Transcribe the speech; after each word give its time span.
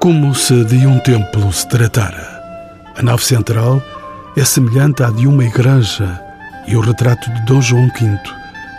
Como 0.00 0.34
se 0.34 0.64
de 0.64 0.86
um 0.86 0.98
templo 0.98 1.52
se 1.52 1.68
tratara. 1.68 2.40
A 2.96 3.02
nave 3.02 3.22
central 3.22 3.82
é 4.34 4.42
semelhante 4.42 5.02
à 5.02 5.10
de 5.10 5.26
uma 5.26 5.44
igreja 5.44 6.18
e 6.66 6.74
o 6.74 6.80
retrato 6.80 7.30
de 7.30 7.44
Dom 7.44 7.60
João 7.60 7.86
V 7.88 8.18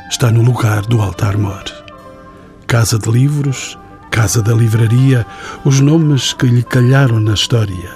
está 0.09 0.31
no 0.31 0.41
lugar 0.41 0.81
do 0.81 0.99
altar-mor. 0.99 1.63
Casa 2.65 2.97
de 2.97 3.11
livros, 3.11 3.77
Casa 4.09 4.41
da 4.41 4.51
Livraria, 4.51 5.23
os 5.63 5.79
nomes 5.79 6.33
que 6.33 6.47
lhe 6.47 6.63
calharam 6.63 7.19
na 7.19 7.35
história. 7.35 7.91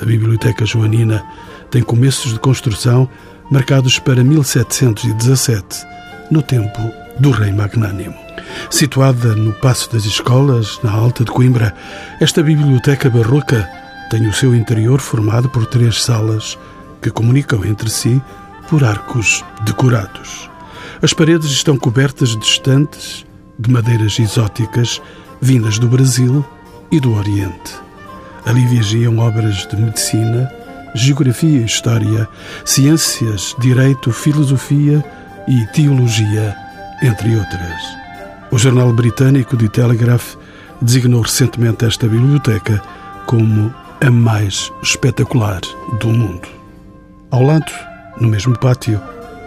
A 0.00 0.04
Biblioteca 0.04 0.64
Joanina 0.64 1.24
tem 1.72 1.82
começos 1.82 2.32
de 2.32 2.38
construção 2.38 3.08
marcados 3.50 3.98
para 3.98 4.22
1717, 4.22 5.84
no 6.30 6.40
tempo 6.40 6.99
do 7.20 7.30
Rei 7.30 7.52
Magnânimo. 7.52 8.16
Situada 8.70 9.34
no 9.34 9.52
Passo 9.52 9.92
das 9.92 10.04
Escolas, 10.04 10.80
na 10.82 10.90
Alta 10.90 11.22
de 11.22 11.30
Coimbra, 11.30 11.74
esta 12.18 12.42
biblioteca 12.42 13.10
barroca 13.10 13.68
tem 14.10 14.26
o 14.26 14.32
seu 14.32 14.54
interior 14.54 15.00
formado 15.00 15.48
por 15.48 15.66
três 15.66 16.02
salas 16.02 16.58
que 17.00 17.10
comunicam 17.10 17.64
entre 17.64 17.90
si 17.90 18.20
por 18.68 18.82
arcos 18.82 19.44
decorados. 19.64 20.50
As 21.02 21.12
paredes 21.12 21.50
estão 21.50 21.76
cobertas 21.76 22.36
de 22.36 22.44
estantes 22.44 23.24
de 23.58 23.70
madeiras 23.70 24.18
exóticas 24.18 25.00
vindas 25.40 25.78
do 25.78 25.88
Brasil 25.88 26.44
e 26.90 26.98
do 26.98 27.14
Oriente. 27.14 27.74
Ali 28.46 28.64
viagiam 28.66 29.18
obras 29.18 29.66
de 29.66 29.76
medicina, 29.76 30.50
geografia 30.94 31.60
e 31.60 31.64
história, 31.64 32.26
ciências, 32.64 33.54
direito, 33.58 34.10
filosofia 34.10 35.04
e 35.46 35.66
teologia, 35.74 36.56
entre 37.02 37.36
outras. 37.36 37.96
O 38.50 38.58
jornal 38.58 38.92
britânico 38.92 39.56
The 39.56 39.68
Telegraph 39.68 40.36
designou 40.82 41.22
recentemente 41.22 41.84
esta 41.84 42.06
biblioteca 42.08 42.82
como 43.26 43.72
a 44.00 44.10
mais 44.10 44.72
espetacular 44.82 45.60
do 46.00 46.08
mundo. 46.08 46.48
Ao 47.30 47.42
lado, 47.42 47.70
no 48.20 48.28
mesmo 48.28 48.58
pátio, 48.58 49.00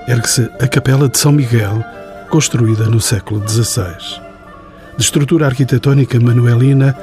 ergue-se 0.08 0.50
a 0.62 0.68
Capela 0.68 1.10
de 1.10 1.18
São 1.18 1.32
Miguel, 1.32 1.84
construída 2.30 2.86
no 2.86 3.02
século 3.02 3.46
XVI. 3.48 3.96
De 4.98 5.04
estrutura 5.04 5.48
arquitetónica 5.48 6.20
manuelina, 6.20 6.96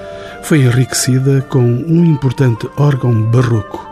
foi 0.43 0.63
enriquecida 0.63 1.43
com 1.43 1.61
um 1.61 2.05
importante 2.05 2.69
órgão 2.77 3.13
barroco, 3.31 3.87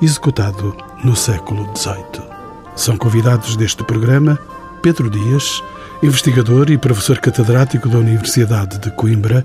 executado 0.00 0.76
no 1.04 1.14
século 1.14 1.70
XVIII. 1.76 2.24
São 2.74 2.96
convidados 2.96 3.56
deste 3.56 3.84
programa 3.84 4.38
Pedro 4.82 5.10
Dias, 5.10 5.62
investigador 6.02 6.70
e 6.70 6.76
professor 6.76 7.18
catedrático 7.18 7.88
da 7.88 7.98
Universidade 7.98 8.78
de 8.78 8.90
Coimbra, 8.90 9.44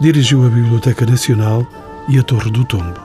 dirigiu 0.00 0.46
a 0.46 0.48
Biblioteca 0.48 1.04
Nacional 1.04 1.66
e 2.08 2.18
a 2.18 2.22
Torre 2.22 2.50
do 2.50 2.64
Tombo. 2.64 3.00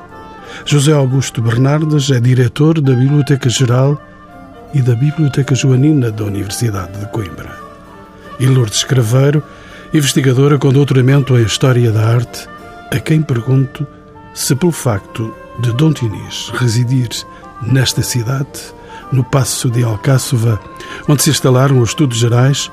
José 0.64 0.94
Augusto 0.94 1.42
Bernardes 1.42 2.12
é 2.12 2.20
diretor 2.20 2.80
da 2.80 2.94
Biblioteca 2.94 3.50
Geral 3.50 4.00
e 4.74 4.82
da 4.82 4.94
Biblioteca 4.96 5.56
Joanina 5.56 6.12
da 6.12 6.24
Universidade 6.24 7.00
de 7.00 7.08
Coimbra. 7.08 7.58
E 8.40 8.46
Lourdes 8.46 8.84
Craveiro, 8.84 9.44
investigadora 9.92 10.60
com 10.60 10.72
doutoramento 10.72 11.38
em 11.38 11.44
História 11.44 11.92
da 11.92 12.08
Arte, 12.08 12.48
a 12.92 13.00
quem 13.00 13.22
pergunto 13.24 13.88
se, 14.34 14.56
pelo 14.56 14.72
facto 14.72 15.34
de 15.60 15.72
Dom 15.74 15.92
Dinis 15.92 16.52
residir 16.54 17.10
nesta 17.62 18.04
cidade, 18.04 18.48
no 19.12 19.24
Passo 19.24 19.70
de 19.70 19.84
Alcáçova, 19.84 20.60
onde 21.08 21.24
se 21.24 21.30
instalaram 21.30 21.80
os 21.80 21.90
estudos 21.90 22.18
gerais, 22.18 22.72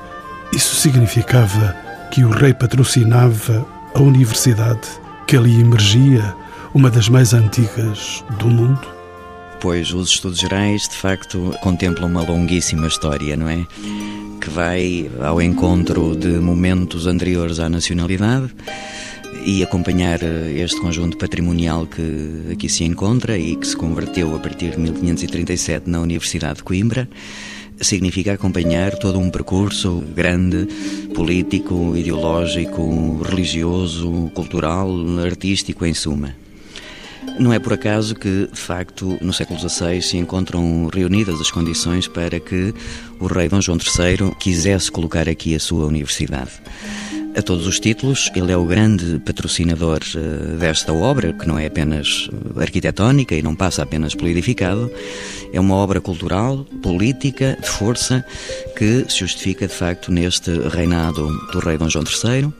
isso 0.53 0.75
significava 0.75 1.75
que 2.11 2.23
o 2.23 2.29
rei 2.29 2.53
patrocinava 2.53 3.65
a 3.93 4.01
universidade 4.01 4.87
que 5.25 5.37
ali 5.37 5.61
emergia, 5.61 6.35
uma 6.73 6.89
das 6.89 7.07
mais 7.07 7.33
antigas 7.33 8.23
do 8.37 8.47
mundo? 8.47 8.81
Pois 9.61 9.93
os 9.93 10.09
estudos 10.09 10.39
gerais, 10.39 10.89
de 10.89 10.95
facto, 10.95 11.55
contemplam 11.61 12.09
uma 12.09 12.21
longuíssima 12.21 12.87
história, 12.87 13.37
não 13.37 13.47
é? 13.47 13.65
Que 14.41 14.49
vai 14.49 15.09
ao 15.21 15.41
encontro 15.41 16.15
de 16.15 16.39
momentos 16.39 17.07
anteriores 17.07 17.59
à 17.59 17.69
nacionalidade 17.69 18.49
e 19.45 19.63
acompanhar 19.63 20.21
eh, 20.21 20.51
este 20.57 20.81
conjunto 20.81 21.17
patrimonial 21.17 21.87
que 21.87 22.47
aqui 22.51 22.67
se 22.67 22.83
encontra 22.83 23.37
e 23.37 23.55
que 23.55 23.67
se 23.67 23.75
converteu 23.75 24.35
a 24.35 24.39
partir 24.39 24.71
de 24.71 24.79
1537 24.79 25.89
na 25.89 26.01
Universidade 26.01 26.57
de 26.57 26.63
Coimbra 26.63 27.07
significa 27.81 28.33
acompanhar 28.33 28.95
todo 28.95 29.19
um 29.19 29.29
percurso 29.29 30.03
grande, 30.15 30.67
político, 31.13 31.95
ideológico, 31.95 33.21
religioso, 33.23 34.31
cultural, 34.33 34.89
artístico, 35.23 35.85
em 35.85 35.93
suma. 35.93 36.35
Não 37.39 37.53
é 37.53 37.59
por 37.59 37.73
acaso 37.73 38.15
que, 38.15 38.47
de 38.51 38.59
facto, 38.59 39.17
no 39.21 39.33
século 39.33 39.59
XVI 39.59 40.01
se 40.01 40.17
encontram 40.17 40.89
reunidas 40.93 41.39
as 41.39 41.51
condições 41.51 42.07
para 42.07 42.39
que 42.39 42.73
o 43.19 43.27
rei 43.27 43.47
Dom 43.47 43.61
João 43.61 43.77
III 43.77 44.35
quisesse 44.39 44.91
colocar 44.91 45.29
aqui 45.29 45.55
a 45.55 45.59
sua 45.59 45.85
universidade 45.85 46.51
a 47.35 47.41
todos 47.41 47.67
os 47.67 47.79
títulos. 47.79 48.31
Ele 48.35 48.51
é 48.51 48.57
o 48.57 48.65
grande 48.65 49.19
patrocinador 49.19 49.99
uh, 50.15 50.57
desta 50.57 50.93
obra, 50.93 51.33
que 51.33 51.47
não 51.47 51.57
é 51.57 51.65
apenas 51.65 52.29
arquitetónica 52.55 53.35
e 53.35 53.41
não 53.41 53.55
passa 53.55 53.83
apenas 53.83 54.15
pelo 54.15 54.29
edificado. 54.29 54.91
É 55.53 55.59
uma 55.59 55.75
obra 55.75 55.99
cultural, 55.99 56.65
política, 56.81 57.57
de 57.61 57.69
força, 57.69 58.25
que 58.77 59.05
se 59.09 59.19
justifica 59.19 59.67
de 59.67 59.73
facto 59.73 60.11
neste 60.11 60.51
reinado 60.69 61.27
do 61.51 61.59
rei 61.59 61.77
Dom 61.77 61.89
João 61.89 62.05
III 62.05 62.51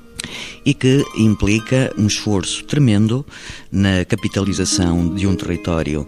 e 0.65 0.73
que 0.73 1.03
implica 1.17 1.91
um 1.97 2.07
esforço 2.07 2.63
tremendo 2.65 3.25
na 3.71 4.05
capitalização 4.05 5.13
de 5.15 5.25
um 5.25 5.35
território 5.35 6.07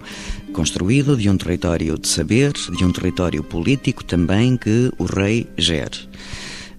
construído, 0.54 1.18
de 1.18 1.30
um 1.30 1.38
território 1.38 1.98
de 1.98 2.08
saber, 2.08 2.54
de 2.54 2.86
um 2.86 2.92
território 2.92 3.44
político 3.44 4.04
também 4.04 4.56
que 4.56 4.92
o 4.98 5.06
rei 5.06 5.48
gere. 5.58 6.08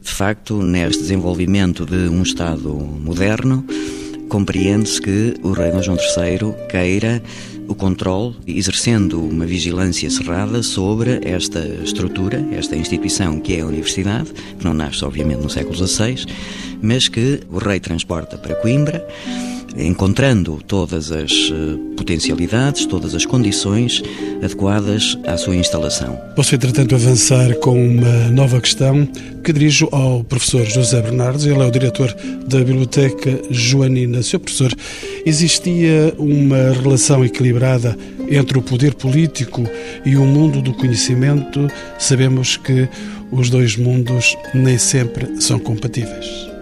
De 0.05 0.13
facto, 0.13 0.63
neste 0.63 1.03
desenvolvimento 1.03 1.87
de 1.87 2.09
um 2.09 2.23
Estado 2.23 2.69
moderno, 2.69 3.65
compreende-se 4.29 5.01
que 5.01 5.35
o 5.43 5.53
rei 5.53 5.73
João 5.83 5.97
III 5.97 6.55
queira 6.69 7.23
o 7.67 7.75
controle, 7.75 8.37
exercendo 8.47 9.19
uma 9.19 9.47
vigilância 9.47 10.09
cerrada 10.11 10.63
sobre 10.63 11.21
esta 11.25 11.67
estrutura, 11.83 12.47
esta 12.53 12.77
instituição 12.77 13.41
que 13.41 13.57
é 13.57 13.63
a 13.63 13.67
universidade, 13.67 14.31
que 14.59 14.65
não 14.65 14.75
nasce 14.75 15.03
obviamente 15.05 15.43
no 15.43 15.49
século 15.49 15.75
XVI, 15.75 16.27
mas 16.83 17.09
que 17.09 17.41
o 17.51 17.57
rei 17.57 17.81
transporta 17.81 18.37
para 18.37 18.55
Coimbra 18.57 19.05
encontrando 19.77 20.61
todas 20.67 21.11
as 21.11 21.33
eh, 21.33 21.95
potencialidades, 21.97 22.87
todas 22.87 23.15
as 23.15 23.27
condições 23.27 24.03
adequadas 24.43 25.19
à 25.27 25.37
sua 25.37 25.57
instalação. 25.57 26.19
Posso, 26.37 26.55
entretanto, 26.55 26.95
avançar 26.95 27.55
com 27.57 27.73
uma 27.73 28.31
nova 28.31 28.61
questão 28.61 29.07
que 29.43 29.53
dirijo 29.53 29.89
ao 29.91 30.23
professor 30.23 30.65
José 30.65 31.03
Bernardes, 31.03 31.47
ele 31.47 31.61
é 31.61 31.67
o 31.67 31.71
diretor 31.71 32.15
da 32.47 32.59
Biblioteca 32.59 33.41
Joanina. 33.51 34.23
Sr. 34.23 34.39
professor, 34.39 34.73
existia 35.27 36.15
uma 36.19 36.73
relação 36.73 37.25
equilibrada 37.25 37.97
entre 38.29 38.59
o 38.59 38.63
poder 38.63 38.95
político 38.95 39.69
e 40.05 40.17
o 40.17 40.25
mundo 40.25 40.63
do 40.63 40.73
conhecimento? 40.73 41.69
Sabemos 41.99 42.57
que 42.57 42.89
os 43.31 43.51
dois 43.51 43.77
mundos 43.77 44.37
nem 44.55 44.79
sempre 44.79 45.41
são 45.41 45.59
compatíveis. 45.59 46.54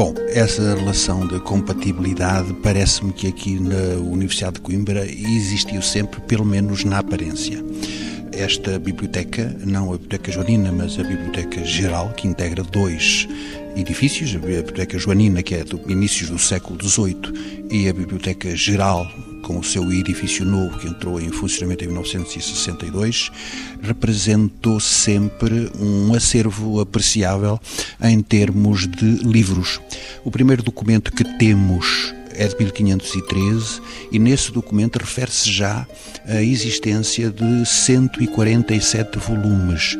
Bom, 0.00 0.14
essa 0.28 0.76
relação 0.76 1.26
de 1.26 1.38
compatibilidade 1.40 2.54
parece-me 2.62 3.12
que 3.12 3.26
aqui 3.26 3.60
na 3.60 4.00
Universidade 4.00 4.54
de 4.54 4.62
Coimbra 4.62 5.04
existiu 5.04 5.82
sempre, 5.82 6.22
pelo 6.22 6.42
menos 6.42 6.84
na 6.84 7.00
aparência. 7.00 7.62
Esta 8.32 8.78
biblioteca, 8.78 9.54
não 9.62 9.90
a 9.90 9.98
Biblioteca 9.98 10.32
Joanina, 10.32 10.72
mas 10.72 10.98
a 10.98 11.02
Biblioteca 11.02 11.62
Geral, 11.66 12.14
que 12.16 12.26
integra 12.26 12.62
dois 12.62 13.28
edifícios, 13.76 14.34
a 14.34 14.38
Biblioteca 14.38 14.98
Joanina, 14.98 15.42
que 15.42 15.54
é 15.54 15.64
do 15.64 15.80
inícios 15.90 16.30
do 16.30 16.38
século 16.38 16.78
XVIII, 16.82 17.66
e 17.70 17.88
a 17.88 17.92
Biblioteca 17.92 18.54
Geral, 18.56 19.10
com 19.42 19.58
o 19.58 19.64
seu 19.64 19.90
edifício 19.92 20.44
novo 20.44 20.78
que 20.78 20.88
entrou 20.88 21.20
em 21.20 21.30
funcionamento 21.30 21.84
em 21.84 21.88
1962, 21.88 23.30
representou 23.82 24.78
sempre 24.80 25.70
um 25.78 26.14
acervo 26.14 26.80
apreciável 26.80 27.58
em 28.02 28.20
termos 28.20 28.86
de 28.86 29.06
livros. 29.24 29.80
O 30.24 30.30
primeiro 30.30 30.62
documento 30.62 31.12
que 31.12 31.24
temos 31.38 32.14
é 32.32 32.46
de 32.46 32.56
1513 32.56 33.80
e 34.12 34.18
nesse 34.18 34.52
documento 34.52 34.98
refere-se 34.98 35.50
já 35.50 35.86
a 36.26 36.42
existência 36.42 37.30
de 37.30 37.66
147 37.66 39.18
volumes 39.18 39.98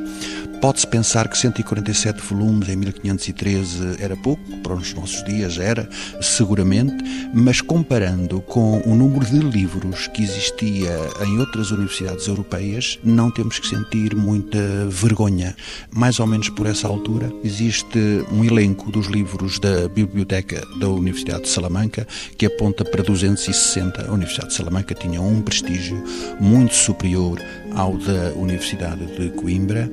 Pode-se 0.61 0.87
pensar 0.87 1.27
que 1.27 1.39
147 1.39 2.21
volumes 2.21 2.69
em 2.69 2.77
1513 2.77 3.97
era 3.99 4.15
pouco, 4.15 4.43
para 4.59 4.75
os 4.75 4.93
nossos 4.93 5.25
dias 5.25 5.59
era, 5.59 5.89
seguramente, 6.21 7.03
mas 7.33 7.63
comparando 7.63 8.43
com 8.43 8.79
o 8.85 8.95
número 8.95 9.25
de 9.25 9.39
livros 9.39 10.07
que 10.09 10.23
existia 10.23 10.91
em 11.25 11.39
outras 11.39 11.71
universidades 11.71 12.27
europeias, 12.27 12.99
não 13.03 13.31
temos 13.31 13.59
que 13.59 13.67
sentir 13.69 14.15
muita 14.15 14.59
vergonha. 14.91 15.57
Mais 15.91 16.21
ou 16.21 16.27
menos 16.27 16.51
por 16.51 16.67
essa 16.67 16.87
altura, 16.87 17.33
existe 17.43 17.99
um 18.31 18.45
elenco 18.45 18.93
dos 18.93 19.07
livros 19.07 19.59
da 19.59 19.89
Biblioteca 19.89 20.63
da 20.79 20.91
Universidade 20.91 21.45
de 21.45 21.49
Salamanca 21.49 22.07
que 22.37 22.45
aponta 22.45 22.85
para 22.85 23.03
260. 23.03 24.03
A 24.07 24.13
Universidade 24.13 24.51
de 24.51 24.57
Salamanca 24.57 24.95
tinha 24.95 25.23
um 25.23 25.41
prestígio 25.41 26.05
muito 26.39 26.75
superior 26.75 27.41
ao 27.75 27.97
da 27.97 28.33
Universidade 28.37 29.07
de 29.07 29.31
Coimbra 29.31 29.91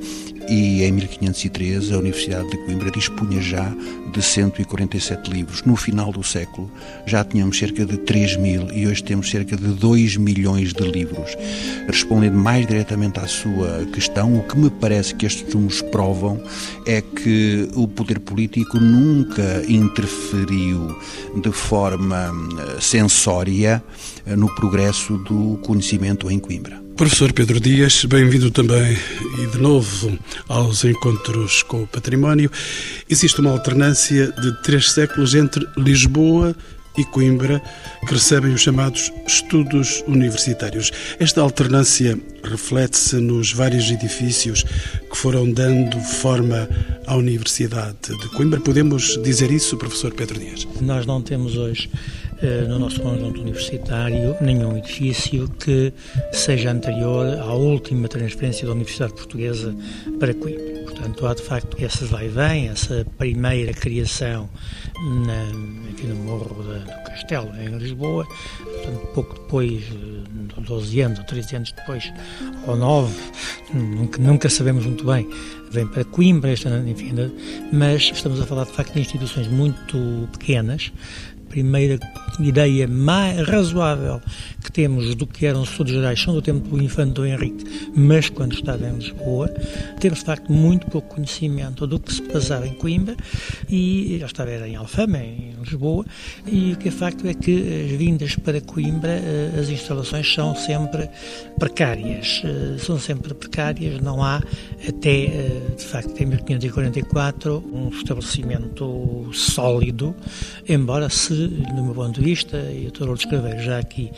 e 0.50 0.84
em 0.84 0.92
1513 0.92 1.94
a 1.94 1.98
Universidade 1.98 2.50
de 2.50 2.58
Coimbra 2.58 2.90
dispunha 2.90 3.42
já 3.42 3.74
de 4.12 4.22
147 4.22 5.30
livros. 5.30 5.64
No 5.64 5.76
final 5.76 6.12
do 6.12 6.24
século 6.24 6.72
já 7.06 7.24
tínhamos 7.24 7.58
cerca 7.58 7.86
de 7.86 7.98
3 7.98 8.38
mil 8.38 8.72
e 8.72 8.88
hoje 8.88 9.04
temos 9.04 9.30
cerca 9.30 9.56
de 9.56 9.68
2 9.68 10.18
milhões 10.18 10.74
de 10.74 10.84
livros. 10.84 11.38
Respondendo 11.88 12.36
mais 12.36 12.66
diretamente 12.66 13.20
à 13.20 13.28
sua 13.28 13.86
questão, 13.94 14.38
o 14.38 14.44
que 14.44 14.58
me 14.58 14.70
parece 14.70 15.14
que 15.16 15.26
estes 15.26 15.54
números 15.54 15.82
provam 15.82 16.42
é 16.86 17.02
que 17.02 17.70
o 17.76 17.88
poder 17.88 18.20
político 18.20 18.80
nunca 18.80 19.64
interferiu 19.68 20.98
de 21.42 21.52
forma 21.52 22.32
eh, 22.60 22.82
sensória 22.82 23.84
eh, 24.26 24.36
no 24.36 24.54
progresso 24.56 25.18
do 25.18 25.58
conhecimento 25.64 26.32
em 26.32 26.40
Coimbra. 26.40 26.87
Professor 26.98 27.32
Pedro 27.32 27.60
Dias, 27.60 28.06
bem-vindo 28.06 28.50
também 28.50 28.98
e 29.38 29.46
de 29.46 29.60
novo 29.60 30.18
aos 30.50 30.84
encontros 30.84 31.62
com 31.62 31.84
o 31.84 31.88
património. 31.88 32.50
Existe 33.08 33.40
uma 33.40 33.52
alternância 33.52 34.32
de 34.32 34.64
três 34.64 34.92
séculos 34.92 35.36
entre 35.36 35.64
Lisboa 35.78 36.56
e 36.98 37.06
Coimbra, 37.06 37.62
que 38.08 38.14
recebem 38.16 38.52
os 38.52 38.62
chamados 38.62 39.12
estudos 39.28 40.04
universitários. 40.08 40.92
Esta 41.20 41.40
alternância 41.42 42.18
reflete-se 42.44 43.18
nos 43.18 43.54
vários 43.54 43.92
edifícios 43.92 44.64
que 44.64 45.16
foram 45.16 45.52
dando 45.52 46.00
forma 46.00 46.68
à 47.06 47.16
Universidade 47.16 47.96
de 48.08 48.30
Coimbra. 48.30 48.60
Podemos 48.60 49.22
dizer 49.22 49.52
isso, 49.52 49.78
professor 49.78 50.12
Pedro 50.14 50.40
Dias? 50.40 50.68
Nós 50.82 51.06
não 51.06 51.22
temos 51.22 51.56
hoje 51.56 51.90
no 52.68 52.80
nosso 52.80 53.02
conjunto 53.02 53.42
universitário 53.42 54.36
nenhum 54.42 54.78
edifício 54.78 55.50
que 55.50 55.92
seja 56.32 56.72
anterior 56.72 57.26
à 57.40 57.54
última 57.54 58.08
transferência 58.08 58.66
da 58.66 58.74
Universidade 58.74 59.14
Portuguesa 59.14 59.76
para 60.20 60.34
Coimbra. 60.34 60.78
Portanto, 60.84 61.28
há 61.28 61.34
de 61.34 61.42
facto 61.44 61.78
essa 61.80 62.06
vai 62.06 62.26
e 62.26 62.30
vem, 62.30 62.70
essa 62.70 63.06
primeira 63.18 63.74
criação 63.74 64.50
na, 65.26 65.90
aqui 65.92 66.08
no 66.08 66.16
Morro 66.16 66.64
da, 66.64 66.80
do 66.80 67.04
Castelo, 67.04 67.52
em 67.60 67.78
Lisboa, 67.78 68.26
portanto, 68.26 69.08
pouco 69.14 69.34
depois, 69.36 69.84
12 70.58 71.02
anos 71.02 71.20
ou 71.20 71.26
13 71.26 71.56
anos 71.56 71.72
depois, 71.72 72.12
ou 72.66 72.76
9, 72.76 73.14
nunca, 73.74 74.22
nunca 74.22 74.50
sabemos 74.50 74.86
muito 74.86 75.06
bem, 75.06 75.30
vem 75.70 75.88
para 75.88 76.04
Coimbra, 76.04 76.52
enfim, 76.54 77.14
mas 77.72 78.12
estamos 78.14 78.42
a 78.42 78.46
falar 78.46 78.66
de 78.66 78.72
facto 78.72 78.94
de 78.94 79.02
instituições 79.02 79.48
muito 79.48 80.28
pequenas, 80.32 80.92
primeira 81.48 82.00
ideia 82.40 82.88
mais 82.88 83.48
razoável 83.48 84.22
que 84.64 84.72
temos 84.72 85.16
do 85.16 85.26
que 85.26 85.46
eram 85.46 85.62
os 85.62 85.70
estudos 85.70 85.94
gerais 85.94 86.22
são 86.22 86.34
do 86.34 86.42
tempo 86.42 86.68
do 86.68 86.84
infante 86.84 87.22
Henrique, 87.22 87.64
mas 87.96 88.30
quando 88.30 88.54
estava 88.54 88.88
em 88.88 88.96
Lisboa, 88.96 89.50
temos 90.00 90.20
de 90.20 90.26
facto 90.26 90.52
muito 90.52 90.88
pouco 90.88 91.16
conhecimento 91.16 91.88
do 91.88 92.00
que 92.00 92.14
se 92.14 92.22
passava 92.22 92.68
em 92.68 92.74
Coimbra 92.74 93.16
e 93.70 94.18
já 94.20 94.26
estava 94.26 94.52
em 94.68 94.76
Alfama, 94.76 95.20
em 95.20 95.56
Lisboa, 95.64 96.06
e 96.46 96.74
o 96.74 96.78
que 96.78 96.90
é 96.90 96.92
facto 96.92 97.28
é 97.28 97.34
que 97.34 97.86
as 97.86 97.92
vindas 97.98 98.36
para 98.36 98.60
Coimbra, 98.62 99.12
eh, 99.12 99.60
as 99.60 99.70
instalações 99.70 100.34
são 100.34 100.56
sempre 100.56 101.10
precárias, 101.60 102.42
eh, 102.44 102.78
são 102.80 103.00
sempre 103.00 103.34
precárias, 103.34 104.02
não 104.02 104.24
há 104.24 104.42
até, 104.88 105.26
eh, 105.26 105.62
de 105.78 105.84
facto, 105.84 106.20
em 106.22 106.26
1544, 106.26 107.64
um 107.72 107.90
estabelecimento 107.90 109.30
sólido, 109.34 110.16
embora 110.68 111.10
se, 111.10 111.34
no 111.38 111.84
meu 111.84 111.94
ponto 111.94 112.20
de 112.20 112.26
vista, 112.26 112.58
e 112.58 112.88
o 112.88 112.92
Dr. 112.92 113.06
Lourdes 113.06 113.26
Craveiro 113.26 113.62
já 113.62 113.80
aqui 113.80 114.12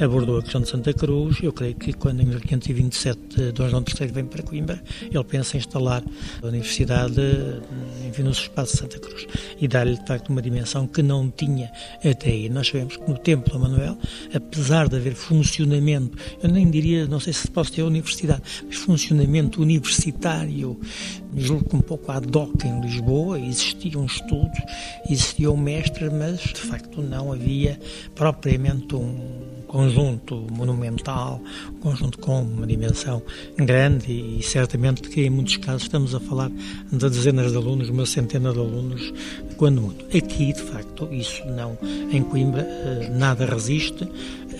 abordou 0.00 0.38
a 0.38 0.42
questão 0.42 0.60
de 0.60 0.68
Santa 0.68 0.92
Cruz. 0.92 1.38
Eu 1.42 1.52
creio 1.52 1.74
que 1.74 1.92
quando 1.92 2.20
em 2.20 2.26
1527 2.26 3.52
Dom 3.52 3.68
João 3.68 3.84
III 3.86 4.08
vem 4.08 4.24
para 4.24 4.42
Coimbra, 4.42 4.82
ele 5.02 5.24
pensa 5.24 5.56
em 5.56 5.60
instalar 5.60 6.02
a 6.42 6.46
Universidade 6.46 7.20
enfim, 8.06 8.22
nos 8.22 8.38
espaços 8.38 8.74
de 8.74 8.78
Santa 8.80 8.98
Cruz 8.98 9.26
e 9.60 9.68
dar-lhe, 9.68 9.98
de 9.98 10.06
facto, 10.06 10.30
uma 10.30 10.42
dimensão 10.42 10.86
que 10.86 11.02
não 11.02 11.30
tinha 11.30 11.70
até 12.04 12.30
aí. 12.30 12.48
Nós 12.48 12.68
sabemos 12.68 12.96
que 12.96 13.08
no 13.08 13.18
Templo 13.18 13.58
Manuel, 13.58 13.96
apesar 14.34 14.88
de 14.88 14.96
haver 14.96 15.14
funcionamento, 15.14 16.16
eu 16.42 16.48
nem 16.48 16.70
diria, 16.70 17.06
não 17.06 17.20
sei 17.20 17.32
se 17.32 17.50
posso 17.50 17.72
ter 17.72 17.82
universidade, 17.82 18.42
mas 18.66 18.76
funcionamento 18.76 19.62
universitário, 19.62 20.78
julgo 21.36 21.68
que 21.68 21.76
um 21.76 21.80
pouco 21.80 22.12
ad 22.12 22.26
hoc 22.36 22.64
em 22.64 22.80
Lisboa, 22.80 23.38
existiam 23.38 24.04
estudos, 24.04 24.58
existiam 25.08 25.56
mestres, 25.56 26.12
mas 26.12 26.40
de 26.64 26.70
facto 26.70 27.02
não 27.02 27.32
havia 27.32 27.78
propriamente 28.14 28.96
um 28.96 29.54
conjunto 29.66 30.46
monumental, 30.52 31.40
um 31.68 31.80
conjunto 31.80 32.18
com 32.18 32.42
uma 32.42 32.66
dimensão 32.66 33.22
grande 33.56 34.10
e, 34.10 34.42
certamente 34.42 35.02
que 35.02 35.22
em 35.22 35.30
muitos 35.30 35.56
casos 35.58 35.82
estamos 35.82 36.14
a 36.14 36.20
falar 36.20 36.50
de 36.90 37.10
dezenas 37.10 37.50
de 37.50 37.56
alunos, 37.56 37.88
uma 37.88 38.06
centena 38.06 38.52
de 38.52 38.58
alunos, 38.58 39.12
quando 39.56 39.82
muito. 39.82 40.04
Aqui, 40.16 40.52
de 40.52 40.62
facto, 40.62 41.08
isso 41.12 41.44
não, 41.46 41.76
em 42.10 42.22
Coimbra, 42.22 42.62
eh, 42.62 43.10
nada 43.12 43.44
resiste, 43.46 44.08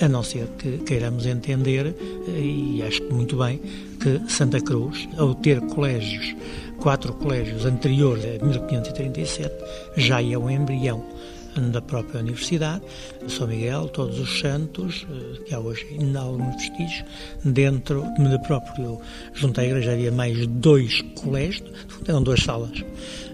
a 0.00 0.08
não 0.08 0.22
ser 0.22 0.48
que 0.58 0.78
queiramos 0.78 1.26
entender, 1.26 1.94
eh, 2.26 2.40
e 2.40 2.82
acho 2.82 3.00
que 3.00 3.14
muito 3.14 3.36
bem, 3.36 3.60
que 4.00 4.20
Santa 4.28 4.60
Cruz, 4.60 5.08
ao 5.16 5.34
ter 5.36 5.60
colégios, 5.60 6.34
quatro 6.80 7.14
colégios 7.14 7.64
anteriores 7.64 8.24
a 8.24 8.44
1537, 8.44 9.54
já 9.96 10.20
é 10.20 10.36
um 10.36 10.50
embrião 10.50 11.13
da 11.60 11.80
própria 11.80 12.20
Universidade, 12.20 12.82
São 13.28 13.46
Miguel, 13.46 13.88
Todos 13.88 14.18
os 14.18 14.40
Santos, 14.40 15.06
eh, 15.10 15.42
que 15.46 15.54
há 15.54 15.60
hoje 15.60 15.86
ainda 15.98 16.20
há 16.20 16.22
alguns 16.22 16.54
vestígios, 16.56 17.04
dentro 17.44 18.04
do 18.18 18.40
próprio, 18.40 19.00
junto 19.32 19.60
à 19.60 19.64
igreja 19.64 19.92
havia 19.92 20.12
mais 20.12 20.46
dois 20.46 21.02
colégios, 21.14 21.70
eram 22.06 22.22
duas 22.22 22.40
salas. 22.42 22.84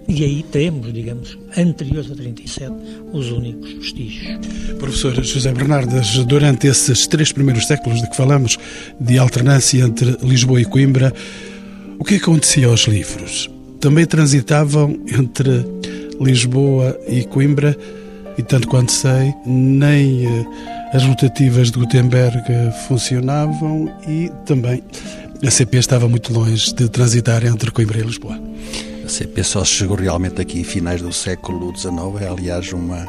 E 0.09 0.25
aí 0.25 0.43
temos, 0.43 0.93
digamos, 0.93 1.39
anteriores 1.57 2.11
a 2.11 2.15
37, 2.15 2.75
os 3.13 3.31
únicos 3.31 3.73
vestígios. 3.75 4.39
Professor 4.79 5.15
José 5.23 5.53
Bernardas, 5.53 6.25
durante 6.25 6.67
esses 6.67 7.07
três 7.07 7.31
primeiros 7.31 7.67
séculos 7.67 8.01
de 8.01 8.11
que 8.11 8.17
falamos, 8.17 8.59
de 8.99 9.19
alternância 9.19 9.83
entre 9.85 10.17
Lisboa 10.23 10.61
e 10.61 10.65
Coimbra, 10.65 11.15
o 11.99 12.05
que 12.05 12.17
acontecia 12.17 12.67
aos 12.67 12.89
livros? 12.89 13.49
Também 13.79 14.05
transitavam 14.05 14.99
entre 15.07 15.65
Lisboa 16.21 16.99
e 17.09 17.25
Coimbra 17.25 17.77
e 18.41 18.43
tanto 18.43 18.69
quanto 18.69 18.91
sei, 18.91 19.35
nem 19.45 20.25
eh, 20.25 20.47
as 20.95 21.05
rotativas 21.05 21.71
de 21.71 21.79
Gutenberg 21.79 22.43
funcionavam 22.89 23.93
e 24.09 24.33
também 24.47 24.83
a 25.47 25.51
CP 25.51 25.77
estava 25.77 26.09
muito 26.09 26.33
longe 26.33 26.75
de 26.75 26.89
transitar 26.89 27.45
entre 27.45 27.71
Coimbra 27.71 27.99
e 27.99 28.03
Lisboa. 28.03 28.41
A 29.05 29.09
CP 29.09 29.45
só 29.45 29.63
chegou 29.63 29.95
realmente 29.95 30.41
aqui 30.41 30.61
em 30.61 30.65
finais 30.65 31.03
do 31.03 31.13
século 31.13 31.77
XIX, 31.77 31.93
é 32.23 32.29
aliás 32.29 32.73
uma, 32.73 33.07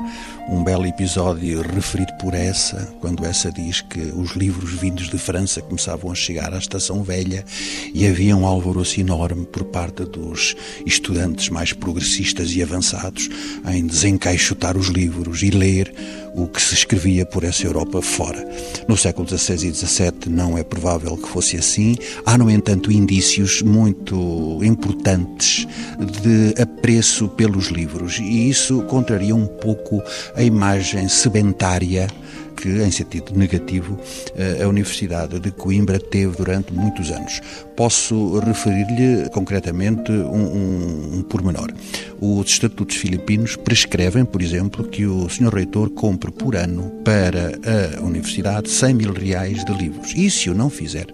um 0.50 0.64
belo 0.64 0.86
episódio 0.86 1.62
referido 1.62 2.14
por 2.20 2.34
essa, 2.34 2.94
quando 3.00 3.26
essa 3.26 3.52
diz 3.52 3.82
que 3.82 4.00
os 4.00 4.32
livros 4.32 4.72
vindos 4.74 5.10
de 5.10 5.18
França 5.18 5.62
começavam 5.62 6.12
a 6.12 6.16
chegar 6.16 6.54
à 6.54 6.58
Estação 6.58 7.04
Velha 7.04 7.46
e 7.94 8.08
havia 8.08 8.36
um 8.36 8.46
alvoroço 8.46 9.00
enorme 9.00 9.46
por 9.46 9.64
parte 9.66 10.04
dos 10.04 10.56
estudantes 10.86 11.50
mais 11.50 11.74
progressistas 11.74 12.52
e 12.56 12.62
avançados 12.62 13.30
em 13.68 13.86
desencaixotar 13.86 14.78
os 14.78 14.88
livros 14.88 15.44
e 15.44 15.50
ler 15.50 15.94
o 16.34 16.48
que 16.48 16.62
se 16.62 16.74
escrevia 16.74 17.26
por 17.26 17.44
essa 17.44 17.66
Europa 17.66 18.02
fora. 18.02 18.48
No 18.88 18.96
século 18.96 19.28
XVI 19.28 19.68
e 19.68 19.74
XVII 19.74 20.14
não 20.28 20.58
é 20.58 20.64
provável 20.64 21.18
que 21.18 21.28
fosse 21.28 21.58
assim. 21.58 21.96
Há, 22.26 22.38
no 22.38 22.50
entanto, 22.50 22.92
indícios 22.92 23.62
muito 23.62 24.60
importantes 24.64 25.68
de 26.00 26.62
apreço 26.62 27.28
pelos 27.30 27.68
livros 27.68 28.20
e 28.20 28.50
isso 28.50 28.82
contraria 28.84 29.36
um 29.36 29.46
pouco 29.46 30.02
a 30.36 30.44
imagem 30.44 31.08
sedentária 31.08 32.08
que, 32.56 32.70
em 32.70 32.92
sentido 32.92 33.34
negativo, 33.36 34.00
eh, 34.36 34.62
a 34.64 34.68
Universidade 34.68 35.40
de 35.40 35.52
Coimbra 35.52 36.00
teve 36.00 36.38
durante 36.38 36.72
muitos 36.72 37.10
anos. 37.10 37.42
Posso 37.76 38.40
referir-lhe 38.40 39.30
concretamente 39.30 40.12
um, 40.12 41.18
um, 41.18 41.22
pormenor. 41.24 41.72
Os 42.20 42.50
estatutos 42.50 42.98
filipinos 42.98 43.56
prescrevem, 43.56 44.24
por 44.24 44.42
exemplo, 44.42 44.84
que 44.84 45.06
o 45.06 45.28
senhor 45.30 45.54
reitor 45.54 45.90
compre 45.90 46.32
por 46.32 46.56
ano 46.56 46.92
para 47.04 47.54
a 47.98 48.02
universidade 48.02 48.70
100 48.70 48.94
mil 48.94 49.14
reais 49.14 49.66
de 49.66 49.74
livros. 49.74 50.14
E 50.16 50.30
se 50.30 50.50
o 50.50 50.54
não 50.54 50.70
fizer, 50.70 51.08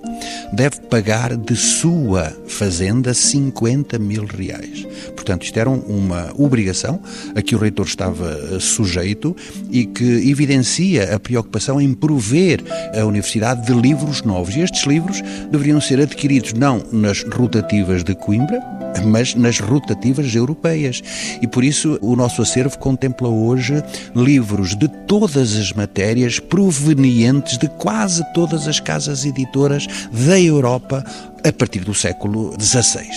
deve 0.52 0.82
pagar 0.82 1.38
de 1.38 1.56
sua 1.56 2.36
fazenda 2.48 3.14
50 3.14 3.98
mil 4.00 4.26
reais. 4.26 4.86
Portanto, 5.16 5.44
isto 5.44 5.58
era 5.60 5.70
uma 5.70 6.34
obrigação 6.36 7.02
a 7.36 7.42
que 7.42 7.56
o 7.56 7.60
reitor 7.60 7.86
estava 7.86 8.30
eh, 8.30 8.60
sujeito 8.60 9.36
e 9.70 9.86
que 9.86 10.30
evidencia 10.30 11.16
a 11.16 11.20
preocupação 11.20 11.80
em 11.80 11.94
prover 11.94 12.64
a 12.98 13.06
universidade 13.06 13.66
de 13.66 13.74
livros 13.74 14.22
novos. 14.24 14.56
E 14.56 14.62
estes 14.62 14.86
livros 14.86 15.22
deveriam 15.52 15.80
ser 15.82 16.00
adquiridos 16.00 16.47
não 16.54 16.84
nas 16.92 17.24
rotativas 17.24 18.04
de 18.04 18.16
Coimbra, 18.16 18.62
mas 19.06 19.36
nas 19.36 19.60
rotativas 19.60 20.34
europeias. 20.34 21.02
E 21.42 21.48
por 21.48 21.64
isso 21.64 21.98
o 22.02 22.16
nosso 22.16 22.42
acervo 22.42 22.78
contempla 22.78 23.28
hoje 23.28 23.84
livros 24.16 24.76
de 24.76 24.88
todas 24.88 25.56
as 25.56 25.72
matérias 25.74 26.40
provenientes 26.40 27.58
de 27.58 27.68
quase 27.68 28.24
todas 28.34 28.68
as 28.68 28.80
casas 28.80 29.26
editoras 29.26 29.88
da 30.12 30.40
Europa 30.40 31.04
a 31.44 31.52
partir 31.52 31.80
do 31.82 31.94
século 31.94 32.54
XVI. 32.60 33.08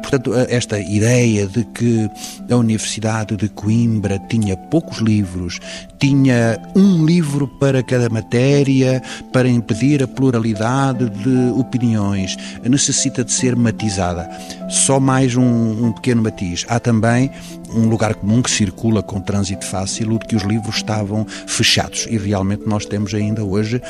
Portanto, 0.00 0.32
esta 0.48 0.78
ideia 0.78 1.46
de 1.46 1.64
que 1.64 2.08
a 2.50 2.56
Universidade 2.56 3.36
de 3.36 3.48
Coimbra 3.48 4.18
tinha 4.28 4.56
poucos 4.56 4.98
livros, 4.98 5.58
tinha 5.98 6.60
um 6.74 7.04
livro 7.04 7.46
para 7.46 7.82
cada 7.82 8.08
matéria, 8.08 9.02
para 9.32 9.48
impedir 9.48 10.02
a 10.02 10.08
pluralidade 10.08 11.08
de 11.10 11.58
opiniões, 11.58 12.36
necessita 12.64 13.24
de 13.24 13.32
ser 13.32 13.56
matizada. 13.56 14.28
Só 14.68 14.98
mais 14.98 15.36
um, 15.36 15.86
um 15.86 15.92
pequeno 15.92 16.22
matiz. 16.22 16.64
Há 16.68 16.78
também 16.78 17.30
um 17.74 17.88
lugar 17.88 18.14
comum 18.14 18.42
que 18.42 18.50
circula 18.50 19.02
com 19.02 19.20
trânsito 19.20 19.64
fácil, 19.64 20.14
o 20.14 20.18
de 20.18 20.26
que 20.26 20.36
os 20.36 20.42
livros 20.42 20.76
estavam 20.76 21.26
fechados. 21.46 22.06
E 22.10 22.18
realmente 22.18 22.66
nós 22.66 22.84
temos 22.84 23.14
ainda 23.14 23.44
hoje 23.44 23.80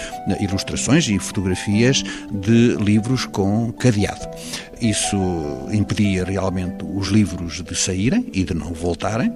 ilustrações 0.41 1.09
e 1.09 1.19
fotografias 1.19 2.03
de 2.31 2.77
livros 2.77 3.27
com 3.27 3.73
cadeado. 3.81 4.29
Isso 4.81 5.17
impedia 5.73 6.25
realmente 6.25 6.85
os 6.85 7.09
livros 7.09 7.63
de 7.63 7.75
saírem 7.75 8.27
e 8.33 8.45
de 8.45 8.55
não 8.55 8.73
voltarem 8.73 9.33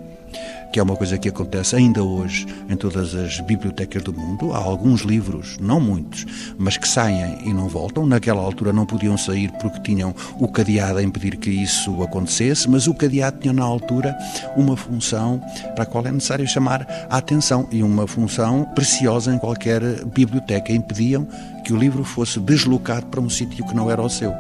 que 0.75 0.81
é 0.81 0.83
uma 0.83 0.97
coisa 0.97 1.17
que 1.17 1.29
acontece 1.29 1.77
ainda 1.77 2.03
hoje 2.03 2.49
em 2.69 2.75
todas 2.75 3.15
as 3.15 3.39
bibliotecas 3.39 4.03
do 4.03 4.13
mundo. 4.13 4.53
Há 4.53 4.59
alguns 4.59 5.03
livros, 5.03 5.57
não 5.61 5.79
muitos, 5.79 6.27
mas 6.59 6.77
que 6.77 6.89
saem 6.89 7.39
e 7.45 7.55
não 7.55 7.69
voltam. 7.69 8.05
Naquela 8.05 8.43
altura 8.43 8.73
não 8.73 8.85
podiam 8.85 9.17
sair 9.17 9.53
porque 9.61 9.79
tinham 9.79 10.13
o 10.41 10.49
cadeado 10.49 10.99
a 10.99 11.03
impedir 11.05 11.37
que 11.37 11.49
isso 11.49 12.03
acontecesse, 12.03 12.69
mas 12.69 12.89
o 12.89 12.95
cadeado 12.95 13.39
tinha 13.39 13.53
na 13.53 13.63
altura 13.63 14.19
uma 14.57 14.77
função 14.77 15.41
para 15.77 15.85
a 15.85 15.87
qual 15.87 16.05
é 16.07 16.11
necessário 16.11 16.45
chamar 16.49 16.85
a 17.09 17.19
atenção 17.19 17.69
e 17.71 17.81
uma 17.81 18.09
função 18.09 18.65
preciosa 18.75 19.33
em 19.33 19.39
qualquer 19.39 20.05
biblioteca. 20.07 20.73
Impediam 20.73 21.25
que 21.65 21.73
o 21.73 21.77
livro 21.77 22.05
fosse 22.05 22.39
deslocado 22.39 23.07
para 23.07 23.21
um 23.21 23.31
sítio 23.31 23.67
que 23.67 23.75
não 23.75 23.91
era 23.91 24.03
o 24.03 24.09
seu. 24.09 24.33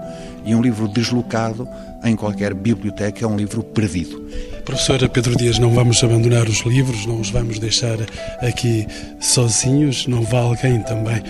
E 0.45 0.55
um 0.55 0.61
livro 0.61 0.87
deslocado 0.87 1.67
em 2.05 2.15
qualquer 2.15 2.53
biblioteca 2.53 3.25
é 3.25 3.29
um 3.29 3.37
livro 3.37 3.63
perdido. 3.63 4.23
Professora 4.65 5.09
Pedro 5.09 5.37
Dias, 5.37 5.59
não 5.59 5.73
vamos 5.73 6.03
abandonar 6.03 6.47
os 6.49 6.61
livros, 6.61 7.05
não 7.05 7.21
os 7.21 7.31
vamos 7.31 7.59
deixar 7.59 7.99
aqui 8.41 8.87
sozinhos, 9.21 10.07
não 10.07 10.23
vai 10.23 10.41
alguém 10.41 10.83
também 10.83 11.23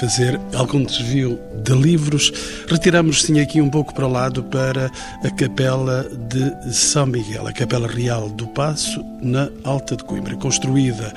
fazer 0.00 0.38
algum 0.54 0.84
desvio 0.84 1.38
de 1.64 1.72
livros. 1.72 2.32
Retiramos 2.68 3.22
sim 3.22 3.40
aqui 3.40 3.60
um 3.60 3.68
pouco 3.68 3.92
para 3.92 4.06
o 4.06 4.10
lado 4.10 4.42
para 4.44 4.90
a 5.24 5.30
Capela 5.30 6.08
de 6.28 6.72
São 6.72 7.06
Miguel, 7.06 7.46
a 7.46 7.52
Capela 7.52 7.88
Real 7.88 8.28
do 8.28 8.46
Passo, 8.48 9.04
na 9.20 9.48
Alta 9.64 9.96
de 9.96 10.04
Coimbra, 10.04 10.36
construída 10.36 11.12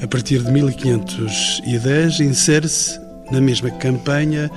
a 0.00 0.06
partir 0.06 0.42
de 0.42 0.52
1510, 0.52 2.20
insere-se 2.20 3.07
na 3.30 3.40
mesma 3.40 3.70
campanha 3.70 4.50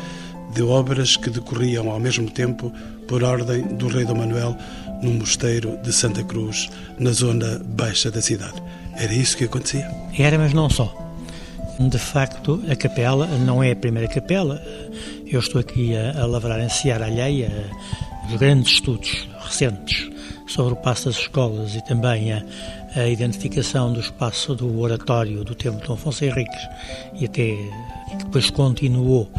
de 0.54 0.62
obras 0.62 1.16
que 1.16 1.30
decorriam 1.30 1.90
ao 1.90 2.00
mesmo 2.00 2.30
tempo 2.30 2.72
por 3.08 3.24
ordem 3.24 3.62
do 3.62 3.88
rei 3.88 4.06
Dom 4.06 4.16
Manuel 4.16 4.56
no 5.02 5.12
mosteiro 5.12 5.78
de 5.78 5.92
Santa 5.92 6.24
Cruz, 6.24 6.70
na 7.00 7.12
zona 7.12 7.60
baixa 7.66 8.12
da 8.12 8.22
cidade. 8.22 8.62
Era 8.96 9.14
isso 9.14 9.38
que 9.38 9.46
acontecia? 9.46 9.90
Era, 10.18 10.38
mas 10.38 10.54
não 10.54 10.70
só. 10.70 10.96
De 11.80 11.98
facto, 11.98 12.62
a 12.70 12.76
capela 12.76 13.26
não 13.26 13.64
é 13.64 13.72
a 13.72 13.76
primeira 13.76 14.08
capela. 14.08 14.62
Eu 15.26 15.40
estou 15.40 15.60
aqui 15.60 15.96
a, 15.96 16.22
a 16.22 16.26
lavrar 16.26 16.60
em 16.60 16.70
Seara 16.70 17.06
Alheia 17.06 17.50
os 18.30 18.36
grandes 18.36 18.74
estudos 18.74 19.28
recentes 19.40 20.11
sobre 20.52 20.74
o 20.74 20.76
passo 20.76 21.06
das 21.06 21.16
escolas 21.16 21.76
e 21.76 21.82
também 21.86 22.34
a, 22.34 22.44
a 22.96 23.08
identificação 23.08 23.94
do 23.94 24.00
espaço 24.00 24.54
do 24.54 24.80
oratório 24.80 25.44
do 25.44 25.56
tempo 25.56 25.80
de 25.80 25.88
Dom 25.88 25.94
Afonso 25.94 26.26
Henriques 26.26 26.68
e 27.14 27.26
até 27.26 27.56
que 28.10 28.18
depois 28.26 28.50
continuou, 28.50 29.32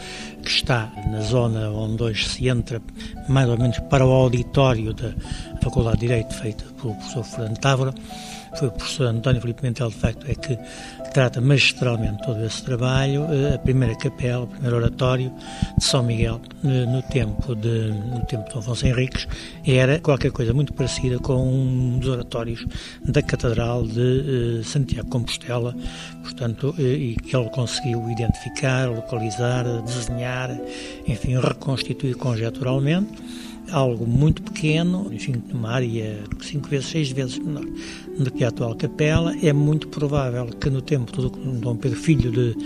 que 0.43 0.51
está 0.51 0.91
na 1.07 1.21
zona 1.21 1.71
onde 1.71 2.03
hoje 2.03 2.27
se 2.27 2.49
entra, 2.49 2.81
mais 3.29 3.49
ou 3.49 3.59
menos 3.59 3.79
para 3.91 4.07
o 4.07 4.11
auditório 4.11 4.95
da 4.95 5.13
Faculdade 5.63 5.99
de 5.99 6.07
Direito, 6.07 6.35
feita 6.35 6.65
pelo 6.81 6.95
professor 6.95 7.25
Fernando 7.25 7.59
Távora, 7.59 7.95
foi 8.59 8.69
o 8.69 8.71
professor 8.71 9.07
António 9.07 9.41
Filipe 9.41 9.63
Mentel, 9.63 9.89
de 9.89 9.97
facto, 9.97 10.27
é 10.29 10.35
que 10.35 10.59
trata 11.13 11.41
magistralmente 11.41 12.23
todo 12.23 12.45
esse 12.45 12.63
trabalho. 12.63 13.27
Eh, 13.31 13.55
a 13.55 13.59
primeira 13.59 13.95
capela, 13.97 14.45
o 14.45 14.47
primeiro 14.47 14.77
oratório 14.77 15.33
de 15.79 15.85
São 15.85 16.03
Miguel, 16.03 16.41
eh, 16.65 16.87
no 16.87 17.03
tempo 17.03 17.55
de, 17.55 17.93
no 17.93 18.25
tempo 18.27 18.51
de 18.51 18.59
Afonso 18.59 18.87
Henriques, 18.87 19.27
era 19.67 19.99
qualquer 20.01 20.31
coisa 20.33 20.53
muito 20.53 20.73
parecida 20.73 21.19
com 21.19 21.35
um 21.35 21.99
dos 21.99 22.09
oratórios 22.09 22.67
da 23.05 23.23
Catedral 23.23 23.87
de 23.87 24.61
eh, 24.61 24.63
Santiago 24.65 25.09
Compostela, 25.09 25.75
portanto, 26.23 26.75
e 26.79 27.17
que 27.17 27.37
ele 27.37 27.51
conseguiu 27.51 28.09
identificar, 28.11 28.89
localizar, 28.89 29.65
desenhar, 29.83 30.51
enfim, 31.07 31.39
reconstituir 31.39 32.15
conjeturalmente 32.17 33.13
algo 33.73 34.07
muito 34.07 34.43
pequeno, 34.43 35.13
enfim, 35.13 35.43
numa 35.53 35.71
área 35.71 36.19
cinco 36.41 36.69
vezes, 36.69 36.87
seis 36.87 37.11
vezes 37.11 37.39
menor 37.39 37.65
do 38.19 38.31
que 38.31 38.45
a 38.45 38.49
atual 38.49 38.75
capela. 38.77 39.35
É 39.43 39.53
muito 39.53 39.89
provável 39.89 40.47
que 40.47 40.71
no 40.71 40.83
tempo 40.83 41.11
do 41.13 41.31
Dom 41.31 41.77
Pedro 41.77 41.99
Filho 41.99 42.31
de 42.31 42.57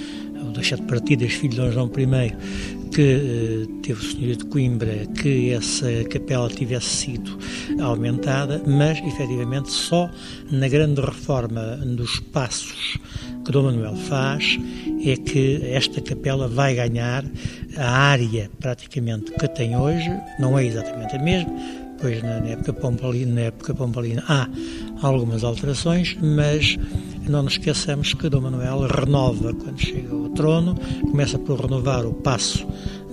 das 0.52 0.68
sete 0.68 0.82
partidas, 0.82 1.32
filho 1.32 1.50
de 1.50 1.56
Dom 1.56 1.70
João 1.70 1.90
I, 1.96 2.88
que 2.90 3.02
eh, 3.02 3.66
teve 3.82 4.00
o 4.00 4.10
senhorio 4.10 4.36
de 4.36 4.44
Coimbra, 4.46 5.06
que 5.20 5.50
essa 5.50 5.86
capela 6.10 6.48
tivesse 6.48 6.86
sido 6.86 7.38
aumentada, 7.80 8.62
mas 8.66 8.98
efetivamente 8.98 9.70
só 9.70 10.10
na 10.50 10.68
grande 10.68 11.00
reforma 11.00 11.76
dos 11.84 12.20
passos 12.20 12.98
que 13.46 13.52
Dom 13.52 13.62
Manuel 13.62 13.94
faz 13.94 14.58
é 15.04 15.16
que 15.16 15.62
esta 15.72 16.00
capela 16.00 16.48
vai 16.48 16.74
ganhar 16.74 17.24
a 17.76 17.90
área 17.90 18.50
praticamente 18.58 19.30
que 19.30 19.46
tem 19.46 19.76
hoje, 19.76 20.10
não 20.40 20.58
é 20.58 20.64
exatamente 20.64 21.14
a 21.14 21.22
mesma, 21.22 21.52
pois 22.00 22.20
na 22.24 22.38
época 22.48 22.72
pombalina, 22.72 23.34
na 23.34 23.40
época 23.42 23.72
há 24.26 24.48
algumas 25.00 25.44
alterações, 25.44 26.16
mas 26.20 26.76
não 27.28 27.44
nos 27.44 27.52
esqueçamos 27.52 28.14
que 28.14 28.28
Dom 28.28 28.40
Manuel 28.40 28.80
renova 28.88 29.54
quando 29.54 29.80
chega 29.80 30.12
ao 30.12 30.28
trono, 30.30 30.74
começa 31.02 31.38
por 31.38 31.60
renovar 31.60 32.04
o 32.04 32.14
passo 32.14 32.66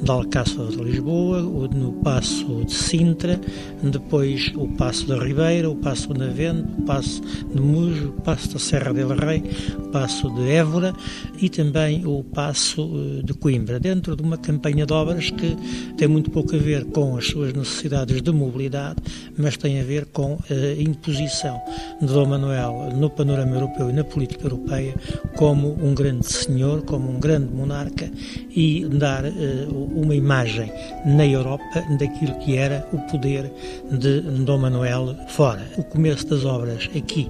de 0.04 0.12
Alcácer 0.12 0.68
de 0.68 0.84
Lisboa, 0.84 1.42
no 1.42 1.94
Passo 2.04 2.66
de 2.66 2.74
Sintra, 2.74 3.40
depois 3.82 4.52
o 4.56 4.68
Passo 4.68 5.08
da 5.08 5.18
Ribeira, 5.18 5.70
o 5.70 5.76
Passo 5.78 6.14
de 6.14 6.20
Navente, 6.20 6.68
o 6.78 6.82
Passo 6.82 7.22
de 7.22 7.62
Mujo, 7.62 8.10
o 8.10 8.22
Passo 8.22 8.54
da 8.54 8.60
Serra 8.60 8.94
del 8.94 9.16
Rei, 9.16 9.42
o 9.78 9.90
Passo 9.90 10.30
de 10.32 10.50
Évora 10.50 10.94
e 11.42 11.50
também 11.50 12.06
o 12.06 12.22
Passo 12.24 12.82
eh, 12.82 13.22
de 13.24 13.34
Coimbra, 13.34 13.80
dentro 13.80 14.16
de 14.16 14.22
uma 14.22 14.38
campanha 14.38 14.86
de 14.86 14.92
obras 14.92 15.30
que 15.30 15.56
tem 15.98 16.08
muito 16.08 16.30
pouco 16.32 16.54
a 16.56 16.60
ver 16.60 16.84
com 16.86 17.16
as 17.16 17.28
suas 17.28 17.54
necessidades 17.54 18.22
de 18.22 18.32
mobilidade, 18.32 19.02
mas 19.38 19.56
tem 19.56 19.80
a 19.80 19.84
ver 19.84 20.06
com 20.08 20.38
a 20.50 20.82
imposição 20.82 21.62
de 22.02 22.08
Dom 22.08 22.26
Manuel 22.26 22.90
no 22.94 23.10
panorama 23.10 23.56
europeu 23.56 23.90
e 23.90 23.94
na 23.94 24.04
política 24.04 24.46
europeia 24.46 24.96
como 25.38 25.78
um 25.82 25.94
grande 25.94 26.28
senhor, 26.28 26.82
como 26.84 27.10
um 27.10 27.20
grande 27.20 27.54
monarca 27.54 28.12
e 28.56 28.86
dar 28.86 29.24
uh, 29.26 29.93
uma 29.94 30.16
imagem 30.16 30.72
na 31.06 31.26
Europa 31.26 31.84
daquilo 31.98 32.38
que 32.40 32.58
era 32.58 32.88
o 32.92 32.98
poder 33.10 33.52
de 33.92 34.22
Dom 34.22 34.58
Manuel 34.60 35.16
fora. 35.30 35.66
O 35.78 35.84
começo 35.84 36.28
das 36.28 36.46
obras 36.46 36.90
aqui 36.96 37.30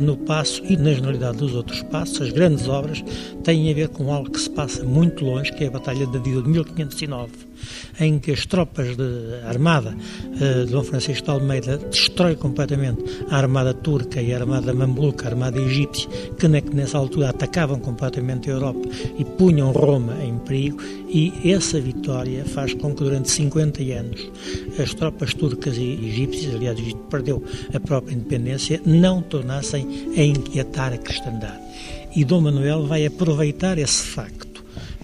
no 0.00 0.16
Passo 0.16 0.62
e 0.64 0.76
na 0.76 0.92
generalidade 0.92 1.38
dos 1.38 1.54
outros 1.54 1.82
passos, 1.84 2.20
as 2.20 2.30
grandes 2.30 2.68
obras, 2.68 3.04
têm 3.44 3.70
a 3.70 3.74
ver 3.74 3.88
com 3.88 4.12
algo 4.12 4.30
que 4.30 4.40
se 4.40 4.50
passa 4.50 4.84
muito 4.84 5.24
longe, 5.24 5.52
que 5.52 5.64
é 5.64 5.68
a 5.68 5.70
Batalha 5.70 6.06
de 6.06 6.18
Dio 6.20 6.42
de 6.42 6.48
1509 6.48 7.45
em 8.00 8.18
que 8.18 8.32
as 8.32 8.46
tropas 8.46 8.96
de 8.96 9.40
armada 9.46 9.94
uh, 9.94 10.64
de 10.64 10.72
Dom 10.72 10.82
Francisco 10.82 11.24
de 11.24 11.30
Almeida 11.30 11.78
destrói 11.78 12.36
completamente 12.36 13.02
a 13.30 13.36
armada 13.36 13.74
turca 13.74 14.20
e 14.20 14.32
a 14.32 14.38
armada 14.38 14.72
mamluca, 14.72 15.26
a 15.26 15.30
armada 15.30 15.60
egípcia, 15.60 16.08
que 16.38 16.48
nessa 16.48 16.98
altura 16.98 17.30
atacavam 17.30 17.78
completamente 17.78 18.50
a 18.50 18.54
Europa 18.54 18.88
e 19.18 19.24
punham 19.24 19.70
Roma 19.72 20.16
em 20.22 20.38
perigo, 20.38 20.82
e 21.08 21.32
essa 21.52 21.80
vitória 21.80 22.44
faz 22.44 22.74
com 22.74 22.94
que 22.94 23.04
durante 23.04 23.30
50 23.30 23.82
anos 23.82 24.30
as 24.78 24.94
tropas 24.94 25.34
turcas 25.34 25.76
e 25.76 25.92
egípcias, 26.06 26.54
aliás, 26.54 26.78
Egito 26.78 27.00
perdeu 27.10 27.42
a 27.72 27.80
própria 27.80 28.14
independência, 28.14 28.80
não 28.84 29.22
tornassem 29.22 30.12
a 30.16 30.22
inquietar 30.22 30.92
a 30.92 30.98
cristandade. 30.98 31.60
E 32.14 32.24
Dom 32.24 32.42
Manuel 32.42 32.86
vai 32.86 33.06
aproveitar 33.06 33.78
esse 33.78 34.02
facto 34.02 34.55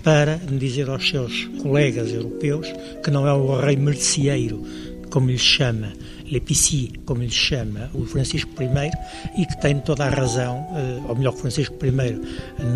para 0.03 0.37
dizer 0.37 0.89
aos 0.89 1.09
seus 1.09 1.45
colegas 1.63 2.13
europeus 2.13 2.67
que 3.05 3.11
não 3.11 3.27
é 3.27 3.33
o 3.33 3.61
rei 3.61 3.77
merceeiro, 3.77 4.63
como 5.11 5.31
lhe 5.31 5.39
chama, 5.39 5.93
L'Épicier, 6.33 6.89
como 7.05 7.21
lhe 7.21 7.31
chama 7.31 7.91
o 7.93 8.07
Francisco 8.07 8.51
I, 8.63 8.91
e 9.37 9.45
que 9.45 9.61
tem 9.61 9.79
toda 9.81 10.07
a 10.07 10.09
razão, 10.09 10.67
eh, 10.75 11.03
ou 11.07 11.15
melhor, 11.15 11.35
Francisco 11.35 11.77
I 11.85 11.93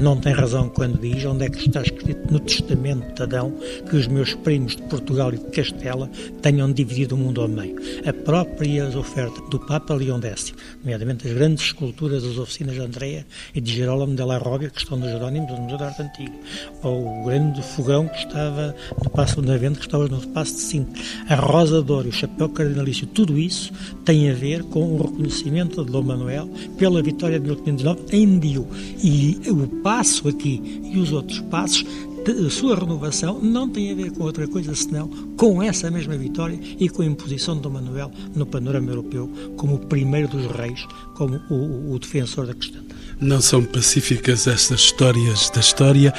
não 0.02 0.20
tem 0.20 0.34
razão 0.34 0.68
quando 0.68 1.00
diz 1.00 1.24
onde 1.24 1.46
é 1.46 1.48
que 1.48 1.66
está 1.66 1.80
escrito 1.80 2.30
no 2.30 2.38
Testamento 2.38 3.14
de 3.14 3.22
Adão 3.22 3.54
que 3.88 3.96
os 3.96 4.08
meus 4.08 4.34
primos 4.34 4.76
de 4.76 4.82
Portugal 4.82 5.32
e 5.32 5.38
de 5.38 5.46
Castela 5.46 6.10
tenham 6.42 6.70
dividido 6.70 7.14
o 7.14 7.18
mundo 7.18 7.40
ao 7.40 7.48
meio. 7.48 7.76
A 8.06 8.12
própria 8.12 8.86
oferta 8.98 9.40
do 9.48 9.58
Papa 9.58 9.94
Leão 9.94 10.20
X, 10.20 10.52
nomeadamente 10.82 11.26
as 11.26 11.32
grandes 11.32 11.64
esculturas 11.64 12.24
das 12.24 12.36
oficinas 12.36 12.74
de 12.74 12.82
Andréa 12.82 13.26
e 13.54 13.60
de 13.62 13.72
Gerolamo 13.72 14.14
della 14.14 14.36
Robbia, 14.36 14.68
que 14.68 14.80
estão 14.80 14.98
nos 14.98 15.10
Jerónimos 15.10 15.50
do 15.50 15.62
Museu 15.62 15.78
da 15.78 15.86
Arte 15.86 16.02
Antigo, 16.02 16.34
ou 16.82 17.22
o 17.22 17.24
grande 17.24 17.62
fogão 17.62 18.06
que 18.06 18.18
estava 18.18 18.76
no 19.02 19.08
Passo 19.08 19.40
do 19.40 19.48
Navento, 19.48 19.78
que 19.78 19.86
estava 19.86 20.06
no 20.08 20.20
Passo 20.28 20.56
de 20.56 20.60
Cinto, 20.60 21.00
a 21.26 21.34
Rosa 21.36 21.82
de 21.82 21.90
Ouro, 21.90 22.10
o 22.10 22.12
chapéu 22.12 22.50
cardinalício, 22.50 23.06
tudo 23.06 23.38
isso 23.38 23.45
isso 23.46 23.72
tem 24.04 24.30
a 24.30 24.34
ver 24.34 24.62
com 24.64 24.94
o 24.94 25.02
reconhecimento 25.02 25.84
de 25.84 25.90
Dom 25.90 26.02
Manuel 26.02 26.48
pela 26.76 27.02
vitória 27.02 27.38
de 27.38 27.46
1509 27.46 28.00
em 28.12 28.38
Dio. 28.38 28.66
E 29.02 29.38
o 29.48 29.66
passo 29.82 30.28
aqui 30.28 30.80
e 30.84 30.98
os 30.98 31.12
outros 31.12 31.40
passos 31.40 31.84
a 32.28 32.50
sua 32.50 32.74
renovação 32.74 33.40
não 33.40 33.68
tem 33.68 33.92
a 33.92 33.94
ver 33.94 34.10
com 34.10 34.24
outra 34.24 34.48
coisa 34.48 34.74
senão 34.74 35.08
com 35.36 35.62
essa 35.62 35.90
mesma 35.90 36.16
vitória 36.16 36.58
e 36.78 36.88
com 36.88 37.02
a 37.02 37.06
imposição 37.06 37.54
de 37.54 37.62
Dom 37.62 37.70
Manuel 37.70 38.10
no 38.34 38.44
panorama 38.44 38.90
europeu 38.90 39.30
como 39.56 39.76
o 39.76 39.78
primeiro 39.78 40.26
dos 40.26 40.46
reis, 40.46 40.84
como 41.14 41.40
o, 41.48 41.92
o 41.94 41.98
defensor 41.98 42.46
da 42.46 42.54
questão. 42.54 42.82
Não 43.20 43.40
são 43.40 43.62
pacíficas 43.62 44.46
estas 44.46 44.80
histórias 44.80 45.50
da 45.50 45.60
história. 45.60 46.12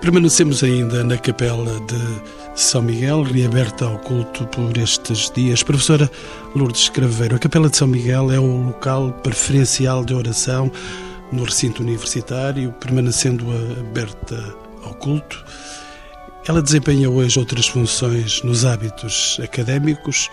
Permanecemos 0.00 0.62
ainda 0.62 1.02
na 1.04 1.18
capela 1.18 1.80
de 1.80 2.39
São 2.54 2.82
Miguel, 2.82 3.22
reaberta 3.22 3.86
ao 3.86 3.98
culto 3.98 4.46
por 4.48 4.76
estes 4.76 5.30
dias. 5.30 5.62
Professora 5.62 6.10
Lourdes 6.54 6.88
Craveiro, 6.88 7.36
a 7.36 7.38
capela 7.38 7.70
de 7.70 7.76
São 7.76 7.88
Miguel 7.88 8.30
é 8.30 8.38
o 8.38 8.66
local 8.66 9.12
preferencial 9.22 10.04
de 10.04 10.12
oração 10.14 10.70
no 11.32 11.44
recinto 11.44 11.82
universitário, 11.82 12.72
permanecendo 12.72 13.46
aberta 13.78 14.54
ao 14.84 14.94
culto. 14.94 15.44
Ela 16.46 16.60
desempenha 16.60 17.08
hoje 17.08 17.38
outras 17.38 17.66
funções 17.66 18.42
nos 18.42 18.64
hábitos 18.64 19.38
académicos, 19.42 20.28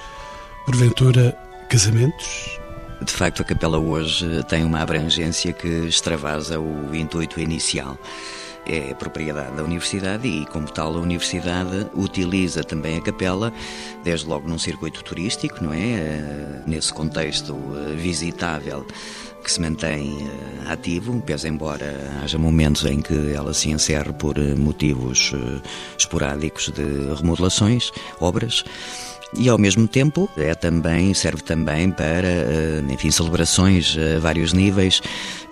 porventura 0.66 1.38
casamentos? 1.70 2.60
De 3.02 3.12
facto, 3.12 3.42
a 3.42 3.46
capela 3.46 3.78
hoje 3.78 4.44
tem 4.48 4.64
uma 4.64 4.82
abrangência 4.82 5.54
que 5.54 5.68
extravasa 5.68 6.60
o 6.60 6.96
intuito 6.96 7.40
inicial 7.40 7.98
é 8.68 8.94
propriedade 8.94 9.56
da 9.56 9.64
Universidade 9.64 10.28
e, 10.28 10.46
como 10.48 10.72
tal, 10.72 10.96
a 10.96 11.00
Universidade 11.00 11.88
utiliza 11.94 12.64
também 12.64 12.98
a 12.98 13.02
capela, 13.02 13.54
desde 14.04 14.28
logo 14.28 14.48
num 14.48 14.60
circuito 14.60 15.04
turístico, 15.04 15.64
não 15.64 15.74
é? 15.74 15.78
Eh, 15.78 16.62
nesse 16.68 16.94
contexto 16.94 17.56
eh, 17.76 17.94
visitável 17.96 18.86
que 19.44 19.52
se 19.52 19.62
mantém 19.62 20.18
eh, 20.20 20.72
ativo, 20.72 21.22
pese 21.22 21.48
embora 21.48 21.96
haja 22.24 22.38
momentos 22.38 22.84
em 22.86 23.02
que 23.02 23.34
ela 23.34 23.54
se 23.54 23.70
encerre 23.70 24.14
por 24.14 24.38
motivos 24.58 25.34
esporádicos 25.98 26.70
de 26.70 27.14
remodelações, 27.16 27.92
obras 28.20 28.64
e 29.34 29.50
ao 29.50 29.58
mesmo 29.58 29.88
tempo 29.88 30.30
é 30.38 30.56
também 30.56 31.14
serve 31.14 31.44
também 31.44 31.92
para 31.92 32.28
eh, 32.28 32.84
enfim 32.90 33.12
celebrações 33.12 33.98
a 33.98 34.20
vários 34.20 34.54
níveis 34.54 35.02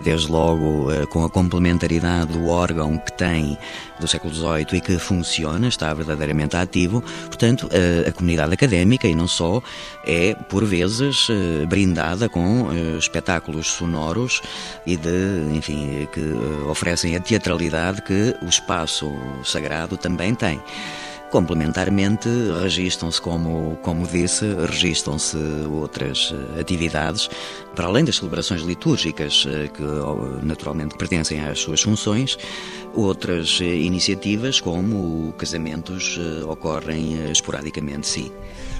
desde 0.02 0.30
logo 0.30 0.90
eh, 0.90 1.06
com 1.06 1.24
a 1.24 1.30
complementaridade 1.30 2.32
do 2.32 2.48
órgão 2.48 2.96
que 2.98 3.12
tem 3.12 3.58
do 4.00 4.08
século 4.08 4.34
XVIII 4.34 4.66
e 4.72 4.80
que 4.80 4.98
funciona 4.98 5.68
está 5.68 5.92
verdadeiramente 5.94 6.56
ativo. 6.56 7.02
Portanto 7.26 7.68
a, 8.06 8.12
comunidade 8.12 8.54
académica 8.54 9.06
e 9.06 9.14
não 9.14 9.28
só 9.28 9.62
é 10.06 10.34
por 10.34 10.64
vezes 10.64 11.28
eh, 11.30 11.66
brindada 11.66 12.28
com 12.28 12.68
espetáculos 12.98 13.66
sonoros 13.66 14.40
e 14.86 14.96
de 14.96 15.54
enfim 15.54 16.08
que 16.12 16.20
oferecem 16.68 17.14
a 17.14 17.20
teatralidade 17.20 18.02
que 18.02 18.34
o 18.42 18.48
espaço 18.48 19.12
sagrado 19.44 19.96
também 19.96 20.34
tem 20.34 20.60
Complementarmente, 21.30 22.28
registam-se, 22.62 23.20
como, 23.20 23.76
como 23.82 24.06
disse, 24.06 24.44
registam-se 24.64 25.36
outras 25.68 26.32
eh, 26.32 26.60
atividades, 26.60 27.28
para 27.74 27.86
além 27.86 28.04
das 28.04 28.16
celebrações 28.16 28.62
litúrgicas, 28.62 29.44
eh, 29.48 29.66
que 29.66 29.82
naturalmente 30.46 30.96
pertencem 30.96 31.40
às 31.40 31.58
suas 31.58 31.82
funções, 31.82 32.38
outras 32.94 33.58
eh, 33.60 33.64
iniciativas, 33.64 34.60
como 34.60 35.32
casamentos, 35.32 36.16
ocorrem 36.46 37.30
esporadicamente, 37.30 38.06
sim. 38.06 38.30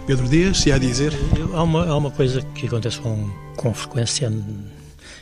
Pedro 0.06 0.28
Dias, 0.28 0.58
se 0.60 0.70
há 0.70 0.76
a 0.76 0.78
dizer? 0.78 1.12
Há 1.52 1.62
uma, 1.64 1.84
há 1.84 1.96
uma 1.96 2.12
coisa 2.12 2.40
que 2.54 2.68
acontece 2.68 3.00
com, 3.00 3.28
com 3.56 3.74
frequência 3.74 4.32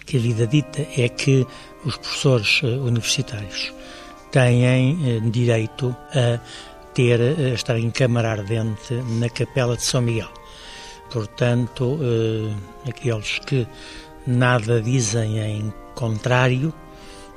que 0.05 0.19
a 0.19 0.21
vida 0.21 0.47
dita 0.47 0.87
é 0.95 1.09
que 1.09 1.47
os 1.87 1.97
professores 1.97 2.63
universitários 2.63 3.73
têm 4.31 5.31
direito 5.31 5.97
a 6.13 6.39
ter, 6.95 7.21
eh, 7.21 7.55
estar 7.55 7.79
em 7.79 7.91
câmara 7.91 8.31
ardente 8.31 8.95
na 9.19 9.29
capela 9.29 9.77
de 9.77 9.83
São 9.83 10.01
Miguel. 10.01 10.29
Portanto, 11.11 11.99
eh, 12.01 12.89
aqueles 12.89 13.39
que 13.41 13.67
nada 14.27 14.81
dizem 14.81 15.39
em 15.39 15.73
contrário, 15.95 16.73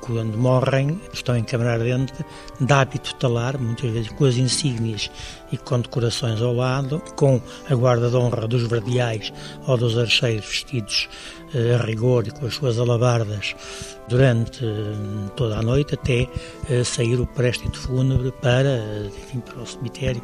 quando 0.00 0.36
morrem, 0.36 1.00
estão 1.12 1.36
em 1.36 1.44
câmara 1.44 1.72
ardente, 1.72 2.12
de 2.60 2.72
hábito 2.72 3.14
talar, 3.16 3.58
muitas 3.58 3.90
vezes 3.90 4.08
com 4.10 4.24
as 4.24 4.36
insígnias 4.36 5.10
e 5.52 5.56
com 5.56 5.80
decorações 5.80 6.40
ao 6.40 6.54
lado, 6.54 7.02
com 7.16 7.40
a 7.68 7.74
guarda 7.74 8.10
de 8.10 8.16
honra 8.16 8.46
dos 8.46 8.62
verdeais 8.64 9.32
ou 9.66 9.76
dos 9.76 9.98
archeiros 9.98 10.46
vestidos 10.46 11.08
eh, 11.54 11.74
a 11.74 11.84
rigor 11.84 12.26
e 12.26 12.30
com 12.30 12.46
as 12.46 12.54
suas 12.54 12.78
alabardas 12.78 13.54
durante 14.08 14.64
eh, 14.64 15.30
toda 15.36 15.58
a 15.58 15.62
noite 15.62 15.94
até 15.94 16.28
eh, 16.68 16.84
sair 16.84 17.18
o 17.20 17.26
préstito 17.26 17.78
fúnebre 17.78 18.32
para, 18.32 19.06
enfim, 19.06 19.40
para 19.40 19.62
o 19.62 19.66
cemitério 19.66 20.22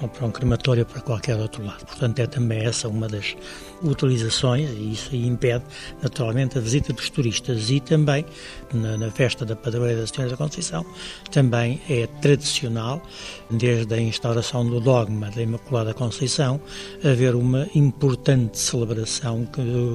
ou 0.00 0.08
para 0.08 0.26
um 0.26 0.30
crematório 0.30 0.84
para 0.86 1.00
qualquer 1.00 1.36
outro 1.36 1.64
lado. 1.64 1.84
Portanto, 1.84 2.18
é 2.18 2.26
também 2.26 2.60
essa 2.60 2.88
uma 2.88 3.08
das 3.08 3.36
utilizações 3.82 4.70
e 4.70 4.92
isso 4.92 5.14
impede 5.14 5.64
naturalmente 6.02 6.58
a 6.58 6.60
visita 6.60 6.92
dos 6.92 7.08
turistas 7.10 7.70
e 7.70 7.80
também 7.80 8.24
na, 8.72 8.96
na 8.96 9.10
festa 9.10 9.44
da 9.44 9.56
Padroeira 9.56 10.00
da 10.00 10.06
Senhora 10.06 10.30
da 10.30 10.36
Conceição 10.36 10.84
também 11.30 11.80
é 11.88 12.06
tradicional 12.20 13.02
desde 13.50 13.94
a 13.94 14.00
instauração 14.00 14.66
do 14.66 14.80
dogma 14.80 15.30
da 15.30 15.42
Imaculada 15.42 15.94
Conceição 15.94 16.60
haver 17.02 17.34
uma 17.34 17.68
importante 17.74 18.58
celebração 18.58 19.48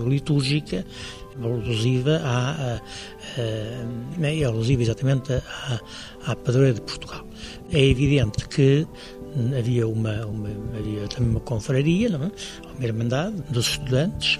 litúrgica 0.07 0.85
alusiva 1.43 2.21
à, 2.23 2.81
é 4.21 4.43
alusiva 4.43 4.83
exatamente 4.83 5.33
à, 5.33 5.79
à 6.27 6.35
padroeira 6.35 6.75
de 6.75 6.81
Portugal. 6.81 7.25
É 7.71 7.83
evidente 7.83 8.47
que 8.47 8.87
havia 9.57 9.87
uma, 9.87 10.25
uma 10.25 10.49
havia 10.77 11.07
também 11.07 11.29
uma 11.29 11.39
confraria, 11.39 12.09
não 12.09 12.25
é? 12.25 12.31
uma 12.77 12.85
irmandade 12.85 13.35
dos 13.49 13.67
estudantes, 13.69 14.39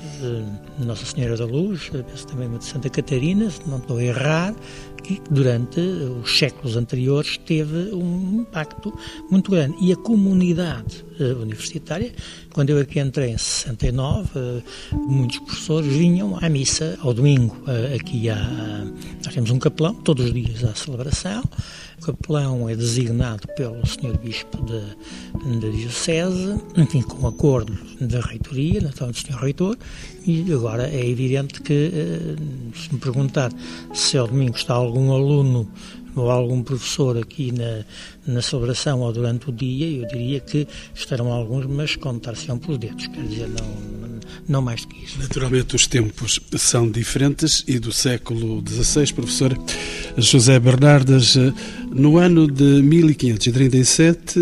Nossa 0.79 1.05
Senhora 1.05 1.37
da 1.37 1.45
Luz, 1.45 1.89
penso 1.89 2.27
também 2.27 2.47
uma 2.47 2.57
de 2.57 2.65
Santa 2.65 2.89
Catarina, 2.89 3.49
se 3.49 3.67
não 3.67 3.77
estou 3.77 3.97
a 3.97 4.03
errar, 4.03 4.55
que 5.05 5.21
durante 5.29 5.79
os 5.79 6.37
séculos 6.37 6.75
anteriores 6.75 7.37
teve 7.37 7.93
um 7.93 8.41
impacto 8.41 8.91
muito 9.29 9.51
grande. 9.51 9.77
E 9.79 9.93
a 9.93 9.95
comunidade 9.95 11.05
uh, 11.19 11.41
universitária, 11.41 12.11
quando 12.51 12.71
eu 12.71 12.79
aqui 12.79 12.99
entrei 12.99 13.29
em 13.29 13.37
69, 13.37 14.29
uh, 14.37 14.63
muitos 15.07 15.37
professores 15.39 15.93
vinham 15.93 16.37
à 16.41 16.49
missa 16.49 16.97
ao 17.01 17.13
domingo. 17.13 17.55
Uh, 17.67 17.95
aqui 17.95 18.29
há, 18.29 18.35
nós 19.23 19.33
temos 19.33 19.51
um 19.51 19.59
capelão, 19.59 19.93
todos 19.93 20.25
os 20.25 20.33
dias 20.33 20.63
há 20.63 20.73
celebração. 20.73 21.43
Capelão 22.05 22.69
é 22.69 22.75
designado 22.75 23.47
pelo 23.55 23.83
Sr. 23.83 24.15
Bispo 24.19 24.63
da 24.63 25.69
Diocese, 25.71 26.55
enfim, 26.77 27.01
com 27.01 27.25
acordo 27.25 27.75
da 27.99 28.21
reitoria, 28.21 28.79
naturalmente 28.79 29.23
do 29.23 29.33
Sr. 29.33 29.39
Reitor, 29.41 29.77
e 30.23 30.53
agora 30.53 30.87
é 30.87 31.03
evidente 31.03 31.61
que, 31.63 31.91
eh, 31.91 32.35
se 32.75 32.93
me 32.93 32.99
perguntar 32.99 33.51
se 33.91 34.19
ao 34.19 34.27
domingo 34.27 34.55
está 34.55 34.75
algum 34.75 35.11
aluno 35.11 35.67
ou 36.15 36.29
algum 36.29 36.61
professor 36.61 37.17
aqui 37.17 37.51
na, 37.51 37.83
na 38.31 38.41
celebração 38.41 39.01
ou 39.01 39.11
durante 39.11 39.49
o 39.49 39.51
dia, 39.51 39.89
eu 39.89 40.07
diria 40.07 40.39
que 40.39 40.67
estarão 40.93 41.33
alguns, 41.33 41.65
mas 41.65 41.95
contar-se-ão 41.95 42.59
pelos 42.59 42.77
dedos, 42.77 43.07
quer 43.07 43.23
dizer, 43.23 43.49
não, 43.49 44.04
não 44.47 44.61
mais 44.61 44.81
do 44.81 44.87
que 44.87 45.03
isso. 45.03 45.19
Naturalmente, 45.19 45.75
os 45.75 45.87
tempos 45.87 46.39
são 46.57 46.89
diferentes 46.89 47.63
e 47.67 47.79
do 47.79 47.91
século 47.91 48.63
XVI, 48.67 49.13
professor 49.13 49.57
José 50.17 50.59
Bernardas, 50.59 51.35
no 51.91 52.17
ano 52.17 52.49
de 52.49 52.81
1537, 52.81 54.39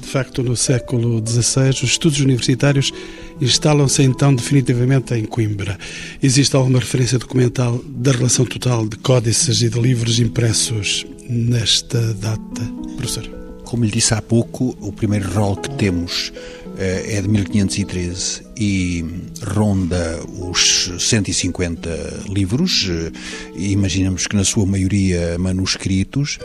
de 0.00 0.08
facto 0.08 0.42
no 0.42 0.56
século 0.56 1.22
XVI, 1.24 1.70
os 1.70 1.82
estudos 1.82 2.20
universitários 2.20 2.92
instalam-se 3.40 4.02
então 4.02 4.34
definitivamente 4.34 5.14
em 5.14 5.24
Coimbra. 5.24 5.78
Existe 6.22 6.56
alguma 6.56 6.78
referência 6.78 7.18
documental 7.18 7.82
da 7.86 8.12
relação 8.12 8.44
total 8.44 8.86
de 8.86 8.96
códices 8.98 9.60
e 9.62 9.68
de 9.68 9.78
livros 9.78 10.18
impressos 10.18 11.06
nesta 11.28 12.14
data, 12.14 12.62
professor? 12.96 13.28
Como 13.64 13.84
lhe 13.84 13.90
disse 13.90 14.14
há 14.14 14.22
pouco, 14.22 14.76
o 14.80 14.92
primeiro 14.92 15.28
rol 15.32 15.56
que 15.56 15.70
temos 15.70 16.32
é 16.76 17.20
de 17.20 17.28
1513 17.28 18.42
e 18.56 19.04
ronda 19.42 20.20
os 20.38 20.92
150 20.98 22.24
livros, 22.28 22.88
eh, 22.88 23.12
imaginamos 23.56 24.26
que 24.26 24.36
na 24.36 24.44
sua 24.44 24.64
maioria 24.66 25.36
manuscritos, 25.38 26.38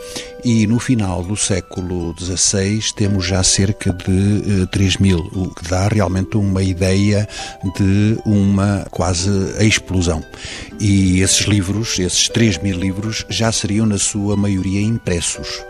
e 0.44 0.66
no 0.66 0.78
final 0.78 1.22
do 1.22 1.36
século 1.36 2.14
XVI 2.18 2.80
temos 2.96 3.26
já 3.26 3.42
cerca 3.42 3.92
de 3.92 4.66
3 4.66 4.94
eh, 4.94 5.02
mil, 5.02 5.18
o 5.32 5.54
que 5.54 5.68
dá 5.68 5.88
realmente 5.88 6.36
uma 6.36 6.62
ideia 6.62 7.28
de 7.76 8.18
uma 8.24 8.86
quase 8.90 9.30
explosão. 9.60 10.24
E 10.80 11.20
esses 11.20 11.46
livros, 11.46 11.98
esses 11.98 12.28
3 12.28 12.58
mil 12.58 12.78
livros, 12.78 13.24
já 13.28 13.52
seriam 13.52 13.86
na 13.86 13.98
sua 13.98 14.36
maioria 14.36 14.80
impressos. 14.80 15.62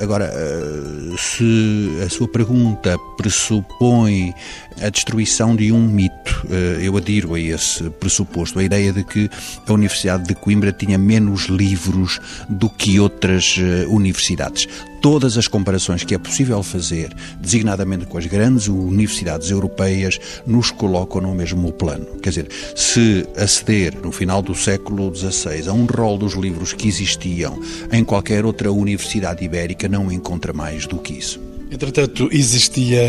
Agora, 0.00 0.30
eh, 0.32 1.16
se 1.16 1.98
a 2.04 2.08
sua 2.08 2.26
pergunta 2.28 2.96
pressupõe 3.16 4.34
a 4.82 4.88
destruição 4.88 5.54
de 5.54 5.72
um 5.72 5.86
mito, 5.86 6.46
eh, 6.50 6.80
eu 6.82 6.96
adiro 6.96 7.34
a 7.34 7.40
esse 7.40 7.88
pressuposto, 7.90 8.58
a 8.58 8.64
ideia 8.64 8.92
de 8.92 9.04
que 9.04 9.30
a 9.66 9.72
Universidade 9.72 10.24
de 10.24 10.34
Coimbra 10.34 10.72
tinha 10.72 10.98
menos 10.98 11.46
livros 11.46 12.20
do 12.48 12.68
que 12.68 12.98
outras 12.98 13.56
eh, 13.58 13.86
universidades 13.88 14.68
todas 15.04 15.36
as 15.36 15.46
comparações 15.46 16.02
que 16.02 16.14
é 16.14 16.18
possível 16.18 16.62
fazer, 16.62 17.14
designadamente 17.38 18.06
com 18.06 18.16
as 18.16 18.24
grandes 18.24 18.68
universidades 18.68 19.50
europeias, 19.50 20.18
nos 20.46 20.70
colocam 20.70 21.20
no 21.20 21.34
mesmo 21.34 21.70
plano. 21.70 22.06
Quer 22.22 22.30
dizer, 22.30 22.48
se 22.74 23.26
aceder 23.36 23.94
no 24.02 24.10
final 24.10 24.40
do 24.40 24.54
século 24.54 25.14
XVI 25.14 25.68
a 25.68 25.74
um 25.74 25.84
rol 25.84 26.16
dos 26.16 26.32
livros 26.32 26.72
que 26.72 26.88
existiam 26.88 27.60
em 27.92 28.02
qualquer 28.02 28.46
outra 28.46 28.72
universidade 28.72 29.44
ibérica, 29.44 29.90
não 29.90 30.10
encontra 30.10 30.54
mais 30.54 30.86
do 30.86 30.96
que 30.96 31.12
isso. 31.12 31.53
Entretanto, 31.74 32.28
existia, 32.30 33.02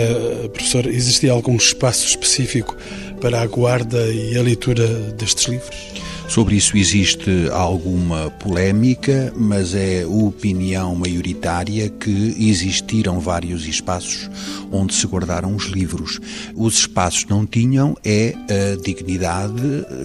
professor, 0.51 0.87
existia 0.87 1.31
algum 1.31 1.55
espaço 1.55 2.07
específico 2.07 2.75
para 3.21 3.39
a 3.39 3.45
guarda 3.45 4.11
e 4.11 4.35
a 4.35 4.41
leitura 4.41 4.87
destes 5.11 5.45
livros? 5.45 5.77
Sobre 6.27 6.55
isso 6.55 6.75
existe 6.75 7.49
alguma 7.51 8.29
polémica, 8.31 9.31
mas 9.35 9.73
é 9.73 10.05
opinião 10.05 10.95
maioritária 10.95 11.87
que 11.89 12.35
existiram 12.37 13.19
vários 13.19 13.67
espaços 13.67 14.29
onde 14.71 14.93
se 14.93 15.05
guardaram 15.07 15.55
os 15.55 15.65
livros. 15.65 16.19
Os 16.55 16.79
espaços 16.79 17.25
não 17.25 17.45
tinham 17.45 17.95
é 18.03 18.33
a 18.49 18.81
dignidade 18.81 19.61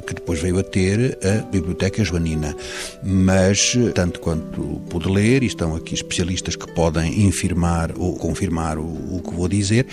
que 0.06 0.14
depois 0.14 0.40
veio 0.40 0.58
a 0.58 0.62
ter 0.62 1.18
a 1.24 1.42
Biblioteca 1.50 2.04
Joanina. 2.04 2.54
Mas, 3.02 3.76
tanto 3.94 4.20
quanto 4.20 4.80
pude 4.88 5.08
ler, 5.08 5.42
e 5.42 5.46
estão 5.46 5.74
aqui 5.74 5.94
especialistas 5.94 6.54
que 6.54 6.70
podem 6.72 7.26
infirmar 7.26 7.92
ou 7.96 8.14
confirmar 8.16 8.78
o, 8.78 9.16
o 9.16 9.22
que 9.22 9.34
vou 9.34 9.48
dizer, 9.48 9.86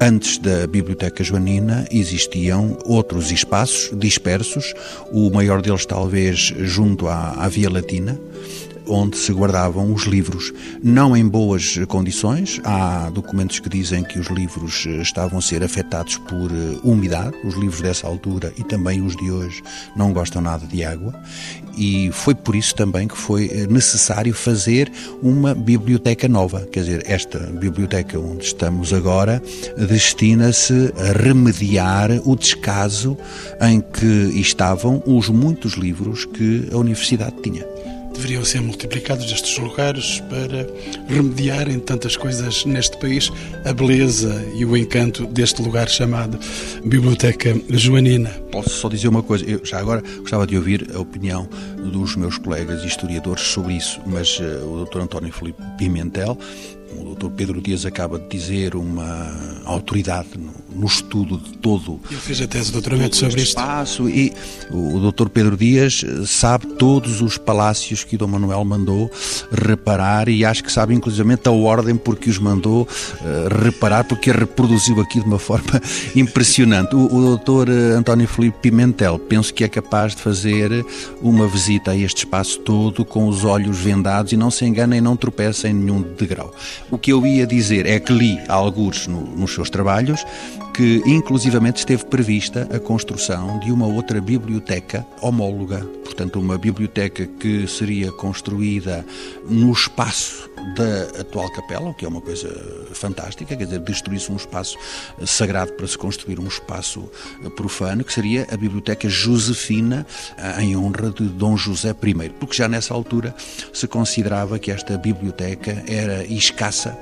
antes 0.00 0.38
da 0.38 0.66
Biblioteca 0.66 1.22
Joanina 1.22 1.86
existiam 1.90 2.78
outros 2.84 3.30
espaços 3.30 3.90
dispersos, 3.98 4.72
o 5.10 5.30
maior 5.30 5.60
deles 5.60 5.71
deles 5.72 5.86
talvez 5.86 6.32
junto 6.34 7.08
à, 7.08 7.34
à 7.38 7.48
Via 7.48 7.70
Latina, 7.70 8.16
onde 8.86 9.16
se 9.16 9.32
guardavam 9.32 9.92
os 9.92 10.04
livros, 10.04 10.52
não 10.82 11.16
em 11.16 11.26
boas 11.26 11.78
condições. 11.88 12.60
Há 12.64 13.10
documentos 13.10 13.58
que 13.58 13.68
dizem 13.68 14.02
que 14.04 14.18
os 14.18 14.28
livros 14.28 14.84
eh, 14.86 15.02
estavam 15.02 15.38
a 15.38 15.42
ser 15.42 15.62
afetados 15.62 16.18
por 16.18 16.50
eh, 16.50 16.78
umidade. 16.82 17.36
Os 17.44 17.54
livros 17.54 17.80
dessa 17.80 18.06
altura 18.06 18.52
e 18.58 18.64
também 18.64 19.00
os 19.02 19.16
de 19.16 19.30
hoje 19.30 19.62
não 19.96 20.12
gostam 20.12 20.42
nada 20.42 20.66
de 20.66 20.84
água. 20.84 21.14
E 21.76 22.10
foi 22.12 22.34
por 22.34 22.54
isso 22.54 22.74
também 22.74 23.08
que 23.08 23.16
foi 23.16 23.48
eh, 23.50 23.66
necessário 23.66 24.34
fazer 24.34 24.90
uma 25.22 25.54
biblioteca 25.54 26.28
nova. 26.28 26.66
Quer 26.70 26.80
dizer, 26.80 27.02
esta 27.06 27.38
biblioteca 27.38 28.18
onde 28.18 28.44
estamos 28.44 28.92
agora 28.92 29.42
destina-se 29.76 30.92
a 30.98 31.22
remediar 31.22 32.10
o 32.24 32.36
descaso 32.36 33.16
em 33.60 33.80
que 33.80 34.40
estavam 34.40 35.02
os 35.06 35.28
muitos 35.28 35.74
livros 35.74 36.24
que 36.24 36.68
a 36.72 36.76
universidade 36.76 37.36
tinha 37.42 37.71
deveriam 38.12 38.44
ser 38.44 38.60
multiplicados 38.60 39.30
estes 39.30 39.58
lugares 39.58 40.20
para 40.28 40.66
remediarem 41.08 41.78
tantas 41.78 42.16
coisas 42.16 42.64
neste 42.64 42.96
país, 42.98 43.30
a 43.64 43.72
beleza 43.72 44.44
e 44.54 44.64
o 44.64 44.76
encanto 44.76 45.26
deste 45.26 45.62
lugar 45.62 45.88
chamado 45.88 46.38
Biblioteca 46.84 47.54
Joanina. 47.70 48.30
Posso 48.50 48.70
só 48.70 48.88
dizer 48.88 49.08
uma 49.08 49.22
coisa, 49.22 49.44
eu 49.44 49.64
já 49.64 49.78
agora 49.78 50.02
gostava 50.18 50.46
de 50.46 50.56
ouvir 50.56 50.88
a 50.94 50.98
opinião 50.98 51.48
dos 51.76 52.16
meus 52.16 52.38
colegas 52.38 52.84
historiadores 52.84 53.42
sobre 53.42 53.74
isso, 53.74 54.00
mas 54.06 54.38
uh, 54.38 54.64
o 54.64 54.84
Dr. 54.84 55.00
António 55.00 55.32
Filipe 55.32 55.62
Pimentel 55.78 56.38
o 56.98 57.14
Dr. 57.14 57.30
Pedro 57.30 57.60
Dias 57.60 57.86
acaba 57.86 58.18
de 58.18 58.28
dizer, 58.28 58.74
uma 58.74 59.62
autoridade 59.64 60.28
no, 60.36 60.52
no 60.74 60.86
estudo 60.86 61.38
de 61.38 61.52
todo. 61.58 62.00
Eu 62.10 62.18
fiz 62.18 62.40
a 62.40 62.46
tese 62.46 62.66
de 62.66 62.72
doutoramento 62.72 63.16
sobre 63.16 63.42
isto. 63.42 63.58
Espaço, 63.58 64.08
e 64.08 64.32
o, 64.70 65.10
Dr. 65.10 65.28
Pedro 65.28 65.56
Dias 65.56 66.04
sabe 66.26 66.66
todos 66.66 67.20
os 67.20 67.36
palácios 67.36 68.04
que 68.04 68.16
o 68.16 68.18
Dom 68.18 68.28
Manuel 68.28 68.64
mandou 68.64 69.10
reparar 69.50 70.28
e 70.28 70.44
acho 70.44 70.62
que 70.64 70.72
sabe 70.72 70.94
inclusivamente 70.94 71.48
a 71.48 71.52
ordem 71.52 71.96
porque 71.96 72.30
os 72.30 72.38
mandou 72.38 72.82
uh, 72.82 73.62
reparar, 73.62 74.04
porque 74.04 74.30
reproduziu 74.30 75.00
aqui 75.00 75.20
de 75.20 75.26
uma 75.26 75.38
forma 75.40 75.80
impressionante. 76.14 76.94
O, 76.94 77.06
o 77.06 77.36
Dr. 77.36 77.70
António 77.96 78.26
Filipe 78.26 78.58
Pimentel 78.62 79.18
penso 79.18 79.52
que 79.52 79.64
é 79.64 79.68
capaz 79.68 80.14
de 80.14 80.22
fazer 80.22 80.84
uma 81.20 81.46
visita 81.46 81.92
a 81.92 81.96
este 81.96 82.18
espaço 82.18 82.58
todo 82.60 83.04
com 83.04 83.28
os 83.28 83.44
olhos 83.44 83.78
vendados 83.78 84.32
e 84.32 84.36
não 84.36 84.50
se 84.50 84.64
engana 84.64 84.96
e 84.96 85.00
não 85.00 85.16
tropeça 85.16 85.68
em 85.68 85.74
nenhum 85.74 86.02
degrau. 86.02 86.54
O 86.90 86.98
que 86.98 87.12
eu 87.12 87.26
ia 87.26 87.46
dizer 87.46 87.86
é 87.86 87.98
que 87.98 88.12
li 88.12 88.38
alguns 88.48 89.06
no, 89.06 89.20
nos 89.36 89.54
seus 89.54 89.70
trabalhos 89.70 90.24
que 90.72 91.02
inclusivamente 91.04 91.78
esteve 91.78 92.06
prevista 92.06 92.68
a 92.74 92.80
construção 92.80 93.58
de 93.58 93.70
uma 93.70 93.86
outra 93.86 94.20
biblioteca 94.20 95.06
homóloga, 95.20 95.80
portanto 96.02 96.40
uma 96.40 96.56
biblioteca 96.56 97.26
que 97.26 97.66
seria 97.66 98.10
construída 98.12 99.04
no 99.48 99.70
espaço 99.70 100.50
da 100.76 101.20
atual 101.20 101.50
capela, 101.50 101.90
o 101.90 101.94
que 101.94 102.04
é 102.04 102.08
uma 102.08 102.20
coisa 102.20 102.48
fantástica, 102.92 103.54
quer 103.54 103.64
dizer, 103.64 103.80
destruir-se 103.80 104.32
um 104.32 104.36
espaço 104.36 104.78
sagrado 105.26 105.72
para 105.72 105.86
se 105.86 105.98
construir 105.98 106.38
um 106.38 106.46
espaço 106.46 107.10
profano, 107.56 108.04
que 108.04 108.12
seria 108.12 108.46
a 108.50 108.56
Biblioteca 108.56 109.08
Josefina, 109.08 110.06
em 110.58 110.76
honra 110.76 111.10
de 111.10 111.24
Dom 111.24 111.56
José 111.56 111.90
I, 111.90 112.30
porque 112.30 112.56
já 112.56 112.68
nessa 112.68 112.94
altura 112.94 113.34
se 113.72 113.86
considerava 113.86 114.58
que 114.58 114.70
esta 114.70 114.96
biblioteca 114.96 115.82
era 115.86 116.24
escassa 116.24 116.96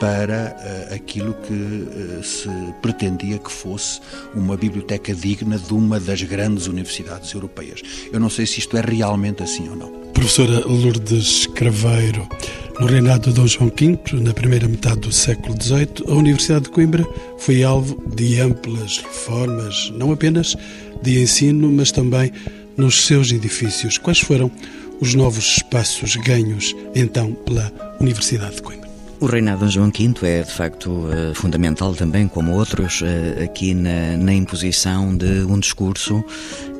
para 0.00 0.56
uh, 0.56 0.94
aquilo 0.94 1.34
que 1.34 1.52
uh, 1.52 2.22
se 2.22 2.48
pretendia 2.80 3.38
que 3.38 3.50
fosse 3.50 4.00
uma 4.34 4.56
biblioteca 4.56 5.14
digna 5.14 5.58
de 5.58 5.72
uma 5.72 5.98
das 5.98 6.22
grandes 6.22 6.66
universidades 6.66 7.32
europeias. 7.32 7.82
Eu 8.12 8.20
não 8.20 8.30
sei 8.30 8.46
se 8.46 8.60
isto 8.60 8.76
é 8.76 8.80
realmente 8.80 9.42
assim 9.42 9.68
ou 9.68 9.76
não. 9.76 9.90
Professora 10.12 10.66
Lourdes 10.66 11.46
Craveiro, 11.46 12.28
no 12.80 12.86
reinado 12.86 13.30
de 13.30 13.36
Dom 13.36 13.46
João 13.46 13.70
V, 13.76 13.98
na 14.14 14.32
primeira 14.32 14.68
metade 14.68 15.00
do 15.00 15.12
século 15.12 15.54
XVIII, 15.60 16.04
a 16.08 16.12
Universidade 16.12 16.64
de 16.64 16.70
Coimbra 16.70 17.06
foi 17.38 17.62
alvo 17.62 18.02
de 18.14 18.40
amplas 18.40 18.98
reformas, 18.98 19.90
não 19.96 20.12
apenas 20.12 20.56
de 21.02 21.22
ensino, 21.22 21.70
mas 21.70 21.92
também 21.92 22.32
nos 22.76 23.06
seus 23.06 23.30
edifícios. 23.32 23.98
Quais 23.98 24.20
foram 24.20 24.50
os 25.00 25.14
novos 25.14 25.56
espaços 25.56 26.16
ganhos 26.16 26.74
então 26.94 27.32
pela 27.32 27.72
Universidade 28.00 28.56
de 28.56 28.62
Coimbra? 28.62 28.87
O 29.20 29.26
reinado 29.26 29.66
de 29.66 29.74
João 29.74 29.90
V 29.90 30.14
é, 30.22 30.42
de 30.42 30.52
facto, 30.52 31.08
eh, 31.10 31.34
fundamental 31.34 31.92
também, 31.92 32.28
como 32.28 32.54
outros, 32.54 33.02
eh, 33.02 33.42
aqui 33.42 33.74
na, 33.74 34.16
na 34.16 34.32
imposição 34.32 35.16
de 35.16 35.42
um 35.42 35.58
discurso 35.58 36.22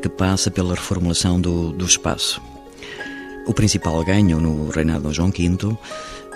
que 0.01 0.09
passa 0.09 0.49
pela 0.49 0.77
reformulação 0.77 1.41
do, 1.41 1.73
do 1.73 1.85
espaço. 1.85 2.41
O 3.45 3.53
principal 3.53 4.05
ganho 4.05 4.39
no 4.39 4.69
reinado 4.69 5.09
de 5.09 5.17
João 5.17 5.31
V 5.31 5.77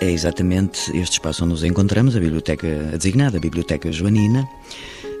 é 0.01 0.11
exatamente 0.11 0.91
este 0.97 1.13
espaço 1.13 1.45
onde 1.45 1.53
nos 1.53 1.63
encontramos, 1.63 2.17
a 2.17 2.19
biblioteca 2.19 2.67
designada, 2.97 3.37
a 3.37 3.39
Biblioteca 3.41 3.89
Joanina, 3.89 4.45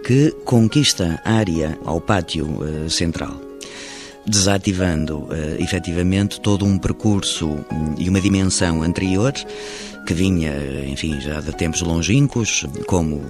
que 0.05 0.31
conquista 0.43 1.21
a 1.23 1.33
área 1.35 1.79
ao 1.85 2.01
pátio 2.01 2.45
uh, 2.45 2.89
central 2.89 3.52
desativando 4.25 5.19
uh, 5.19 5.33
efetivamente 5.59 6.39
todo 6.39 6.65
um 6.65 6.77
percurso 6.77 7.47
um, 7.47 7.95
e 7.97 8.09
uma 8.09 8.21
dimensão 8.21 8.81
anterior 8.81 9.33
que 10.05 10.13
vinha, 10.13 10.53
enfim, 10.87 11.19
já 11.21 11.39
de 11.39 11.55
tempos 11.55 11.81
longínquos, 11.81 12.65
como 12.87 13.21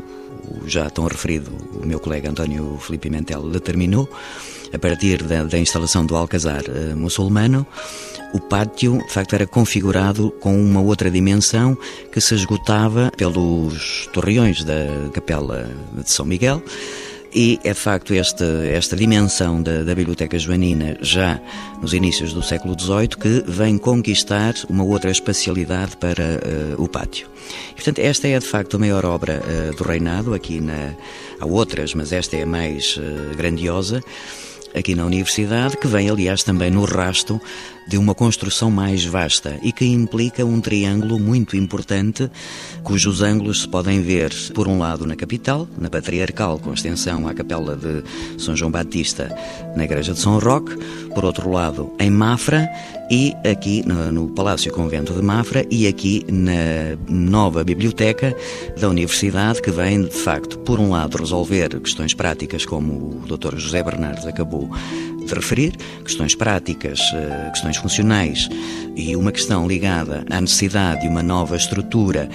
já 0.66 0.90
tão 0.90 1.06
referido 1.06 1.52
o 1.82 1.86
meu 1.86 2.00
colega 2.00 2.30
António 2.30 2.78
Felipe 2.80 3.10
Mentel 3.10 3.50
determinou, 3.50 4.10
a 4.74 4.80
partir 4.80 5.22
da, 5.24 5.44
da 5.44 5.60
instalação 5.60 6.06
do 6.06 6.16
Alcazar 6.16 6.64
uh, 6.68 6.98
muçulmano, 6.98 7.66
o 8.34 8.40
pátio, 8.40 8.98
de 8.98 9.14
facto, 9.14 9.36
era 9.36 9.46
configurado 9.46 10.32
com 10.40 10.60
uma 10.60 10.82
outra 10.82 11.12
dimensão 11.12 11.78
que 12.12 12.20
se 12.20 12.34
esgotava 12.34 13.12
pelos 13.16 14.10
torreões 14.12 14.64
da 14.64 15.10
Capela 15.14 15.70
de 15.94 16.10
São 16.10 16.26
Miguel, 16.26 16.64
e 17.34 17.60
é 17.64 17.74
de 17.74 17.80
facto 17.80 18.14
esta, 18.14 18.46
esta 18.66 18.96
dimensão 18.96 19.62
da, 19.62 19.84
da, 19.84 19.96
Biblioteca 19.96 20.38
Joanina, 20.38 20.98
já 21.02 21.40
nos 21.82 21.94
inícios 21.94 22.34
do 22.34 22.44
século 22.44 22.80
XVIII, 22.80 23.08
que 23.10 23.44
vem 23.48 23.78
conquistar 23.78 24.54
uma 24.70 24.84
outra 24.84 25.10
espacialidade 25.10 25.98
para 25.98 26.24
uh, 26.24 26.82
o 26.82 26.88
pátio. 26.88 27.28
E, 27.72 27.76
portanto, 27.76 28.00
esta 28.00 28.28
é 28.28 28.38
de 28.38 28.46
facto 28.46 28.76
a 28.76 28.80
maior 28.80 29.06
obra 29.06 29.42
uh, 29.42 29.76
do 29.76 29.84
reinado, 29.84 30.34
aqui 30.34 30.62
na, 30.62 30.96
há 31.40 31.46
outras, 31.46 31.94
mas 31.94 32.12
esta 32.12 32.38
é 32.38 32.44
a 32.44 32.46
mais 32.46 32.98
uh, 32.98 33.36
grandiosa 33.36 34.04
aqui 34.74 34.96
na 34.96 35.06
Universidade, 35.06 35.78
que 35.78 35.88
vem, 35.88 36.10
aliás, 36.10 36.44
também 36.44 36.72
no 36.72 36.84
rasto 36.84 37.40
de 37.88 37.98
uma 37.98 38.16
construção 38.16 38.72
mais 38.72 39.06
vasta 39.06 39.60
e 39.62 39.72
que 39.72 39.86
implica 39.86 40.46
um 40.46 40.62
triângulo 40.62 41.20
muito 41.20 41.56
importante, 41.58 42.30
cujos 42.84 43.22
ângulos 43.22 43.62
se 43.62 43.68
podem 43.68 44.02
ver, 44.02 44.32
por 44.54 44.68
um 44.68 44.80
lado, 44.80 45.06
na 45.06 45.16
capital, 45.16 45.68
na 45.78 45.90
Patriarcal, 45.90 46.60
com 46.60 46.74
extensão 46.74 47.28
à 47.28 47.34
Capela 47.34 47.76
de 47.76 48.04
São 48.42 48.56
João 48.56 48.72
Batista, 48.72 49.34
na 49.76 49.84
Igreja 49.84 50.14
de 50.14 50.20
São 50.20 50.40
Roque, 50.40 50.76
por 51.14 51.26
outro 51.26 51.52
lado, 51.52 51.92
em 52.00 52.10
Mafra 52.10 52.70
e 53.10 53.36
aqui 53.50 53.84
no, 53.88 54.12
no 54.12 54.30
Palácio 54.30 54.72
Convento 54.72 55.14
de 55.14 55.22
Mafra 55.22 55.66
e 55.70 55.88
aqui 55.88 56.26
na 56.30 56.98
nova 57.08 57.64
biblioteca 57.64 58.36
da 58.80 58.90
Universidade, 58.90 59.62
que 59.62 59.72
vem, 59.72 60.04
de 60.04 60.18
facto, 60.18 60.58
por 60.60 60.80
um 60.80 60.92
lado, 60.92 61.18
resolver 61.18 61.80
questões 61.80 62.14
práticas, 62.14 62.66
como 62.66 62.94
o 62.94 63.24
Dr. 63.28 63.58
José 63.58 63.84
Bernardes 63.84 64.26
acabou 64.26 64.70
de 65.26 65.34
referir, 65.34 65.74
questões 66.04 66.36
práticas, 66.36 67.00
eh, 67.14 67.50
questões 67.52 67.78
funcionais 67.78 68.50
e 68.96 69.16
uma 69.16 69.32
questão 69.32 69.68
ligada 69.68 70.26
à 70.30 70.42
necessidade 70.42 71.02
de 71.02 71.08
uma 71.08 71.24
nova 71.24 71.56
estrutura 71.56 72.30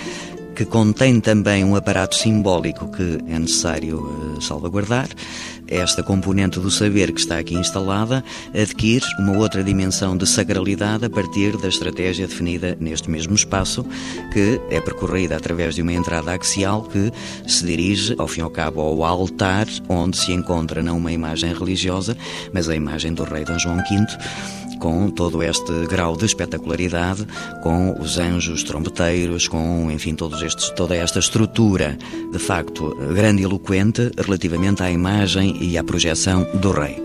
que 0.54 0.64
contém 0.64 1.20
também 1.20 1.62
um 1.64 1.76
aparato 1.76 2.16
simbólico 2.16 2.90
que 2.90 3.18
é 3.28 3.38
necessário 3.38 4.36
eh, 4.36 4.40
salvaguardar 4.40 5.08
esta 5.68 6.02
componente 6.02 6.58
do 6.58 6.70
saber 6.70 7.12
que 7.12 7.20
está 7.20 7.38
aqui 7.38 7.54
instalada 7.54 8.24
adquire 8.54 9.04
uma 9.18 9.36
outra 9.36 9.62
dimensão 9.62 10.16
de 10.16 10.26
sacralidade 10.26 11.04
a 11.04 11.10
partir 11.10 11.56
da 11.56 11.68
estratégia 11.68 12.26
definida 12.26 12.76
neste 12.80 13.10
mesmo 13.10 13.34
espaço, 13.34 13.84
que 14.32 14.60
é 14.70 14.80
percorrida 14.80 15.36
através 15.36 15.74
de 15.74 15.82
uma 15.82 15.92
entrada 15.92 16.32
axial 16.32 16.82
que 16.82 17.12
se 17.46 17.64
dirige, 17.64 18.14
ao 18.18 18.28
fim 18.28 18.40
e 18.40 18.44
ao 18.44 18.50
cabo, 18.50 18.80
ao 18.80 19.04
altar, 19.04 19.66
onde 19.88 20.16
se 20.16 20.32
encontra 20.32 20.82
não 20.82 20.96
uma 20.96 21.12
imagem 21.12 21.52
religiosa, 21.52 22.16
mas 22.52 22.68
a 22.68 22.74
imagem 22.74 23.12
do 23.12 23.24
rei 23.24 23.44
Dom 23.44 23.58
João 23.58 23.76
V 23.76 24.06
com 24.78 25.10
todo 25.10 25.42
este 25.42 25.86
grau 25.86 26.16
de 26.16 26.24
espetacularidade, 26.24 27.26
com 27.62 28.00
os 28.00 28.18
anjos 28.18 28.62
trombeteiros, 28.62 29.48
com, 29.48 29.90
enfim, 29.90 30.14
todos 30.14 30.40
estes, 30.42 30.70
toda 30.70 30.96
esta 30.96 31.18
estrutura, 31.18 31.98
de 32.32 32.38
facto, 32.38 32.96
grandiloquente 33.12 34.10
relativamente 34.16 34.82
à 34.82 34.90
imagem 34.90 35.57
e 35.60 35.76
à 35.78 35.84
projeção 35.84 36.46
do 36.54 36.70
rei. 36.72 37.02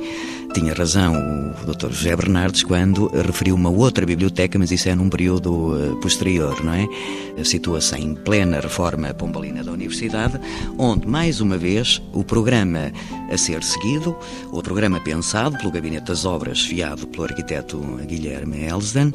Tinha 0.54 0.74
razão 0.74 1.16
o 1.64 1.66
Dr. 1.74 1.92
José 1.92 2.16
Bernardes 2.16 2.64
quando 2.64 3.08
referiu 3.08 3.56
uma 3.56 3.70
outra 3.70 4.06
biblioteca, 4.06 4.60
mas 4.60 4.72
isso 4.72 4.88
é 4.88 4.94
num 4.94 5.10
período 5.10 5.76
eh, 5.76 6.02
posterior, 6.02 6.64
não 6.64 6.74
é? 6.74 6.88
Situa-se 7.44 7.96
em 7.96 8.14
plena 8.14 8.60
reforma 8.60 9.14
pombalina 9.14 9.64
da 9.64 9.72
Universidade, 9.72 10.40
onde, 10.78 11.08
mais 11.08 11.42
uma 11.42 11.58
vez, 11.58 12.02
o 12.14 12.24
programa 12.24 12.92
a 13.32 13.38
ser 13.38 13.64
seguido, 13.64 14.16
o 14.52 14.62
programa 14.62 15.00
pensado 15.00 15.58
pelo 15.58 15.72
Gabinete 15.72 16.06
das 16.06 16.26
Obras, 16.26 16.62
fiado 16.62 17.08
pelo 17.08 17.24
arquiteto 17.24 17.80
Guilherme 18.06 18.66
Elsden, 18.66 19.12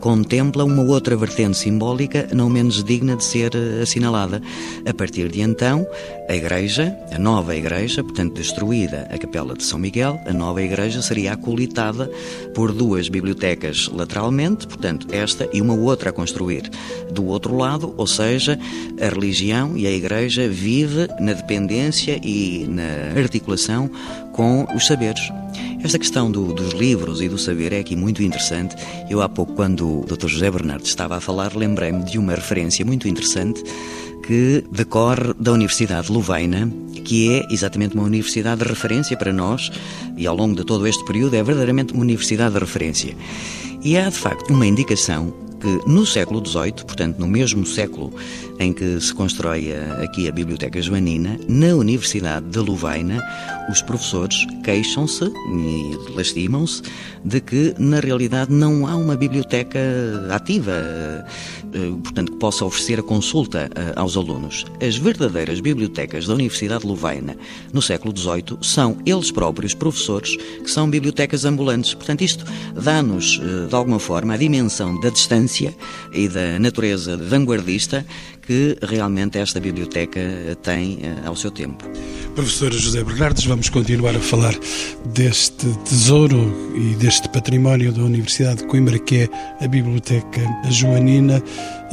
contempla 0.00 0.64
uma 0.64 0.82
outra 0.82 1.16
vertente 1.16 1.56
simbólica 1.56 2.28
não 2.34 2.50
menos 2.50 2.84
digna 2.84 3.16
de 3.16 3.24
ser 3.24 3.52
eh, 3.54 3.82
assinalada. 3.82 4.42
A 4.86 4.92
partir 4.92 5.28
de 5.28 5.40
então, 5.40 5.86
a 6.28 6.34
igreja, 6.34 6.94
a 7.10 7.18
nova 7.18 7.56
igreja, 7.56 8.04
portanto 8.04 8.34
destruída 8.34 9.08
a 9.10 9.16
capela 9.16 9.54
de 9.54 9.64
São 9.64 9.78
Miguel, 9.78 10.20
a 10.26 10.32
nova 10.32 10.60
igreja 10.62 10.81
seria 10.90 11.32
acolitada 11.32 12.10
por 12.54 12.72
duas 12.72 13.08
bibliotecas 13.08 13.88
lateralmente, 13.92 14.66
portanto 14.66 15.06
esta 15.10 15.48
e 15.52 15.60
uma 15.60 15.74
outra 15.74 16.10
a 16.10 16.12
construir 16.12 16.70
do 17.10 17.26
outro 17.26 17.56
lado, 17.56 17.94
ou 17.96 18.06
seja, 18.06 18.58
a 19.00 19.08
religião 19.08 19.76
e 19.76 19.86
a 19.86 19.90
igreja 19.90 20.48
vive 20.48 21.08
na 21.20 21.32
dependência 21.32 22.20
e 22.22 22.66
na 22.68 23.18
articulação 23.20 23.90
com 24.32 24.66
os 24.74 24.86
saberes. 24.86 25.30
Esta 25.82 25.98
questão 25.98 26.30
do, 26.30 26.52
dos 26.52 26.72
livros 26.72 27.20
e 27.20 27.28
do 27.28 27.36
saber 27.36 27.72
é 27.72 27.80
aqui 27.80 27.96
muito 27.96 28.22
interessante. 28.22 28.76
Eu 29.10 29.20
há 29.20 29.28
pouco, 29.28 29.54
quando 29.54 30.00
o 30.00 30.04
Dr. 30.06 30.28
José 30.28 30.48
Bernardo 30.48 30.84
estava 30.84 31.16
a 31.16 31.20
falar, 31.20 31.56
lembrei-me 31.56 32.04
de 32.04 32.18
uma 32.18 32.34
referência 32.34 32.84
muito 32.84 33.08
interessante 33.08 33.62
que 34.22 34.64
decorre 34.70 35.34
da 35.38 35.52
Universidade 35.52 36.06
de 36.06 36.12
Louvaina, 36.12 36.70
que 37.04 37.32
é 37.34 37.46
exatamente 37.50 37.94
uma 37.94 38.04
universidade 38.04 38.62
de 38.62 38.68
referência 38.68 39.16
para 39.16 39.32
nós 39.32 39.70
e 40.16 40.26
ao 40.26 40.36
longo 40.36 40.54
de 40.54 40.64
todo 40.64 40.86
este 40.86 41.04
período 41.04 41.34
é 41.34 41.42
verdadeiramente 41.42 41.92
uma 41.92 42.02
universidade 42.02 42.54
de 42.54 42.60
referência. 42.60 43.16
E 43.82 43.96
há 43.96 44.08
de 44.08 44.16
facto 44.16 44.52
uma 44.52 44.66
indicação 44.66 45.34
que 45.62 45.80
no 45.86 46.04
século 46.04 46.44
XVIII, 46.44 46.84
portanto 46.84 47.18
no 47.20 47.28
mesmo 47.28 47.64
século 47.64 48.12
em 48.58 48.72
que 48.72 49.00
se 49.00 49.14
constrói 49.14 49.72
aqui 50.02 50.28
a 50.28 50.32
Biblioteca 50.32 50.82
Joanina, 50.82 51.38
na 51.48 51.68
Universidade 51.76 52.46
de 52.46 52.58
Louvaina, 52.58 53.22
os 53.70 53.80
professores 53.80 54.36
queixam-se 54.64 55.24
e 55.24 55.98
lastimam-se 56.16 56.82
de 57.24 57.40
que 57.40 57.74
na 57.78 58.00
realidade 58.00 58.52
não 58.52 58.86
há 58.86 58.96
uma 58.96 59.16
biblioteca 59.16 59.78
ativa, 60.30 60.72
eh, 61.72 61.92
portanto 62.02 62.32
que 62.32 62.38
possa 62.38 62.64
oferecer 62.64 62.98
a 62.98 63.02
consulta 63.02 63.70
eh, 63.74 63.92
aos 63.94 64.16
alunos. 64.16 64.64
As 64.84 64.96
verdadeiras 64.96 65.60
bibliotecas 65.60 66.26
da 66.26 66.34
Universidade 66.34 66.82
de 66.82 66.88
Louvaina 66.88 67.36
no 67.72 67.80
século 67.80 68.16
XVIII 68.16 68.58
são 68.60 68.96
eles 69.06 69.30
próprios 69.30 69.74
professores 69.74 70.36
que 70.36 70.70
são 70.70 70.90
bibliotecas 70.90 71.44
ambulantes. 71.44 71.94
Portanto 71.94 72.22
isto 72.22 72.44
dá-nos 72.74 73.40
eh, 73.40 73.68
de 73.68 73.74
alguma 73.74 74.00
forma 74.00 74.34
a 74.34 74.36
dimensão 74.36 74.98
da 75.00 75.10
distância 75.10 75.51
ciência 75.52 75.74
e 76.12 76.28
da 76.28 76.58
natureza 76.58 77.16
vanguardista 77.16 78.04
que 78.42 78.76
realmente 78.82 79.38
esta 79.38 79.60
biblioteca 79.60 80.20
tem 80.62 80.98
eh, 81.02 81.26
ao 81.26 81.36
seu 81.36 81.50
tempo. 81.50 81.88
Professor 82.34 82.72
José 82.72 83.04
Bernardes, 83.04 83.44
vamos 83.44 83.68
continuar 83.68 84.16
a 84.16 84.20
falar 84.20 84.54
deste 85.06 85.66
tesouro 85.84 86.72
e 86.74 86.96
deste 86.96 87.28
património 87.28 87.92
da 87.92 88.02
Universidade 88.02 88.62
de 88.62 88.66
Coimbra, 88.66 88.98
que 88.98 89.16
é 89.18 89.64
a 89.64 89.68
Biblioteca 89.68 90.40
Joanina. 90.70 91.40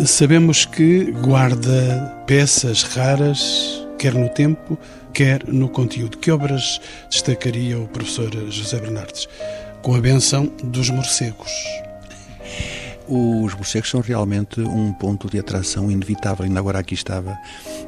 Sabemos 0.06 0.66
que 0.66 1.12
guarda 1.24 2.24
peças 2.26 2.84
raras, 2.84 3.86
quer 4.00 4.16
no 4.16 4.30
tempo, 4.30 4.78
quer 5.14 5.46
no 5.48 5.70
conteúdo. 5.70 6.18
Que 6.18 6.32
obras 6.32 6.82
destacaria 7.12 7.78
o 7.78 7.88
professor 7.90 8.32
José 8.50 8.80
Bernardes? 8.80 9.28
Com 9.84 9.94
a 9.94 10.02
benção 10.02 10.52
dos 10.64 10.90
morcegos. 10.90 11.52
Os 13.12 13.56
morcegos 13.56 13.90
são 13.90 14.02
realmente 14.02 14.62
um 14.62 14.94
ponto 14.94 15.28
de 15.28 15.40
atração 15.40 15.90
inevitável. 15.90 16.46
Ainda 16.46 16.60
agora 16.60 16.78
aqui 16.78 16.94
estava 16.94 17.36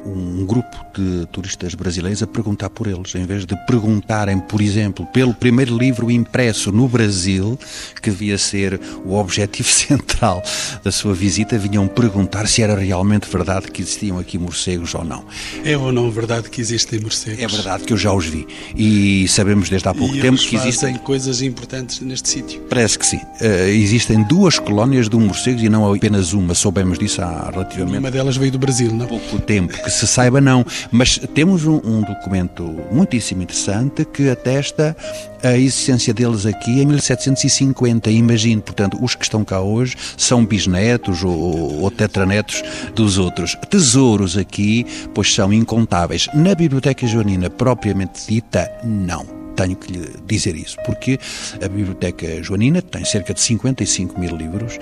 um 0.04 0.44
grupo 0.44 0.76
de 0.96 1.26
turistas 1.26 1.76
brasileiros 1.76 2.22
a 2.24 2.26
perguntar 2.26 2.70
por 2.70 2.88
eles, 2.88 3.14
em 3.14 3.24
vez 3.24 3.46
de 3.46 3.56
perguntarem, 3.66 4.40
por 4.40 4.60
exemplo, 4.60 5.06
pelo 5.06 5.32
primeiro 5.32 5.78
livro 5.78 6.10
impresso 6.10 6.72
no 6.72 6.88
Brasil, 6.88 7.56
que 8.02 8.10
devia 8.10 8.36
ser 8.36 8.80
o 9.04 9.14
objetivo 9.14 9.68
central 9.70 10.42
da 10.82 10.90
sua 10.90 11.14
visita, 11.14 11.56
vinham 11.56 11.86
perguntar 11.86 12.48
se 12.48 12.60
era 12.60 12.74
realmente 12.74 13.30
verdade 13.30 13.70
que 13.70 13.80
existiam 13.80 14.18
aqui 14.18 14.36
morcegos 14.38 14.92
ou 14.94 15.04
não. 15.04 15.24
É 15.64 15.78
ou 15.78 15.92
não 15.92 16.10
verdade 16.10 16.50
que 16.50 16.60
existem 16.60 16.98
morcegos? 16.98 17.38
É 17.38 17.46
verdade 17.46 17.84
que 17.84 17.92
eu 17.92 17.96
já 17.96 18.12
os 18.12 18.26
vi 18.26 18.44
e 18.76 19.28
sabemos 19.28 19.68
desde 19.68 19.88
há 19.88 19.94
pouco 19.94 20.16
e 20.16 20.20
tempo 20.20 20.38
que 20.38 20.56
existem 20.56 20.96
coisas 20.98 21.42
importantes 21.42 22.00
neste 22.00 22.28
sítio. 22.28 22.60
Parece 22.68 22.98
que 22.98 23.06
sim. 23.06 23.18
Uh, 23.40 23.68
existem 23.68 24.22
duas 24.24 24.58
colónias 24.58 25.08
de 25.12 25.16
um 25.16 25.26
morcegos 25.26 25.62
e 25.62 25.68
não 25.68 25.92
apenas 25.92 26.32
uma. 26.32 26.54
Soubemos 26.54 26.98
disso 26.98 27.20
há 27.20 27.50
relativamente. 27.50 27.98
Uma 27.98 28.10
delas 28.10 28.36
veio 28.36 28.50
do 28.50 28.58
Brasil, 28.58 28.92
não? 28.92 29.06
Pouco 29.06 29.38
tempo, 29.40 29.72
que 29.72 29.90
se 29.90 30.06
saiba, 30.06 30.40
não. 30.40 30.64
Mas 30.90 31.18
temos 31.34 31.66
um, 31.66 31.80
um 31.84 32.00
documento 32.00 32.64
muitíssimo 32.90 33.42
interessante 33.42 34.04
que 34.06 34.30
atesta 34.30 34.96
a 35.42 35.56
existência 35.56 36.14
deles 36.14 36.46
aqui 36.46 36.80
em 36.80 36.86
1750. 36.86 38.10
Imagine, 38.10 38.62
portanto, 38.62 38.98
os 39.02 39.14
que 39.14 39.24
estão 39.24 39.44
cá 39.44 39.60
hoje 39.60 39.96
são 40.16 40.46
bisnetos 40.46 41.22
ou, 41.22 41.82
ou 41.82 41.90
tetranetos 41.90 42.62
dos 42.94 43.18
outros. 43.18 43.54
Tesouros 43.68 44.36
aqui, 44.38 44.86
pois 45.12 45.34
são 45.34 45.52
incontáveis. 45.52 46.26
Na 46.32 46.54
Biblioteca 46.54 47.06
Joanina 47.06 47.50
propriamente 47.50 48.26
dita, 48.26 48.70
não 48.82 49.41
tenho 49.62 49.76
que 49.76 49.92
lhe 49.92 50.10
dizer 50.26 50.56
isso, 50.56 50.76
porque 50.84 51.18
a 51.64 51.68
Biblioteca 51.68 52.42
Joanina 52.42 52.82
tem 52.82 53.04
cerca 53.04 53.32
de 53.32 53.40
55 53.40 54.18
mil 54.18 54.36
livros, 54.36 54.78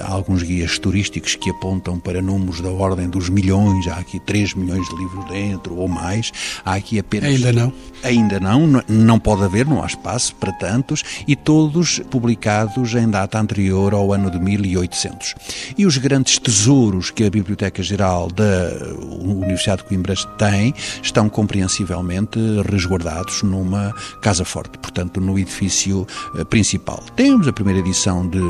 há 0.00 0.10
alguns 0.10 0.42
guias 0.42 0.78
turísticos 0.78 1.36
que 1.36 1.50
apontam 1.50 1.98
para 1.98 2.20
números 2.20 2.60
da 2.60 2.70
ordem 2.70 3.08
dos 3.08 3.28
milhões, 3.28 3.86
há 3.86 3.96
aqui 3.96 4.18
3 4.20 4.54
milhões 4.54 4.88
de 4.88 4.96
livros 4.96 5.24
dentro 5.26 5.76
ou 5.76 5.86
mais, 5.86 6.32
há 6.64 6.74
aqui 6.74 6.98
apenas... 6.98 7.30
Ainda 7.30 7.52
não? 7.52 7.72
Ainda 8.02 8.40
não, 8.40 8.82
não 8.88 9.18
pode 9.18 9.44
haver, 9.44 9.66
não 9.66 9.82
há 9.82 9.86
espaço 9.86 10.34
para 10.36 10.52
tantos, 10.52 11.02
e 11.26 11.36
todos 11.36 12.00
publicados 12.10 12.94
em 12.94 13.08
data 13.08 13.38
anterior 13.38 13.94
ao 13.94 14.12
ano 14.12 14.30
de 14.30 14.40
1800. 14.40 15.34
E 15.78 15.86
os 15.86 15.96
grandes 15.98 16.38
tesouros 16.38 17.10
que 17.10 17.24
a 17.24 17.30
Biblioteca 17.30 17.82
Geral 17.82 18.28
da 18.28 18.72
Universidade 19.20 19.82
de 19.82 19.88
Coimbra 19.88 20.14
tem 20.38 20.74
estão 21.02 21.28
compreensivelmente 21.28 22.38
resguardados 22.70 23.42
numa 23.42 23.94
Casa 24.20 24.44
Forte, 24.44 24.78
portanto, 24.78 25.20
no 25.20 25.38
edifício 25.38 26.06
eh, 26.36 26.44
principal. 26.44 27.02
Temos 27.14 27.46
a 27.46 27.52
primeira 27.52 27.80
edição 27.80 28.26
de 28.28 28.40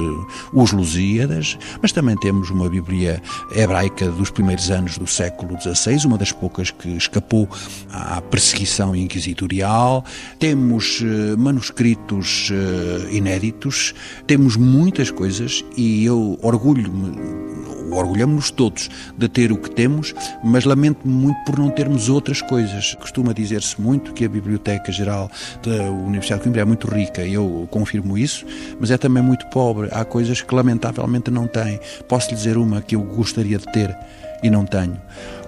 Os 0.53 0.73
Lusíadas, 0.73 1.59
mas 1.83 1.93
também 1.93 2.17
temos 2.17 2.51
uma 2.51 2.69
Bíblia 2.69 3.23
hebraica 3.55 4.09
dos 4.11 4.31
primeiros 4.31 4.71
anos 4.71 4.99
do 4.99 5.07
século 5.07 5.59
XVI, 5.61 6.07
uma 6.07 6.19
das 6.19 6.33
poucas 6.33 6.71
que 6.71 6.89
escapou 6.97 7.49
à 7.91 8.21
perseguição 8.21 8.95
inquisitorial. 8.95 10.05
Temos 10.39 11.03
eh, 11.03 11.37
manuscritos 11.37 12.51
eh, 12.53 13.15
inéditos, 13.15 13.95
temos 14.27 14.57
muitas 14.57 15.11
coisas 15.11 15.65
e 15.77 16.05
eu 16.05 16.39
orgulho-me 16.43 17.57
orgulhamos-nos 17.93 18.51
todos 18.51 18.91
de 19.17 19.29
ter 19.29 19.53
o 19.53 19.57
que 19.57 19.71
temos, 19.71 20.15
mas 20.43 20.65
lamento 20.65 21.07
muito 21.07 21.39
por 21.45 21.59
não 21.59 21.71
termos 21.71 22.09
outras 22.09 22.43
coisas. 22.43 22.95
Costuma 22.97 23.33
dizer-se 23.33 23.81
muito 23.81 24.13
que 24.13 24.25
a 24.25 24.29
Biblioteca 24.29 24.91
Geral 24.93 25.31
da 25.59 25.91
Universidade 25.91 26.41
de 26.41 26.45
Coimbra 26.45 26.63
é 26.63 26.65
muito 26.65 26.89
rica, 26.89 27.27
eu 27.27 27.69
confirmo 27.71 28.17
isso, 28.17 28.45
mas 28.79 28.91
é 28.91 28.99
também 28.99 29.23
muito 29.23 29.47
pobre. 29.47 29.89
Há 29.93 30.05
coisas 30.05 30.41
que 30.43 30.55
lamentavelmente 30.55 31.31
não 31.31 31.47
tem. 31.47 31.81
Posso 32.09 32.31
lhe 32.31 32.37
dizer 32.37 32.57
uma 32.57 32.81
que 32.81 32.97
eu 32.97 33.03
gostaria 33.03 33.59
de 33.59 33.67
ter 33.73 33.97
e 34.43 34.51
não 34.51 34.65
tenho. 34.65 35.01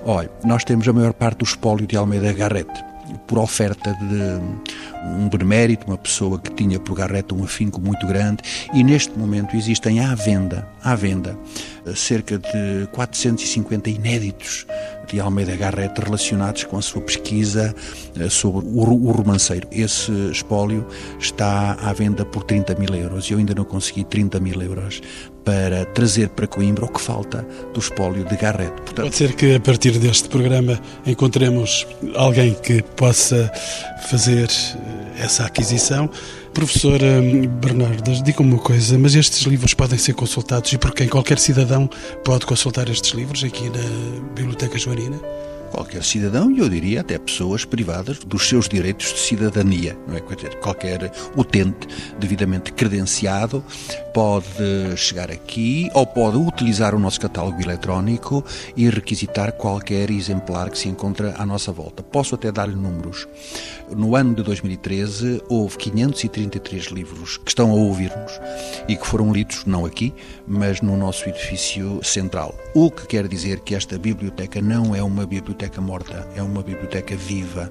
Olha, 0.04 0.30
nós 0.44 0.64
temos 0.64 0.88
a 0.88 0.92
maior 0.92 1.12
parte 1.12 1.38
do 1.38 1.44
espólio 1.44 1.86
de 1.86 1.96
Almeida 1.96 2.32
Garrett 2.32 2.88
por 3.26 3.38
oferta 3.38 3.94
de 3.94 5.18
um 5.18 5.28
benemérito, 5.28 5.86
uma 5.86 5.96
pessoa 5.98 6.38
que 6.38 6.50
tinha 6.52 6.78
por 6.78 6.94
Garrett 6.94 7.32
um 7.32 7.44
afinco 7.44 7.80
muito 7.80 8.06
grande, 8.06 8.42
e 8.74 8.84
neste 8.84 9.16
momento 9.18 9.56
existem 9.56 10.00
à 10.00 10.14
venda, 10.14 10.68
à 10.82 10.94
venda, 10.94 11.38
cerca 11.94 12.38
de 12.38 12.86
450 12.92 13.90
inéditos 13.90 14.66
de 15.10 15.20
Almeida 15.20 15.56
Garrett 15.56 16.00
relacionados 16.00 16.64
com 16.64 16.76
a 16.76 16.82
sua 16.82 17.00
pesquisa 17.02 17.74
eh, 18.18 18.28
sobre 18.28 18.66
o 18.66 19.10
romanceiro. 19.10 19.68
Esse 19.72 20.12
espólio 20.30 20.86
está 21.18 21.72
à 21.82 21.92
venda 21.92 22.24
por 22.24 22.44
30 22.44 22.74
mil 22.74 22.94
euros. 22.94 23.30
Eu 23.30 23.38
ainda 23.38 23.54
não 23.54 23.64
consegui 23.64 24.04
30 24.04 24.40
mil 24.40 24.60
euros 24.60 25.00
para 25.44 25.86
trazer 25.86 26.28
para 26.28 26.46
Coimbra 26.46 26.84
o 26.84 26.88
que 26.88 27.00
falta 27.00 27.46
do 27.72 27.80
espólio 27.80 28.24
de 28.24 28.36
Garrett. 28.36 28.72
Portanto, 28.72 29.04
Pode 29.04 29.16
ser 29.16 29.34
que 29.34 29.54
a 29.54 29.60
partir 29.60 29.98
deste 29.98 30.28
programa 30.28 30.78
encontremos 31.06 31.86
alguém 32.14 32.54
que 32.54 32.82
possa 32.82 33.50
fazer 34.08 34.48
eh, 34.48 35.24
essa 35.24 35.44
aquisição. 35.46 36.10
Professora 36.52 37.06
eh, 37.06 37.46
Bernardas, 37.46 38.22
diga-me 38.22 38.52
uma 38.52 38.58
coisa, 38.58 38.98
mas 38.98 39.14
estes 39.14 39.42
livros 39.42 39.74
podem 39.74 39.98
ser 39.98 40.14
consultados 40.14 40.72
e 40.72 40.78
por 40.78 40.92
quem? 40.92 41.08
Qualquer 41.08 41.38
cidadão 41.38 41.88
pode 42.24 42.46
consultar 42.46 42.88
estes 42.88 43.12
livros 43.12 43.44
aqui 43.44 43.70
na 43.70 44.32
Biblioteca 44.34 44.78
Joanina? 44.78 45.20
Qualquer 45.68 46.02
cidadão 46.02 46.50
e 46.50 46.58
eu 46.58 46.68
diria 46.68 47.00
até 47.02 47.18
pessoas 47.18 47.64
privadas 47.64 48.18
dos 48.18 48.48
seus 48.48 48.68
direitos 48.68 49.12
de 49.12 49.18
cidadania. 49.20 49.96
Não 50.06 50.16
é? 50.16 50.20
Qualquer 50.60 51.12
utente 51.36 51.86
devidamente 52.18 52.72
credenciado 52.72 53.64
pode 54.12 54.96
chegar 54.96 55.30
aqui 55.30 55.90
ou 55.94 56.06
pode 56.06 56.36
utilizar 56.36 56.94
o 56.94 56.98
nosso 56.98 57.20
catálogo 57.20 57.60
eletrónico 57.60 58.44
e 58.76 58.88
requisitar 58.88 59.52
qualquer 59.52 60.10
exemplar 60.10 60.70
que 60.70 60.78
se 60.78 60.88
encontra 60.88 61.34
à 61.38 61.46
nossa 61.46 61.70
volta. 61.70 62.02
Posso 62.02 62.34
até 62.34 62.50
dar-lhe 62.50 62.74
números. 62.74 63.28
No 63.94 64.16
ano 64.16 64.34
de 64.34 64.42
2013 64.42 65.42
houve 65.48 65.76
533 65.78 66.86
livros 66.86 67.36
que 67.36 67.50
estão 67.50 67.70
a 67.70 67.74
ouvir-nos 67.74 68.32
e 68.88 68.96
que 68.96 69.06
foram 69.06 69.32
lidos 69.32 69.64
não 69.64 69.86
aqui, 69.86 70.12
mas 70.46 70.80
no 70.80 70.96
nosso 70.96 71.28
edifício 71.28 72.00
central. 72.02 72.54
O 72.74 72.90
que 72.90 73.06
quer 73.06 73.28
dizer 73.28 73.60
que 73.60 73.74
esta 73.74 73.98
biblioteca 73.98 74.60
não 74.60 74.94
é 74.94 75.02
uma 75.02 75.26
biblioteca 75.26 75.57
morta, 75.80 76.28
é 76.36 76.42
uma 76.42 76.62
biblioteca 76.62 77.16
viva. 77.16 77.70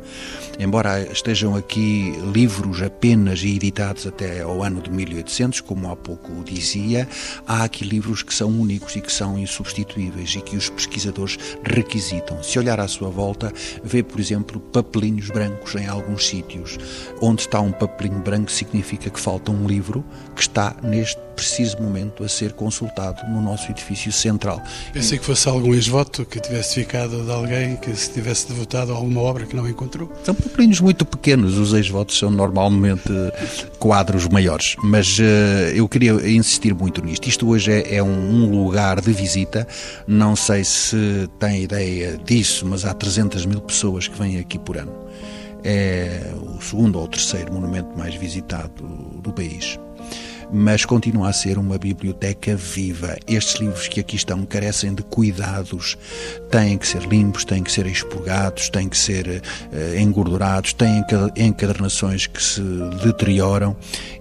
Embora 0.60 1.02
estejam 1.12 1.56
aqui 1.56 2.12
livros 2.34 2.82
apenas 2.82 3.44
editados 3.44 4.06
até 4.06 4.42
ao 4.42 4.62
ano 4.62 4.82
de 4.82 4.92
1800, 4.92 5.62
como 5.62 5.90
há 5.90 5.96
pouco 5.96 6.44
dizia, 6.44 7.08
há 7.48 7.64
aqui 7.64 7.86
livros 7.86 8.24
que 8.24 8.34
são 8.34 8.50
únicos 8.50 8.96
e 8.96 9.02
que 9.02 9.12
são 9.12 9.38
insubstituíveis 9.38 10.36
e 10.36 10.42
que 10.42 10.58
os 10.58 10.70
pesquisadores 10.70 11.38
requisitam. 11.64 12.44
Se 12.44 12.60
olhar 12.60 12.80
à 12.80 12.88
sua 12.88 13.10
volta, 13.10 13.54
vê, 13.84 14.04
por 14.04 14.20
exemplo, 14.20 14.60
papelinhos 14.60 15.30
brancos 15.30 15.76
em 15.76 15.88
alguns 15.88 16.28
sítios. 16.28 16.78
Onde 17.22 17.42
está 17.42 17.62
um 17.62 17.72
papelinho 17.72 18.20
branco 18.20 18.52
significa 18.52 19.10
que 19.10 19.20
falta 19.20 19.52
um 19.52 19.68
livro 19.68 20.04
que 20.36 20.42
está 20.42 20.76
neste 20.84 21.27
preciso 21.38 21.80
momento 21.80 22.24
a 22.24 22.28
ser 22.28 22.54
consultado 22.54 23.22
no 23.30 23.40
nosso 23.40 23.70
edifício 23.72 24.12
central. 24.12 24.60
Pensei 24.92 25.20
que 25.20 25.24
fosse 25.24 25.48
algum 25.48 25.74
ex-voto 25.76 26.26
que 26.26 26.40
tivesse 26.40 26.74
ficado 26.74 27.24
de 27.24 27.32
alguém 27.32 27.78
que 27.78 27.96
se 27.96 28.12
tivesse 28.12 28.48
devotado 28.48 28.92
a 28.92 28.96
alguma 28.96 29.22
obra 29.22 29.46
que 29.46 29.56
não 29.56 29.70
encontrou. 29.70 30.12
São 30.24 30.34
papelinhos 30.34 30.82
muito 30.82 31.06
pequenos, 31.06 31.58
os 31.58 31.74
ex-votos 31.74 32.18
são 32.18 32.32
normalmente 32.32 33.14
quadros 33.78 34.28
maiores, 34.28 34.76
mas 34.84 35.20
uh, 35.20 35.22
eu 35.76 35.88
queria 35.88 36.14
insistir 36.28 36.74
muito 36.74 37.06
nisto. 37.06 37.30
Isto 37.30 37.48
hoje 37.48 37.72
é, 37.72 37.98
é 37.98 38.04
um, 38.04 38.08
um, 38.10 38.64
lugar 38.64 39.00
de 39.00 39.14
visita, 39.14 39.68
não 40.08 40.36
sei 40.36 40.64
se 40.64 41.30
tem 41.40 41.62
ideia 41.62 42.18
disso, 42.18 42.66
mas 42.66 42.84
há 42.84 42.94
300 42.96 43.46
mil 43.46 43.62
pessoas 43.62 44.08
que 44.08 44.18
vêm 44.18 44.40
aqui 44.40 44.58
por 44.58 44.76
ano. 44.76 44.94
É 45.64 46.32
o 46.42 46.60
segundo 46.62 47.00
ou 47.00 47.08
terceiro 47.08 47.54
monumento 47.54 47.96
mais 47.96 48.16
visitado 48.16 48.84
do 49.22 49.32
país 49.32 49.78
mas 50.52 50.86
continua 50.86 51.30
a 51.30 51.34
ser 51.34 51.58
uma 51.58 51.78
biblioteca 51.78 52.56
viva. 52.56 53.16
Estes 53.28 53.60
livros 53.60 53.88
que 53.88 54.00
aqui 54.00 54.16
estão 54.16 54.46
carecem 54.46 54.94
de 54.94 55.04
cuidados, 55.04 55.98
têm 56.50 56.78
que 56.78 56.88
ser 56.88 57.04
limpos, 57.04 57.46
têm 57.46 57.64
que 57.64 57.72
ser 57.72 57.86
expurgados, 57.86 58.70
têm 58.70 58.88
que 58.88 58.98
ser 58.98 59.28
uh, 59.28 60.00
engordurados, 60.00 60.74
têm 60.74 61.04
encadernações 61.36 62.28
que 62.28 62.42
se 62.42 62.62
deterioram 63.04 63.76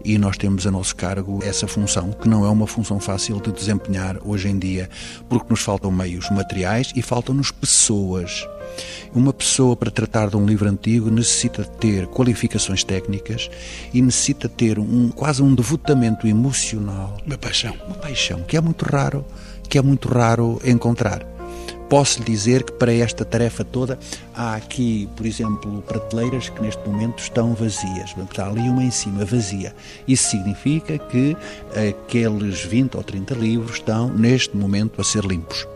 e 0.05 0.19
nós 0.19 0.37
temos 0.37 0.67
a 0.67 0.71
nosso 0.71 0.95
cargo 0.97 1.41
essa 1.43 1.67
função, 1.67 2.12
que 2.12 2.29
não 2.29 2.45
é 2.45 2.51
uma 2.51 2.67
função 2.67 2.99
fácil 3.01 3.41
de 3.41 3.53
desempenhar 3.53 4.19
hoje 4.25 4.49
em 4.49 4.59
dia, 4.59 4.89
porque 5.29 5.47
nos 5.51 5.61
faltam 5.61 5.91
meios 5.91 6.31
materiais 6.31 6.93
e 6.95 7.03
faltam-nos 7.03 7.51
pessoas. 7.51 8.47
Uma 9.14 9.33
pessoa, 9.33 9.76
para 9.76 9.90
tratar 9.90 10.29
de 10.29 10.37
um 10.37 10.44
livro 10.44 10.68
antigo, 10.68 11.11
necessita 11.11 11.64
ter 11.64 12.07
qualificações 12.07 12.85
técnicas 12.85 13.50
e 13.92 14.02
necessita 14.02 14.48
ter 14.48 14.79
um, 14.79 15.09
quase 15.09 15.42
um 15.42 15.55
devotamento 15.55 16.26
emocional. 16.26 17.16
Uma 17.26 17.38
paixão. 17.38 17.74
Uma 17.87 17.96
paixão, 17.96 18.42
que 18.42 18.57
é 18.57 18.61
muito 18.61 18.85
raro, 18.85 19.24
que 19.68 19.79
é 19.79 19.83
muito 19.83 20.09
raro 20.09 20.61
encontrar. 20.64 21.36
Posso 21.88 22.18
lhe 22.18 22.25
dizer 22.25 22.64
que 22.64 22.72
para 22.72 22.92
esta 22.92 23.25
tarefa 23.25 23.64
toda 23.64 23.99
há 24.35 24.55
aqui, 24.55 25.09
por 25.16 25.25
exemplo, 25.25 25.83
prateleiras 25.83 26.49
que 26.49 26.61
neste 26.61 26.87
momento 26.88 27.20
estão 27.20 27.55
vazias. 27.55 28.14
Está 28.16 28.49
ali 28.49 28.68
uma 28.68 28.83
em 28.83 28.90
cima 28.90 29.25
vazia. 29.25 29.75
Isso 30.07 30.31
significa 30.31 30.99
que 30.99 31.37
aqueles 31.88 32.64
20 32.64 32.96
ou 32.96 33.03
30 33.03 33.35
livros 33.35 33.77
estão 33.77 34.09
neste 34.09 34.57
momento 34.57 35.01
a 35.01 35.05
ser 35.05 35.25
limpos 35.25 35.66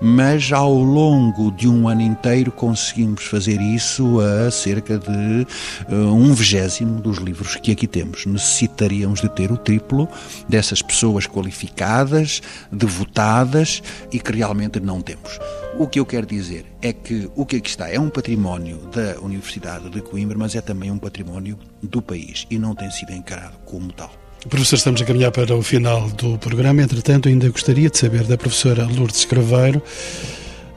mas 0.00 0.52
ao 0.52 0.74
longo 0.74 1.52
de 1.52 1.68
um 1.68 1.88
ano 1.88 2.02
inteiro 2.02 2.50
conseguimos 2.50 3.24
fazer 3.24 3.60
isso 3.60 4.18
a 4.20 4.50
cerca 4.50 4.98
de 4.98 5.46
uh, 5.88 5.94
um 5.94 6.34
vigésimo 6.34 7.00
dos 7.00 7.18
livros 7.18 7.56
que 7.56 7.70
aqui 7.70 7.86
temos. 7.86 8.26
Necessitaríamos 8.26 9.20
de 9.20 9.28
ter 9.28 9.52
o 9.52 9.56
triplo 9.56 10.08
dessas 10.48 10.82
pessoas 10.82 11.26
qualificadas, 11.26 12.42
devotadas 12.70 13.82
e 14.10 14.18
que 14.18 14.32
realmente 14.32 14.80
não 14.80 15.00
temos. 15.00 15.38
O 15.78 15.86
que 15.86 15.98
eu 15.98 16.04
quero 16.04 16.26
dizer 16.26 16.66
é 16.82 16.92
que 16.92 17.30
o 17.34 17.46
que 17.46 17.56
aqui 17.56 17.68
está 17.68 17.88
é 17.88 17.98
um 17.98 18.10
património 18.10 18.76
da 18.92 19.18
Universidade 19.20 19.88
de 19.88 20.02
Coimbra, 20.02 20.36
mas 20.36 20.54
é 20.54 20.60
também 20.60 20.90
um 20.90 20.98
património 20.98 21.58
do 21.82 22.02
país 22.02 22.46
e 22.50 22.58
não 22.58 22.74
tem 22.74 22.90
sido 22.90 23.12
encarado 23.12 23.56
como 23.64 23.92
tal. 23.92 24.12
Professor, 24.48 24.76
estamos 24.76 25.00
a 25.00 25.04
caminhar 25.04 25.30
para 25.30 25.54
o 25.56 25.62
final 25.62 26.10
do 26.10 26.36
programa. 26.36 26.82
Entretanto, 26.82 27.28
ainda 27.28 27.48
gostaria 27.48 27.88
de 27.88 27.96
saber 27.96 28.24
da 28.24 28.36
professora 28.36 28.84
Lourdes 28.84 29.24
Craveiro 29.24 29.80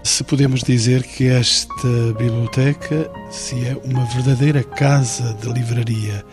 se 0.03 0.23
podemos 0.23 0.61
dizer 0.61 1.01
que 1.01 1.27
esta 1.27 2.13
biblioteca 2.15 3.09
se 3.31 3.55
é 3.65 3.75
uma 3.83 4.05
verdadeira 4.05 4.63
casa 4.63 5.33
de 5.33 5.51
livraria 5.51 6.23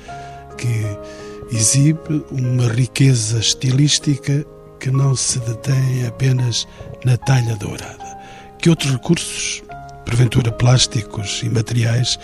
que 0.59 1.57
exibe 1.57 2.23
uma 2.31 2.69
riqueza 2.69 3.39
estilística 3.39 4.45
que 4.79 4.91
não 4.91 5.17
se 5.17 5.39
detém 5.41 6.07
apenas 6.07 6.69
na 7.03 7.17
talha 7.17 7.57
dourada. 7.57 8.02
Que 8.63 8.71
outros 8.71 8.93
recursos, 8.93 9.61
porventura 10.05 10.53
plásticos 10.53 11.41
e 11.43 11.49
materiais, 11.49 12.17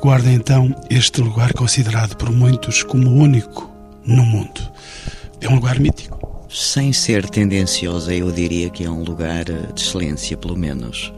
guarda 0.00 0.32
então 0.32 0.74
este 0.88 1.20
lugar 1.20 1.52
considerado 1.52 2.16
por 2.16 2.32
muitos 2.32 2.82
como 2.82 3.10
único 3.10 3.70
no 4.02 4.24
mundo? 4.24 4.58
É 5.38 5.46
um 5.50 5.56
lugar 5.56 5.78
mítico. 5.78 6.46
Sem 6.48 6.94
ser 6.94 7.28
tendenciosa, 7.28 8.14
eu 8.14 8.32
diria 8.32 8.70
que 8.70 8.84
é 8.84 8.90
um 8.90 9.04
lugar 9.04 9.44
de 9.44 9.82
excelência, 9.82 10.34
pelo 10.34 10.56
menos, 10.56 11.12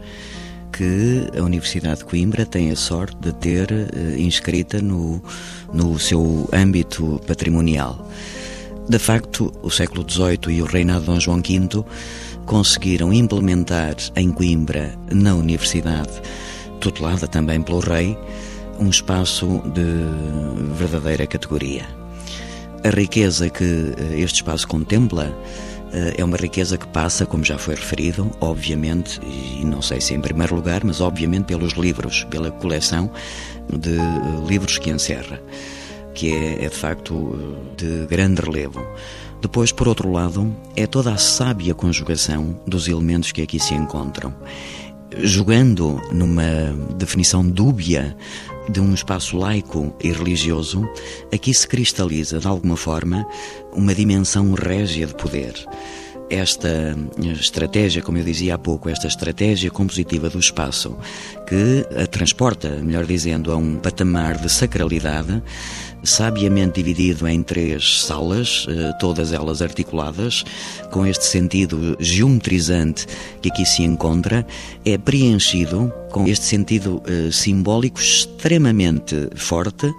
que 0.73 1.25
a 1.39 1.41
Universidade 1.41 1.99
de 1.99 2.05
Coimbra 2.05 2.45
tem 2.45 2.69
a 2.69 2.75
sorte 2.75 3.15
de 3.21 3.31
ter 3.31 3.71
uh, 3.71 4.19
inscrita 4.19 4.81
no, 4.81 5.23
no 5.73 5.97
seu 5.97 6.49
âmbito 6.51 7.21
patrimonial. 7.25 8.11
De 8.89 8.99
facto, 8.99 9.53
o 9.63 9.69
século 9.69 10.03
XVIII 10.05 10.57
e 10.57 10.61
o 10.61 10.65
reinado 10.65 11.01
de 11.01 11.05
Dom 11.05 11.19
João 11.19 11.37
V 11.37 11.85
conseguiram 12.49 13.13
implementar 13.13 13.95
em 14.15 14.31
Coimbra, 14.31 14.97
na 15.11 15.35
Universidade, 15.35 16.09
tutelada 16.79 17.27
também 17.27 17.61
pelo 17.61 17.79
rei, 17.79 18.17
um 18.79 18.89
espaço 18.89 19.61
de 19.71 20.73
verdadeira 20.73 21.27
categoria. 21.27 21.85
A 22.83 22.89
riqueza 22.89 23.51
que 23.51 23.63
eh, 23.63 24.19
este 24.19 24.37
espaço 24.37 24.67
contempla 24.67 25.31
eh, 25.93 26.15
é 26.17 26.25
uma 26.25 26.37
riqueza 26.37 26.75
que 26.75 26.87
passa, 26.87 27.23
como 27.23 27.45
já 27.45 27.59
foi 27.59 27.75
referido, 27.75 28.31
obviamente, 28.41 29.21
e 29.23 29.63
não 29.63 29.83
sei 29.83 30.01
se 30.01 30.15
em 30.15 30.19
primeiro 30.19 30.55
lugar, 30.55 30.83
mas 30.83 31.01
obviamente 31.01 31.45
pelos 31.45 31.73
livros, 31.73 32.23
pela 32.31 32.49
coleção 32.49 33.11
de 33.71 33.95
eh, 33.95 34.47
livros 34.47 34.79
que 34.79 34.89
encerra, 34.89 35.39
que 36.15 36.33
é, 36.33 36.65
é 36.65 36.69
de 36.69 36.75
facto 36.75 37.61
de 37.77 38.07
grande 38.07 38.41
relevo. 38.41 38.83
Depois, 39.41 39.71
por 39.71 39.87
outro 39.87 40.11
lado, 40.11 40.53
é 40.75 40.85
toda 40.85 41.13
a 41.13 41.17
sábia 41.17 41.73
conjugação 41.73 42.59
dos 42.67 42.87
elementos 42.87 43.31
que 43.31 43.41
aqui 43.41 43.59
se 43.59 43.73
encontram. 43.73 44.33
Jogando 45.17 45.99
numa 46.11 46.75
definição 46.95 47.43
dúbia 47.43 48.15
de 48.69 48.79
um 48.79 48.93
espaço 48.93 49.37
laico 49.37 49.93
e 50.03 50.11
religioso, 50.11 50.87
aqui 51.33 51.53
se 51.53 51.67
cristaliza, 51.67 52.39
de 52.39 52.47
alguma 52.47 52.77
forma, 52.77 53.25
uma 53.73 53.95
dimensão 53.95 54.53
régia 54.53 55.07
de 55.07 55.15
poder. 55.15 55.53
Esta 56.29 56.95
estratégia, 57.39 58.03
como 58.03 58.19
eu 58.19 58.23
dizia 58.23 58.53
há 58.53 58.57
pouco, 58.57 58.87
esta 58.87 59.07
estratégia 59.07 59.71
compositiva 59.71 60.29
do 60.29 60.37
espaço, 60.37 60.95
que 61.47 61.83
a 61.99 62.05
transporta, 62.05 62.69
melhor 62.83 63.05
dizendo, 63.05 63.51
a 63.51 63.57
um 63.57 63.77
patamar 63.77 64.37
de 64.37 64.47
sacralidade, 64.47 65.41
sabiamente 66.03 66.81
dividido 66.81 67.27
em 67.27 67.43
três 67.43 68.01
salas, 68.01 68.65
eh, 68.69 68.93
todas 68.99 69.33
elas 69.33 69.61
articuladas, 69.61 70.43
com 70.91 71.05
este 71.05 71.25
sentido 71.25 71.95
geometrizante 71.99 73.05
que 73.41 73.49
aqui 73.49 73.65
se 73.65 73.83
encontra, 73.83 74.45
é 74.85 74.97
preenchido 74.97 75.91
com 76.11 76.27
este 76.27 76.45
sentido 76.45 77.01
eh, 77.05 77.29
simbólico 77.31 77.99
extremamente 77.99 79.29
forte 79.35 79.91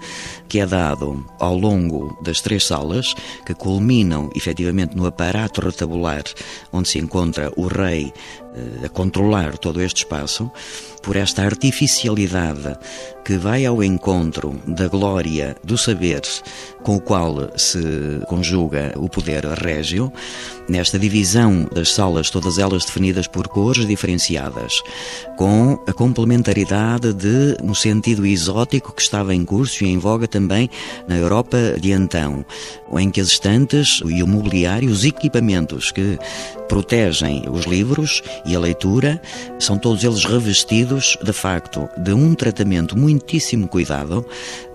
que 0.48 0.58
é 0.58 0.66
dado 0.66 1.24
ao 1.38 1.56
longo 1.56 2.18
das 2.22 2.40
três 2.40 2.64
salas, 2.64 3.14
que 3.46 3.54
culminam 3.54 4.30
efetivamente 4.34 4.96
no 4.96 5.06
aparato 5.06 5.60
retabular 5.60 6.24
onde 6.72 6.88
se 6.88 6.98
encontra 6.98 7.52
o 7.56 7.68
rei 7.68 8.12
a 8.84 8.88
controlar 8.88 9.58
todo 9.58 9.80
este 9.80 9.98
espaço, 9.98 10.50
por 11.02 11.16
esta 11.16 11.42
artificialidade 11.42 12.76
que 13.24 13.36
vai 13.36 13.64
ao 13.64 13.82
encontro 13.82 14.60
da 14.66 14.88
glória 14.88 15.56
do 15.64 15.78
saber 15.78 16.22
com 16.82 16.96
o 16.96 17.00
qual 17.00 17.50
se 17.56 17.80
conjuga 18.26 18.92
o 18.96 19.08
poder 19.08 19.44
régio, 19.46 20.12
nesta 20.70 20.98
divisão 20.98 21.68
das 21.74 21.92
salas, 21.92 22.30
todas 22.30 22.56
elas 22.56 22.84
definidas 22.84 23.26
por 23.26 23.48
cores 23.48 23.86
diferenciadas, 23.86 24.80
com 25.36 25.82
a 25.86 25.92
complementaridade 25.92 27.12
de 27.12 27.56
um 27.60 27.74
sentido 27.74 28.24
exótico 28.24 28.92
que 28.92 29.02
estava 29.02 29.34
em 29.34 29.44
curso 29.44 29.84
e 29.84 29.88
em 29.88 29.98
voga 29.98 30.28
também 30.28 30.70
na 31.08 31.16
Europa 31.16 31.74
de 31.78 31.90
então, 31.90 32.44
em 32.96 33.10
que 33.10 33.20
as 33.20 33.28
estantes 33.28 34.00
e 34.06 34.22
o 34.22 34.26
mobiliário, 34.26 34.90
os 34.90 35.04
equipamentos 35.04 35.90
que 35.90 36.16
protegem 36.68 37.42
os 37.50 37.64
livros 37.64 38.22
e 38.46 38.54
a 38.54 38.60
leitura, 38.60 39.20
são 39.58 39.76
todos 39.76 40.04
eles 40.04 40.24
revestidos, 40.24 41.18
de 41.20 41.32
facto, 41.32 41.88
de 41.98 42.12
um 42.12 42.32
tratamento 42.32 42.96
muitíssimo 42.96 43.66
cuidado, 43.66 44.24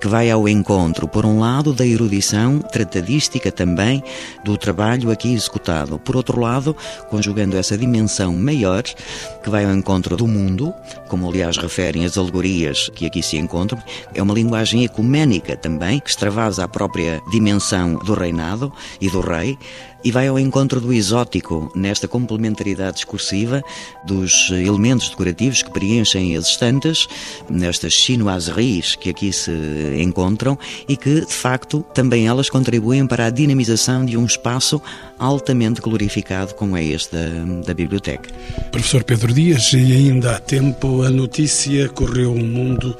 que 0.01 0.07
vai 0.09 0.29
ao 0.29 0.47
encontro, 0.47 1.07
por 1.07 1.25
um 1.25 1.39
lado, 1.39 1.73
da 1.73 1.87
erudição 1.87 2.59
tratadística 2.59 3.49
também 3.49 4.03
do 4.43 4.57
trabalho 4.57 5.09
aqui 5.09 5.33
executado. 5.33 5.84
Por 5.87 6.15
outro 6.15 6.39
lado, 6.39 6.75
conjugando 7.09 7.57
essa 7.57 7.77
dimensão 7.77 8.33
maior, 8.33 8.83
que 8.83 9.49
vai 9.49 9.65
ao 9.65 9.71
encontro 9.71 10.17
do 10.17 10.27
mundo, 10.27 10.73
como 11.07 11.29
aliás 11.29 11.57
referem 11.57 12.05
as 12.05 12.17
alegorias 12.17 12.89
que 12.95 13.05
aqui 13.05 13.21
se 13.21 13.37
encontram, 13.37 13.81
é 14.13 14.21
uma 14.21 14.33
linguagem 14.33 14.83
ecuménica 14.83 15.55
também, 15.55 15.99
que 15.99 16.09
extravasa 16.09 16.63
a 16.63 16.67
própria 16.67 17.21
dimensão 17.31 17.95
do 17.95 18.13
reinado 18.13 18.71
e 18.99 19.09
do 19.09 19.21
rei, 19.21 19.57
e 20.05 20.11
vai 20.11 20.27
ao 20.27 20.37
encontro 20.37 20.79
do 20.79 20.93
exótico 20.93 21.71
nesta 21.73 22.07
complementaridade 22.07 22.97
discursiva 22.97 23.63
dos 24.05 24.51
elementos 24.51 25.09
decorativos 25.09 25.63
que 25.63 25.71
preenchem 25.71 26.37
as 26.37 26.45
estantes, 26.45 27.07
nestas 27.49 27.93
chinoiseries 27.93 28.95
que 28.95 29.09
aqui 29.09 29.33
se 29.33 29.51
encontram 29.99 30.59
e 30.87 30.95
que, 30.95 31.21
de 31.21 31.33
facto, 31.33 31.83
também 31.91 32.27
elas 32.27 32.51
contribuem 32.51 33.07
para 33.07 33.25
a 33.25 33.29
dinamização 33.31 34.05
de 34.05 34.15
um 34.15 34.25
espaço 34.25 34.79
altamente 35.17 35.64
glorificado 35.73 36.53
como 36.55 36.77
é 36.77 36.83
este 36.83 37.15
da, 37.15 37.65
da 37.67 37.73
biblioteca. 37.73 38.29
Professor 38.71 39.03
Pedro 39.03 39.33
Dias, 39.33 39.73
e 39.73 39.93
ainda 39.93 40.35
há 40.35 40.39
tempo 40.39 41.03
a 41.03 41.09
notícia 41.09 41.89
correu 41.89 42.33
o 42.33 42.39
mundo 42.39 42.95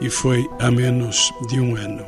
e 0.00 0.10
foi 0.10 0.44
há 0.60 0.70
menos 0.70 1.32
de 1.48 1.60
um 1.60 1.76
ano. 1.76 2.04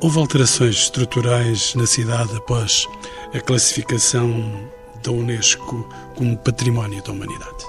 Houve 0.00 0.18
alterações 0.18 0.76
estruturais 0.76 1.74
na 1.74 1.86
cidade 1.86 2.36
após 2.36 2.86
a 3.34 3.40
classificação 3.40 4.68
da 5.02 5.10
Unesco 5.10 5.88
como 6.14 6.36
Património 6.38 7.02
da 7.02 7.12
Humanidade? 7.12 7.64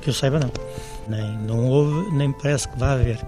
Que 0.00 0.10
eu 0.10 0.14
saiba, 0.14 0.38
não. 0.38 0.50
Nem, 1.08 1.38
não 1.38 1.66
houve, 1.66 2.10
nem 2.12 2.32
parece 2.32 2.68
que 2.68 2.78
vai 2.78 2.90
haver. 2.90 3.20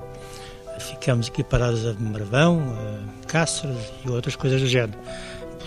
Ficamos 0.78 1.28
equiparados 1.28 1.86
a 1.86 1.94
Marvão, 1.94 2.60
a 2.60 3.26
Cáceres 3.26 3.92
e 4.04 4.10
outras 4.10 4.36
coisas 4.36 4.60
do 4.60 4.66
género 4.66 4.98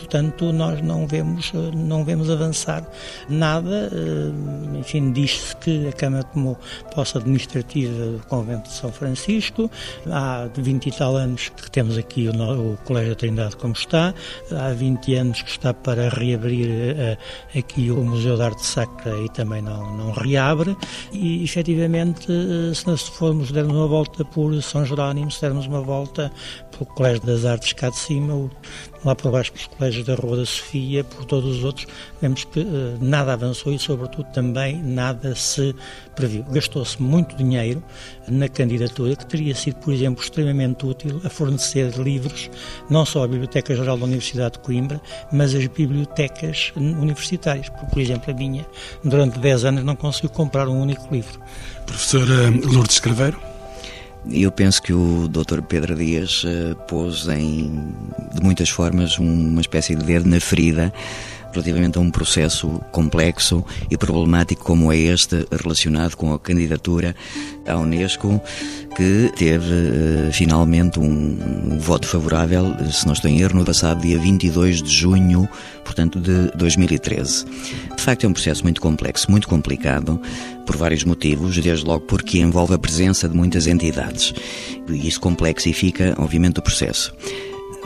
portanto 0.06 0.54
nós 0.54 0.82
não 0.82 1.08
vemos, 1.08 1.52
não 1.74 2.06
vemos 2.06 2.30
avançar 2.30 2.84
nada. 3.28 3.90
Eh, 3.92 4.80
enfim, 4.80 5.12
diz-se 5.12 5.56
que 5.58 5.88
a 5.88 5.92
Câmara 5.92 6.24
tomou 6.24 6.58
posse 6.94 7.18
administrativa 7.18 7.94
do 7.94 8.26
Convento 8.28 8.70
de 8.70 8.76
São 8.76 8.92
Francisco, 8.92 9.70
há 10.10 10.48
20 10.56 10.86
e 10.86 10.92
tal 10.92 11.16
anos 11.18 11.50
que 11.50 11.70
temos 11.72 11.98
aqui 11.98 12.30
o, 12.30 12.74
o 12.74 12.78
Colégio 12.86 13.10
da 13.10 13.16
Trindade 13.16 13.56
como 13.58 13.74
está, 13.74 14.14
há 14.52 14.70
20 14.74 15.16
anos 15.16 15.42
que 15.42 15.50
está 15.50 15.74
para 15.74 16.10
reabrir 16.10 16.70
uh, 16.70 17.58
aqui 17.58 17.90
o 17.90 17.98
Museu 18.04 18.36
de 18.36 18.44
Arte 18.44 18.66
Sacra 18.66 19.20
e 19.22 19.30
também 19.30 19.62
não, 19.62 19.98
não 19.98 20.12
reabre, 20.12 20.78
e 21.12 21.44
efetivamente, 21.44 22.28
se 22.74 22.86
nós 22.86 23.02
formos 23.02 23.52
dermos 23.52 23.76
uma 23.76 23.88
volta 23.88 24.24
por 24.24 24.62
São 24.62 24.86
Jerónimo, 24.86 25.32
se 25.32 25.42
dermos 25.42 25.66
uma 25.66 25.82
volta 25.82 26.32
pelo 26.78 26.86
Colégio 26.92 27.26
das 27.26 27.46
Artes 27.46 27.74
cá 27.74 27.90
de 27.90 27.98
cima, 27.98 28.50
lá 29.04 29.16
por 29.16 29.32
baixo 29.32 29.52
pelos 29.52 29.68
colégios 29.68 30.06
da 30.06 30.16
Rua 30.16 30.38
da 30.38 30.46
Sofia, 30.46 31.04
por 31.04 31.26
todos 31.26 31.58
os 31.58 31.64
outros, 31.64 31.88
vemos 32.22 32.44
que 32.44 32.60
uh, 32.60 32.98
nada 33.00 33.34
avançou 33.34 33.72
e, 33.72 33.80
sobretudo, 33.80 34.26
também 34.32 34.82
nada 34.82 35.36
se 35.36 35.76
previu. 36.16 36.44
Gastou-se 36.44 37.02
muito 37.02 37.36
dinheiro 37.36 37.84
na 38.28 38.50
candidatura, 38.50 39.16
que 39.16 39.26
teria 39.26 39.56
sido, 39.56 39.76
por 39.76 39.94
exemplo, 39.94 40.24
extremamente 40.24 40.86
útil 40.86 41.22
a 41.24 41.30
fornecer 41.30 41.92
livros, 41.98 42.50
não 42.90 43.06
só 43.06 43.24
à 43.24 43.28
Biblioteca 43.28 43.76
Geral 43.76 43.98
da 43.98 44.06
Universidade 44.06 44.54
de 44.54 44.60
Coimbra, 44.60 45.00
mas 45.32 45.54
às 45.54 45.66
bibliotecas 45.68 46.74
universitárias. 46.76 47.70
Por 47.70 48.00
exemplo, 48.00 48.32
a 48.32 48.34
minha, 48.34 48.66
durante 49.04 49.40
10 49.40 49.66
anos, 49.66 49.84
não 49.84 49.96
conseguiu 49.96 50.30
comprar 50.30 50.68
um 50.68 50.82
único 50.82 51.14
livro. 51.14 51.40
Professora 51.86 52.50
Lourdes 52.50 53.00
Craveiro? 53.00 53.55
Eu 54.32 54.52
penso 54.52 54.82
que 54.82 54.92
o 54.92 55.28
Dr. 55.28 55.62
Pedro 55.62 55.96
Dias 55.96 56.44
uh, 56.44 56.76
pôs 56.88 57.28
em, 57.28 57.94
de 58.34 58.42
muitas 58.42 58.70
formas, 58.70 59.20
uma 59.20 59.62
espécie 59.62 59.96
de 59.96 60.04
dedo 60.04 60.28
na 60.28 60.40
ferida 60.40 60.92
relativamente 61.56 61.98
a 61.98 62.02
um 62.02 62.12
processo 62.12 62.82
complexo 62.92 63.64
e 63.90 63.98
problemático 63.98 64.64
como 64.64 64.92
é 64.92 64.98
este 64.98 65.48
relacionado 65.52 66.16
com 66.16 66.34
a 66.34 66.40
candidatura 66.40 67.16
à 67.66 67.78
Unesco 67.78 68.42
que 68.96 69.30
teve 69.36 69.74
uh, 69.74 70.32
finalmente 70.32 71.00
um, 71.00 71.04
um, 71.74 71.80
voto 71.80 72.08
favorável, 72.08 72.74
se 72.90 73.06
não 73.06 73.14
estou 73.14 73.30
em 73.30 73.42
erro, 73.42 73.60
no 73.60 73.66
passado 73.66 74.02
dia 74.02 74.18
22 74.18 74.82
de 74.82 74.90
junho, 74.90 75.50
portanto, 75.84 76.18
de 76.18 76.50
2013. 76.56 77.46
De 77.96 78.02
facto, 78.02 78.24
é 78.24 78.30
um 78.30 78.34
processo 78.34 78.64
muito 78.64 78.80
complexo, 78.80 79.30
muito 79.30 79.50
complicado, 79.50 80.20
por 80.66 80.78
vários 80.78 81.04
motivos, 81.04 81.58
desde 81.60 81.86
logo 81.86 82.06
porque 82.06 82.40
envolve 82.40 82.74
a 82.74 82.78
presença 82.78 83.28
de 83.28 83.36
muitas 83.36 83.68
entidades. 83.68 84.34
E 84.88 85.08
isso 85.08 85.20
complexifica, 85.20 86.16
obviamente, 86.18 86.60
o 86.60 86.62
processo. 86.62 87.14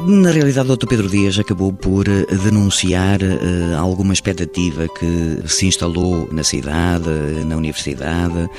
Na 0.07 0.31
realidade, 0.31 0.71
o 0.71 0.77
Dr. 0.77 0.87
Pedro 0.87 1.09
Dias 1.09 1.37
acabou 1.37 1.73
por 1.73 2.07
eh, 2.07 2.25
denunciar 2.43 3.21
uh, 3.21 3.77
alguma 3.77 4.13
expectativa 4.13 4.87
que 4.87 5.43
se 5.45 5.67
instalou 5.67 6.29
na 6.31 6.43
cidade, 6.43 7.09
na 7.45 7.57
universidade, 7.57 8.49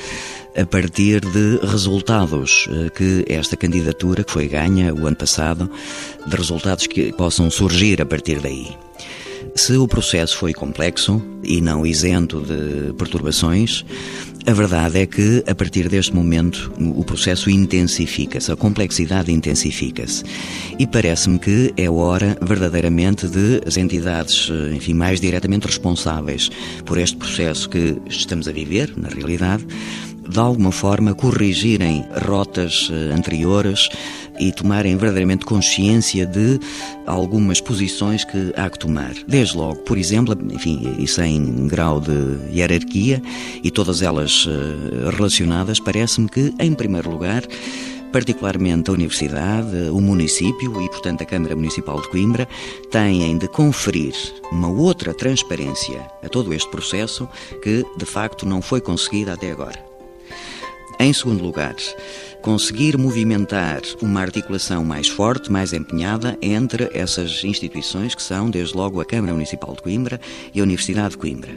a 0.55 0.65
partir 0.65 1.19
de 1.19 1.57
resultados 1.65 2.67
uh, 2.67 2.91
que 2.91 3.25
esta 3.27 3.57
candidatura, 3.57 4.23
que 4.23 4.31
foi 4.31 4.47
ganha 4.47 4.93
o 4.93 5.07
ano 5.07 5.15
passado, 5.15 5.69
de 6.27 6.35
resultados 6.35 6.85
que 6.85 7.11
possam 7.13 7.49
surgir 7.49 7.99
a 8.01 8.05
partir 8.05 8.39
daí. 8.39 8.77
Se 9.55 9.77
o 9.77 9.87
processo 9.87 10.37
foi 10.37 10.53
complexo 10.53 11.21
e 11.43 11.61
não 11.61 11.85
isento 11.85 12.41
de 12.41 12.93
perturbações, 12.93 13.85
a 14.47 14.53
verdade 14.53 14.99
é 14.99 15.05
que, 15.05 15.43
a 15.45 15.53
partir 15.53 15.87
deste 15.87 16.15
momento, 16.15 16.73
o 16.95 17.03
processo 17.03 17.49
intensifica-se, 17.49 18.51
a 18.51 18.55
complexidade 18.55 19.31
intensifica-se. 19.31 20.23
E 20.79 20.87
parece-me 20.87 21.37
que 21.37 21.73
é 21.77 21.89
hora, 21.89 22.37
verdadeiramente, 22.41 23.27
de 23.27 23.61
as 23.65 23.77
entidades, 23.77 24.49
enfim, 24.73 24.93
mais 24.93 25.21
diretamente 25.21 25.67
responsáveis 25.67 26.49
por 26.85 26.97
este 26.97 27.17
processo 27.17 27.69
que 27.69 27.97
estamos 28.07 28.47
a 28.47 28.51
viver, 28.51 28.93
na 28.97 29.09
realidade, 29.09 29.65
de 30.31 30.39
alguma 30.39 30.71
forma 30.71 31.13
corrigirem 31.13 32.05
rotas 32.25 32.89
eh, 32.89 33.13
anteriores 33.13 33.89
e 34.39 34.49
tomarem 34.53 34.95
verdadeiramente 34.95 35.45
consciência 35.45 36.25
de 36.25 36.57
algumas 37.05 37.59
posições 37.59 38.23
que 38.23 38.53
há 38.55 38.69
que 38.69 38.79
tomar. 38.79 39.13
Desde 39.27 39.57
logo, 39.57 39.81
por 39.81 39.97
exemplo, 39.97 40.37
enfim, 40.49 40.95
isso 40.97 41.21
em 41.21 41.67
grau 41.67 41.99
de 41.99 42.37
hierarquia 42.49 43.21
e 43.61 43.69
todas 43.69 44.01
elas 44.01 44.47
eh, 44.47 45.11
relacionadas, 45.11 45.81
parece-me 45.81 46.29
que, 46.29 46.53
em 46.59 46.73
primeiro 46.73 47.11
lugar, 47.11 47.43
particularmente 48.13 48.89
a 48.89 48.93
Universidade, 48.93 49.89
o 49.91 49.99
município 49.99 50.81
e, 50.81 50.89
portanto, 50.89 51.23
a 51.23 51.25
Câmara 51.25 51.57
Municipal 51.57 51.99
de 51.99 52.07
Coimbra, 52.09 52.47
têm 52.89 53.37
de 53.37 53.49
conferir 53.49 54.13
uma 54.49 54.69
outra 54.69 55.13
transparência 55.13 56.01
a 56.23 56.29
todo 56.29 56.53
este 56.53 56.69
processo 56.69 57.27
que, 57.61 57.85
de 57.97 58.05
facto, 58.05 58.45
não 58.45 58.61
foi 58.61 58.79
conseguida 58.79 59.33
até 59.33 59.51
agora. 59.51 59.90
Em 61.01 61.11
segundo 61.11 61.43
lugar, 61.43 61.75
conseguir 62.43 62.95
movimentar 62.95 63.81
uma 64.03 64.21
articulação 64.21 64.85
mais 64.85 65.07
forte, 65.07 65.51
mais 65.51 65.73
empenhada 65.73 66.37
entre 66.43 66.91
essas 66.93 67.43
instituições 67.43 68.13
que 68.13 68.21
são, 68.21 68.51
desde 68.51 68.77
logo, 68.77 69.01
a 69.01 69.05
Câmara 69.05 69.33
Municipal 69.33 69.73
de 69.73 69.81
Coimbra 69.81 70.21
e 70.53 70.59
a 70.59 70.63
Universidade 70.63 71.09
de 71.09 71.17
Coimbra. 71.17 71.53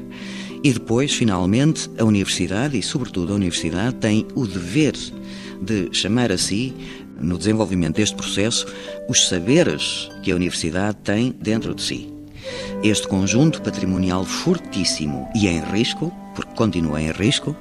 E 0.63 0.73
depois, 0.73 1.13
finalmente, 1.13 1.91
a 1.99 2.05
Universidade, 2.05 2.79
e 2.79 2.83
sobretudo 2.83 3.35
a 3.35 3.37
Universidade, 3.37 3.97
tem 3.97 4.27
o 4.35 4.47
dever 4.47 4.95
de 5.61 5.91
chamar 5.93 6.33
a 6.33 6.39
si, 6.39 6.75
no 7.21 7.37
desenvolvimento 7.37 7.97
deste 7.97 8.17
processo, 8.17 8.67
os 9.11 9.29
saberes 9.29 10.09
que 10.23 10.33
a 10.33 10.37
Universidade 10.37 10.97
tem 11.05 11.37
dentro 11.39 11.75
de 11.75 11.83
si. 11.83 12.11
Este 12.83 13.07
conjunto 13.07 13.61
patrimonial 13.61 14.25
fortíssimo 14.25 15.29
e 15.35 15.49
em 15.49 15.61
risco, 15.61 16.11
porque 16.35 16.55
continua 16.55 17.03
em 17.03 17.11
risco, 17.11 17.55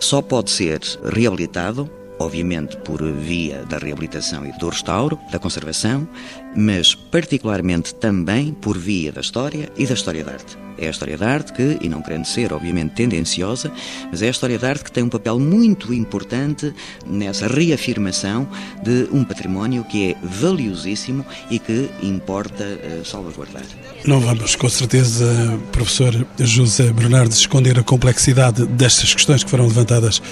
só 0.00 0.22
pode 0.22 0.50
ser 0.50 0.80
reabilitado 1.04 1.90
obviamente 2.18 2.76
por 2.78 3.02
via 3.12 3.64
da 3.64 3.78
reabilitação 3.78 4.44
e 4.44 4.52
do 4.58 4.68
restauro, 4.68 5.18
da 5.30 5.38
conservação, 5.38 6.08
mas 6.56 6.94
particularmente 6.94 7.94
também 7.94 8.52
por 8.52 8.76
via 8.76 9.12
da 9.12 9.20
história 9.20 9.70
e 9.76 9.86
da 9.86 9.94
história 9.94 10.24
da 10.24 10.32
arte. 10.32 10.67
É 10.78 10.86
a 10.86 10.90
história 10.90 11.16
da 11.16 11.28
arte 11.28 11.52
que, 11.52 11.78
e 11.80 11.88
não 11.88 12.00
querendo 12.02 12.24
ser 12.24 12.52
obviamente 12.52 12.92
tendenciosa, 12.92 13.72
mas 14.10 14.22
é 14.22 14.28
a 14.28 14.30
história 14.30 14.58
da 14.58 14.68
arte 14.68 14.84
que 14.84 14.92
tem 14.92 15.02
um 15.02 15.08
papel 15.08 15.38
muito 15.38 15.92
importante 15.92 16.72
nessa 17.06 17.46
reafirmação 17.46 18.48
de 18.82 19.08
um 19.12 19.24
património 19.24 19.84
que 19.84 20.10
é 20.10 20.16
valiosíssimo 20.22 21.24
e 21.50 21.58
que 21.58 21.90
importa 22.02 22.64
uh, 22.64 23.04
salvaguardar. 23.04 23.64
Não 24.04 24.20
vamos, 24.20 24.54
com 24.54 24.68
certeza, 24.68 25.26
professor 25.72 26.26
José 26.38 26.92
Bernardo, 26.92 27.32
esconder 27.32 27.78
a 27.78 27.82
complexidade 27.82 28.64
destas 28.66 29.12
questões 29.14 29.42
que 29.42 29.50
foram 29.50 29.66
levantadas 29.66 30.22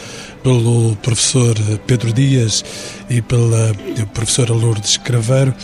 pelo 0.42 0.94
professor 0.96 1.54
Pedro 1.86 2.12
Dias 2.12 2.64
e 3.10 3.20
pela 3.20 3.74
professora 4.14 4.52
Lourdes 4.52 4.96
Craveiro. 4.96 5.54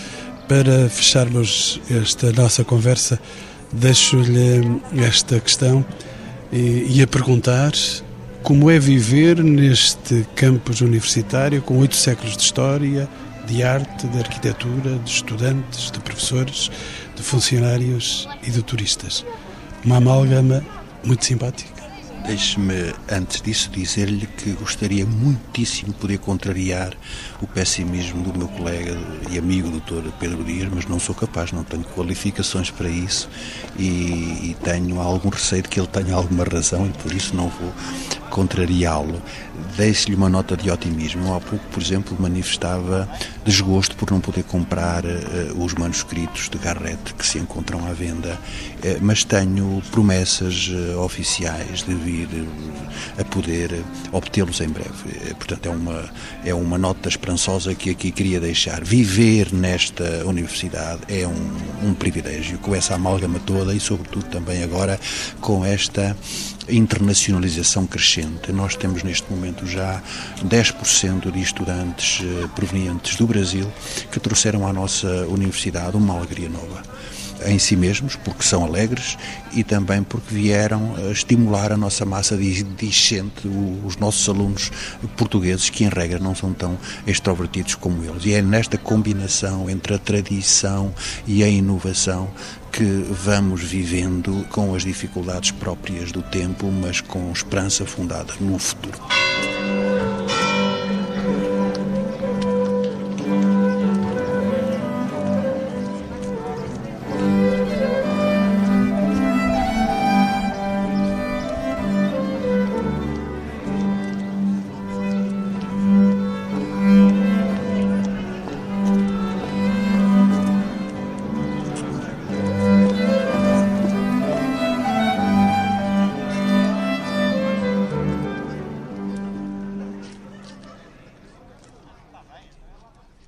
Para 0.49 0.89
fecharmos 0.89 1.81
esta 1.89 2.33
nossa 2.33 2.65
conversa, 2.65 3.19
deixo-lhe 3.73 4.81
esta 4.97 5.41
questão 5.41 5.85
e, 6.53 6.99
e 6.99 7.03
a 7.03 7.07
perguntar 7.07 7.73
como 8.43 8.71
é 8.71 8.79
viver 8.79 9.43
neste 9.43 10.27
campus 10.35 10.81
universitário 10.81 11.63
com 11.63 11.79
oito 11.79 11.97
séculos 11.97 12.37
de 12.37 12.43
história, 12.43 13.09
de 13.47 13.63
arte, 13.63 14.07
de 14.07 14.19
arquitetura, 14.19 14.99
de 14.99 15.11
estudantes, 15.11 15.91
de 15.91 16.01
professores, 16.01 16.71
de 17.15 17.23
funcionários 17.23 18.29
e 18.43 18.51
de 18.51 18.63
turistas. 18.63 19.25
Uma 19.85 19.97
amálgama 19.97 20.63
muito 21.05 21.25
simpática. 21.25 21.82
Deixe-me, 22.27 22.95
antes 23.11 23.43
disso, 23.43 23.69
dizer-lhe 23.71 24.27
que 24.27 24.53
gostaria 24.53 25.05
muitíssimo 25.05 25.93
de 25.93 25.99
poder 25.99 26.19
contrariar 26.19 26.95
o 27.41 27.47
pessimismo 27.49 28.23
do 28.23 28.39
meu 28.39 28.49
colega 28.49 28.97
e 29.29 29.37
amigo 29.37 29.69
Dr. 29.69 30.09
Pedro 30.21 30.45
Dias, 30.45 30.71
mas 30.73 30.87
não 30.87 31.01
sou 31.01 31.15
capaz, 31.17 31.51
não 31.51 31.65
tenho 31.65 31.83
qualificações 31.83 32.71
para 32.71 32.89
isso 32.89 33.29
e, 33.77 33.83
e 34.51 34.57
tenho 34.63 35.01
algum 35.01 35.31
receio 35.31 35.63
de 35.63 35.69
que 35.69 35.81
ele 35.81 35.89
tenha 35.89 36.15
alguma 36.15 36.45
razão 36.45 36.87
e 36.87 36.91
por 36.91 37.13
isso 37.13 37.35
não 37.35 37.49
vou 37.49 37.73
contrariá-lo. 38.31 39.21
Deixe-lhe 39.77 40.15
uma 40.15 40.29
nota 40.29 40.57
de 40.57 40.71
otimismo. 40.71 41.35
Há 41.35 41.41
pouco, 41.41 41.65
por 41.67 41.83
exemplo, 41.83 42.17
manifestava 42.19 43.09
desgosto 43.45 43.97
por 43.97 44.11
não 44.11 44.21
poder 44.21 44.45
comprar 44.45 45.05
uh, 45.05 45.65
os 45.65 45.75
manuscritos 45.75 46.49
de 46.49 46.59
Garrett 46.59 47.15
que 47.15 47.27
se 47.27 47.39
encontram 47.39 47.87
à 47.87 47.93
venda, 47.93 48.35
uh, 48.35 48.99
mas 49.01 49.25
tenho 49.25 49.83
promessas 49.91 50.69
uh, 50.69 51.01
oficiais 51.01 51.83
de 51.83 51.95
vir 51.95 52.29
a 53.19 53.25
poder 53.25 53.83
obtê-los 54.13 54.61
em 54.61 54.69
breve. 54.69 55.35
portanto, 55.35 55.67
é 55.67 55.71
uma, 55.71 56.05
é 56.45 56.55
uma 56.55 56.79
nota 56.79 57.09
esperançosa 57.09 57.75
que 57.75 57.91
aqui 57.91 58.11
queria 58.11 58.41
deixar. 58.41 58.85
Viver 58.85 59.53
nesta 59.53 60.25
universidade 60.27 61.01
é 61.09 61.27
um, 61.27 61.89
um 61.89 61.95
privilégio, 61.95 62.59
com 62.59 62.75
essa 62.75 62.95
amálgama 62.95 63.41
toda 63.41 63.75
e, 63.75 63.81
sobretudo, 63.81 64.25
também 64.27 64.63
agora 64.63 64.99
com 65.41 65.65
esta 65.65 66.17
internacionalização 66.69 67.87
crescente. 67.87 68.53
Nós 68.53 68.77
temos 68.77 69.03
neste 69.03 69.31
momento 69.31 69.67
já 69.67 70.03
10% 70.45 71.31
de 71.31 71.41
estudantes 71.41 72.21
eh, 72.25 72.49
provenientes 72.55 73.17
do 73.17 73.27
Brasil 73.27 73.71
que 74.11 74.21
trouxeram 74.21 74.67
à 74.67 74.73
nossa 74.73 75.09
universidade 75.27 75.97
uma 75.97 76.15
alegria 76.15 76.49
nova 76.49 76.83
em 77.47 77.59
si 77.59 77.77
mesmos, 77.77 78.17
porque 78.17 78.43
são 78.43 78.65
alegres 78.65 79.17
e 79.53 79.63
também 79.63 80.03
porque 80.03 80.35
vieram 80.35 80.95
estimular 81.11 81.73
a 81.73 81.77
nossa 81.77 82.05
massa 82.05 82.37
discente, 82.37 83.49
os 83.85 83.97
nossos 83.97 84.29
alunos 84.29 84.71
portugueses, 85.17 85.71
que 85.71 85.85
em 85.85 85.89
regra 85.89 86.19
não 86.19 86.35
são 86.35 86.53
tão 86.53 86.79
extrovertidos 87.07 87.75
como 87.75 88.03
eles. 88.05 88.25
E 88.25 88.35
é 88.35 88.43
nesta 88.43 88.79
combinação 88.79 89.69
entre 89.69 89.95
a 89.95 89.99
tradição 89.99 90.95
e 91.27 91.43
a 91.43 91.49
inovação 91.49 92.29
que 92.73 92.85
vamos 93.11 93.63
vivendo 93.63 94.47
com 94.51 94.75
as 94.75 94.83
dificuldades 94.83 95.51
próprias 95.51 96.11
do 96.11 96.23
tempo, 96.23 96.71
mas 96.71 97.01
com 97.01 97.31
esperança 97.31 97.85
fundada 97.85 98.33
no 98.41 98.59
futuro. 98.59 98.99